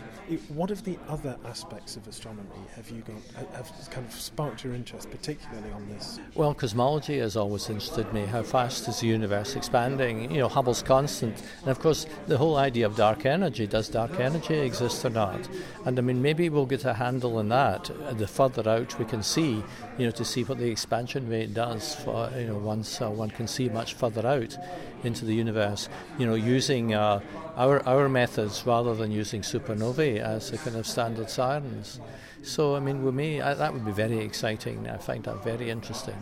What 0.48 0.70
of 0.70 0.84
the 0.84 0.98
other 1.08 1.36
aspects 1.44 1.96
of 1.96 2.06
astronomy 2.06 2.48
have 2.74 2.90
you 2.90 3.02
got 3.02 3.46
have 3.54 3.90
kind 3.90 4.06
of 4.06 4.12
sparked 4.12 4.64
your 4.64 4.74
interest, 4.74 5.10
particularly 5.10 5.70
on 5.72 5.88
this? 5.88 6.20
Well, 6.34 6.54
cosmology 6.54 7.18
has 7.18 7.36
always 7.36 7.68
interested 7.68 8.12
me. 8.12 8.24
How 8.26 8.42
fast 8.42 8.88
is 8.88 9.00
the 9.00 9.06
universe 9.06 9.56
expanding? 9.56 10.30
You 10.30 10.38
know, 10.38 10.48
Hubble's 10.48 10.82
constant 10.82 11.42
and 11.60 11.68
of 11.68 11.80
course, 11.80 12.06
the 12.26 12.38
whole 12.38 12.56
idea 12.56 12.86
of 12.86 12.96
dark 12.96 13.26
energy 13.26 13.66
does 13.66 13.88
dark 13.88 14.20
energy 14.20 14.54
exist 14.54 15.04
or 15.04 15.10
not? 15.10 15.48
And 15.84 15.98
I 15.98 16.02
mean, 16.02 16.22
maybe 16.22 16.48
we'll 16.48 16.66
get 16.66 16.84
a 16.84 16.94
handle 16.94 17.38
on 17.38 17.48
that 17.48 17.90
uh, 17.90 18.12
the 18.14 18.26
further 18.26 18.68
out 18.68 18.98
we 18.98 19.04
can 19.04 19.22
see, 19.22 19.62
you 19.98 20.06
know, 20.06 20.10
to 20.12 20.24
see 20.24 20.44
what 20.44 20.58
the 20.58 20.70
expansion 20.70 21.28
rate 21.28 21.54
does 21.54 21.94
for, 21.96 22.30
you 22.36 22.46
know, 22.46 22.58
once 22.58 23.00
uh, 23.00 23.10
one 23.10 23.30
can 23.30 23.46
see 23.46 23.68
much 23.68 23.94
further 23.94 24.26
out 24.26 24.56
into 25.04 25.24
the 25.24 25.34
universe, 25.34 25.88
you 26.18 26.26
know, 26.26 26.34
using 26.34 26.94
uh, 26.94 27.20
our, 27.56 27.86
our 27.88 28.08
methods 28.08 28.64
rather 28.66 28.94
than 28.94 29.10
using 29.10 29.42
supernovae 29.42 30.18
as 30.18 30.52
a 30.52 30.58
kind 30.58 30.76
of 30.76 30.86
standard 30.86 31.30
sirens. 31.30 32.00
So, 32.42 32.76
I 32.76 32.80
mean, 32.80 33.04
we 33.04 33.10
may, 33.10 33.40
uh, 33.40 33.54
that 33.54 33.72
would 33.72 33.84
be 33.84 33.92
very 33.92 34.18
exciting. 34.18 34.88
I 34.88 34.98
find 34.98 35.24
that 35.24 35.42
very 35.42 35.70
interesting 35.70 36.16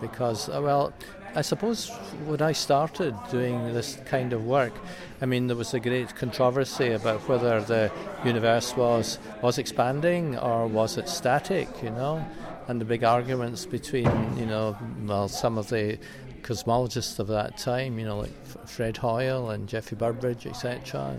because, 0.00 0.48
uh, 0.48 0.60
well, 0.62 0.92
I 1.36 1.42
suppose 1.42 1.88
when 2.26 2.40
I 2.40 2.52
started 2.52 3.12
doing 3.28 3.74
this 3.74 3.98
kind 4.04 4.32
of 4.32 4.44
work, 4.44 4.72
I 5.20 5.26
mean, 5.26 5.48
there 5.48 5.56
was 5.56 5.74
a 5.74 5.80
great 5.80 6.14
controversy 6.14 6.92
about 6.92 7.28
whether 7.28 7.60
the 7.60 7.90
universe 8.24 8.76
was, 8.76 9.18
was 9.42 9.58
expanding 9.58 10.38
or 10.38 10.68
was 10.68 10.96
it 10.96 11.08
static, 11.08 11.68
you 11.82 11.90
know? 11.90 12.24
And 12.68 12.80
the 12.80 12.84
big 12.84 13.02
arguments 13.02 13.66
between, 13.66 14.38
you 14.38 14.46
know, 14.46 14.78
well, 15.02 15.26
some 15.26 15.58
of 15.58 15.70
the 15.70 15.98
cosmologists 16.42 17.18
of 17.18 17.26
that 17.26 17.58
time, 17.58 17.98
you 17.98 18.04
know, 18.04 18.18
like 18.18 18.46
Fred 18.68 18.96
Hoyle 18.98 19.50
and 19.50 19.68
Geoffrey 19.68 19.96
Burbidge, 19.96 20.46
etc. 20.46 21.16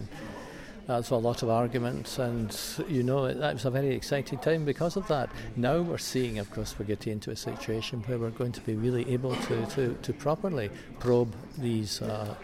That's 0.87 1.09
a 1.09 1.15
lot 1.15 1.41
of 1.41 1.49
arguments, 1.49 2.19
and 2.19 2.55
you 2.87 3.01
know 3.01 3.33
that 3.33 3.53
was 3.53 3.65
a 3.65 3.71
very 3.71 3.95
exciting 3.95 4.37
time 4.37 4.65
because 4.65 4.95
of 4.95 5.07
that. 5.07 5.29
Now 5.55 5.81
we're 5.81 5.97
seeing, 5.97 6.37
of 6.37 6.51
course, 6.51 6.75
we're 6.77 6.85
getting 6.85 7.13
into 7.13 7.31
a 7.31 7.35
situation 7.35 8.03
where 8.03 8.19
we're 8.19 8.29
going 8.29 8.51
to 8.51 8.61
be 8.61 8.75
really 8.75 9.11
able 9.11 9.35
to, 9.35 9.65
to, 9.65 9.95
to 9.95 10.13
properly 10.13 10.69
probe 10.99 11.33
these, 11.57 12.03
uh, 12.03 12.35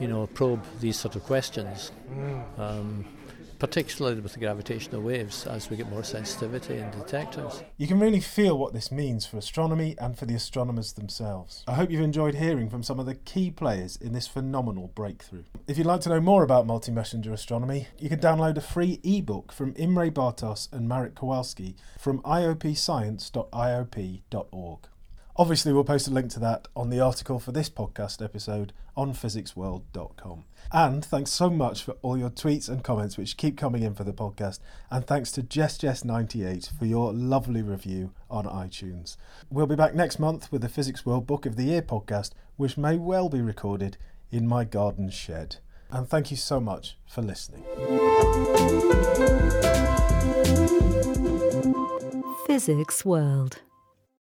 you 0.00 0.08
know, 0.08 0.26
probe 0.28 0.64
these 0.80 0.96
sort 0.96 1.16
of 1.16 1.24
questions. 1.24 1.92
Mm. 2.10 2.58
Um, 2.58 3.04
particularly 3.58 4.20
with 4.20 4.32
the 4.32 4.38
gravitational 4.38 5.02
waves 5.02 5.46
as 5.46 5.70
we 5.70 5.76
get 5.76 5.88
more 5.88 6.04
sensitivity 6.04 6.78
in 6.78 6.90
detectors. 6.90 7.62
You 7.76 7.86
can 7.86 8.00
really 8.00 8.20
feel 8.20 8.58
what 8.58 8.72
this 8.72 8.92
means 8.92 9.26
for 9.26 9.38
astronomy 9.38 9.96
and 9.98 10.18
for 10.18 10.26
the 10.26 10.34
astronomers 10.34 10.92
themselves. 10.92 11.64
I 11.66 11.74
hope 11.74 11.90
you've 11.90 12.00
enjoyed 12.00 12.34
hearing 12.34 12.70
from 12.70 12.82
some 12.82 13.00
of 13.00 13.06
the 13.06 13.14
key 13.14 13.50
players 13.50 13.96
in 13.96 14.12
this 14.12 14.28
phenomenal 14.28 14.88
breakthrough. 14.94 15.44
If 15.66 15.78
you'd 15.78 15.86
like 15.86 16.00
to 16.02 16.08
know 16.08 16.20
more 16.20 16.42
about 16.42 16.66
multi 16.66 16.92
messenger 16.92 17.32
astronomy, 17.32 17.88
you 17.98 18.08
can 18.08 18.20
download 18.20 18.56
a 18.56 18.60
free 18.60 19.00
ebook 19.02 19.52
from 19.52 19.74
Imre 19.76 20.10
Bartos 20.10 20.72
and 20.72 20.88
Marek 20.88 21.14
Kowalski 21.14 21.76
from 21.98 22.20
iopscience.iop.org. 22.22 24.78
Obviously, 25.38 25.70
we'll 25.70 25.84
post 25.84 26.08
a 26.08 26.10
link 26.10 26.30
to 26.30 26.40
that 26.40 26.66
on 26.74 26.88
the 26.88 26.98
article 26.98 27.38
for 27.38 27.52
this 27.52 27.68
podcast 27.68 28.24
episode 28.24 28.72
on 28.96 29.12
physicsworld.com. 29.12 30.44
And 30.72 31.04
thanks 31.04 31.30
so 31.30 31.48
much 31.48 31.82
for 31.82 31.92
all 32.02 32.18
your 32.18 32.30
tweets 32.30 32.68
and 32.68 32.82
comments 32.82 33.16
which 33.16 33.36
keep 33.36 33.56
coming 33.56 33.82
in 33.82 33.94
for 33.94 34.04
the 34.04 34.12
podcast. 34.12 34.58
And 34.90 35.06
thanks 35.06 35.30
to 35.32 35.42
JessJess98 35.42 36.76
for 36.76 36.86
your 36.86 37.12
lovely 37.12 37.62
review 37.62 38.12
on 38.30 38.46
iTunes. 38.46 39.16
We'll 39.50 39.66
be 39.66 39.76
back 39.76 39.94
next 39.94 40.18
month 40.18 40.50
with 40.50 40.62
the 40.62 40.68
Physics 40.68 41.06
World 41.06 41.26
Book 41.26 41.46
of 41.46 41.56
the 41.56 41.64
Year 41.64 41.82
podcast, 41.82 42.30
which 42.56 42.76
may 42.76 42.96
well 42.96 43.28
be 43.28 43.40
recorded 43.40 43.96
in 44.30 44.46
my 44.46 44.64
garden 44.64 45.10
shed. 45.10 45.56
And 45.90 46.08
thank 46.08 46.30
you 46.30 46.36
so 46.36 46.58
much 46.58 46.98
for 47.06 47.22
listening. 47.22 47.64
Physics 52.46 53.04
World. 53.04 53.60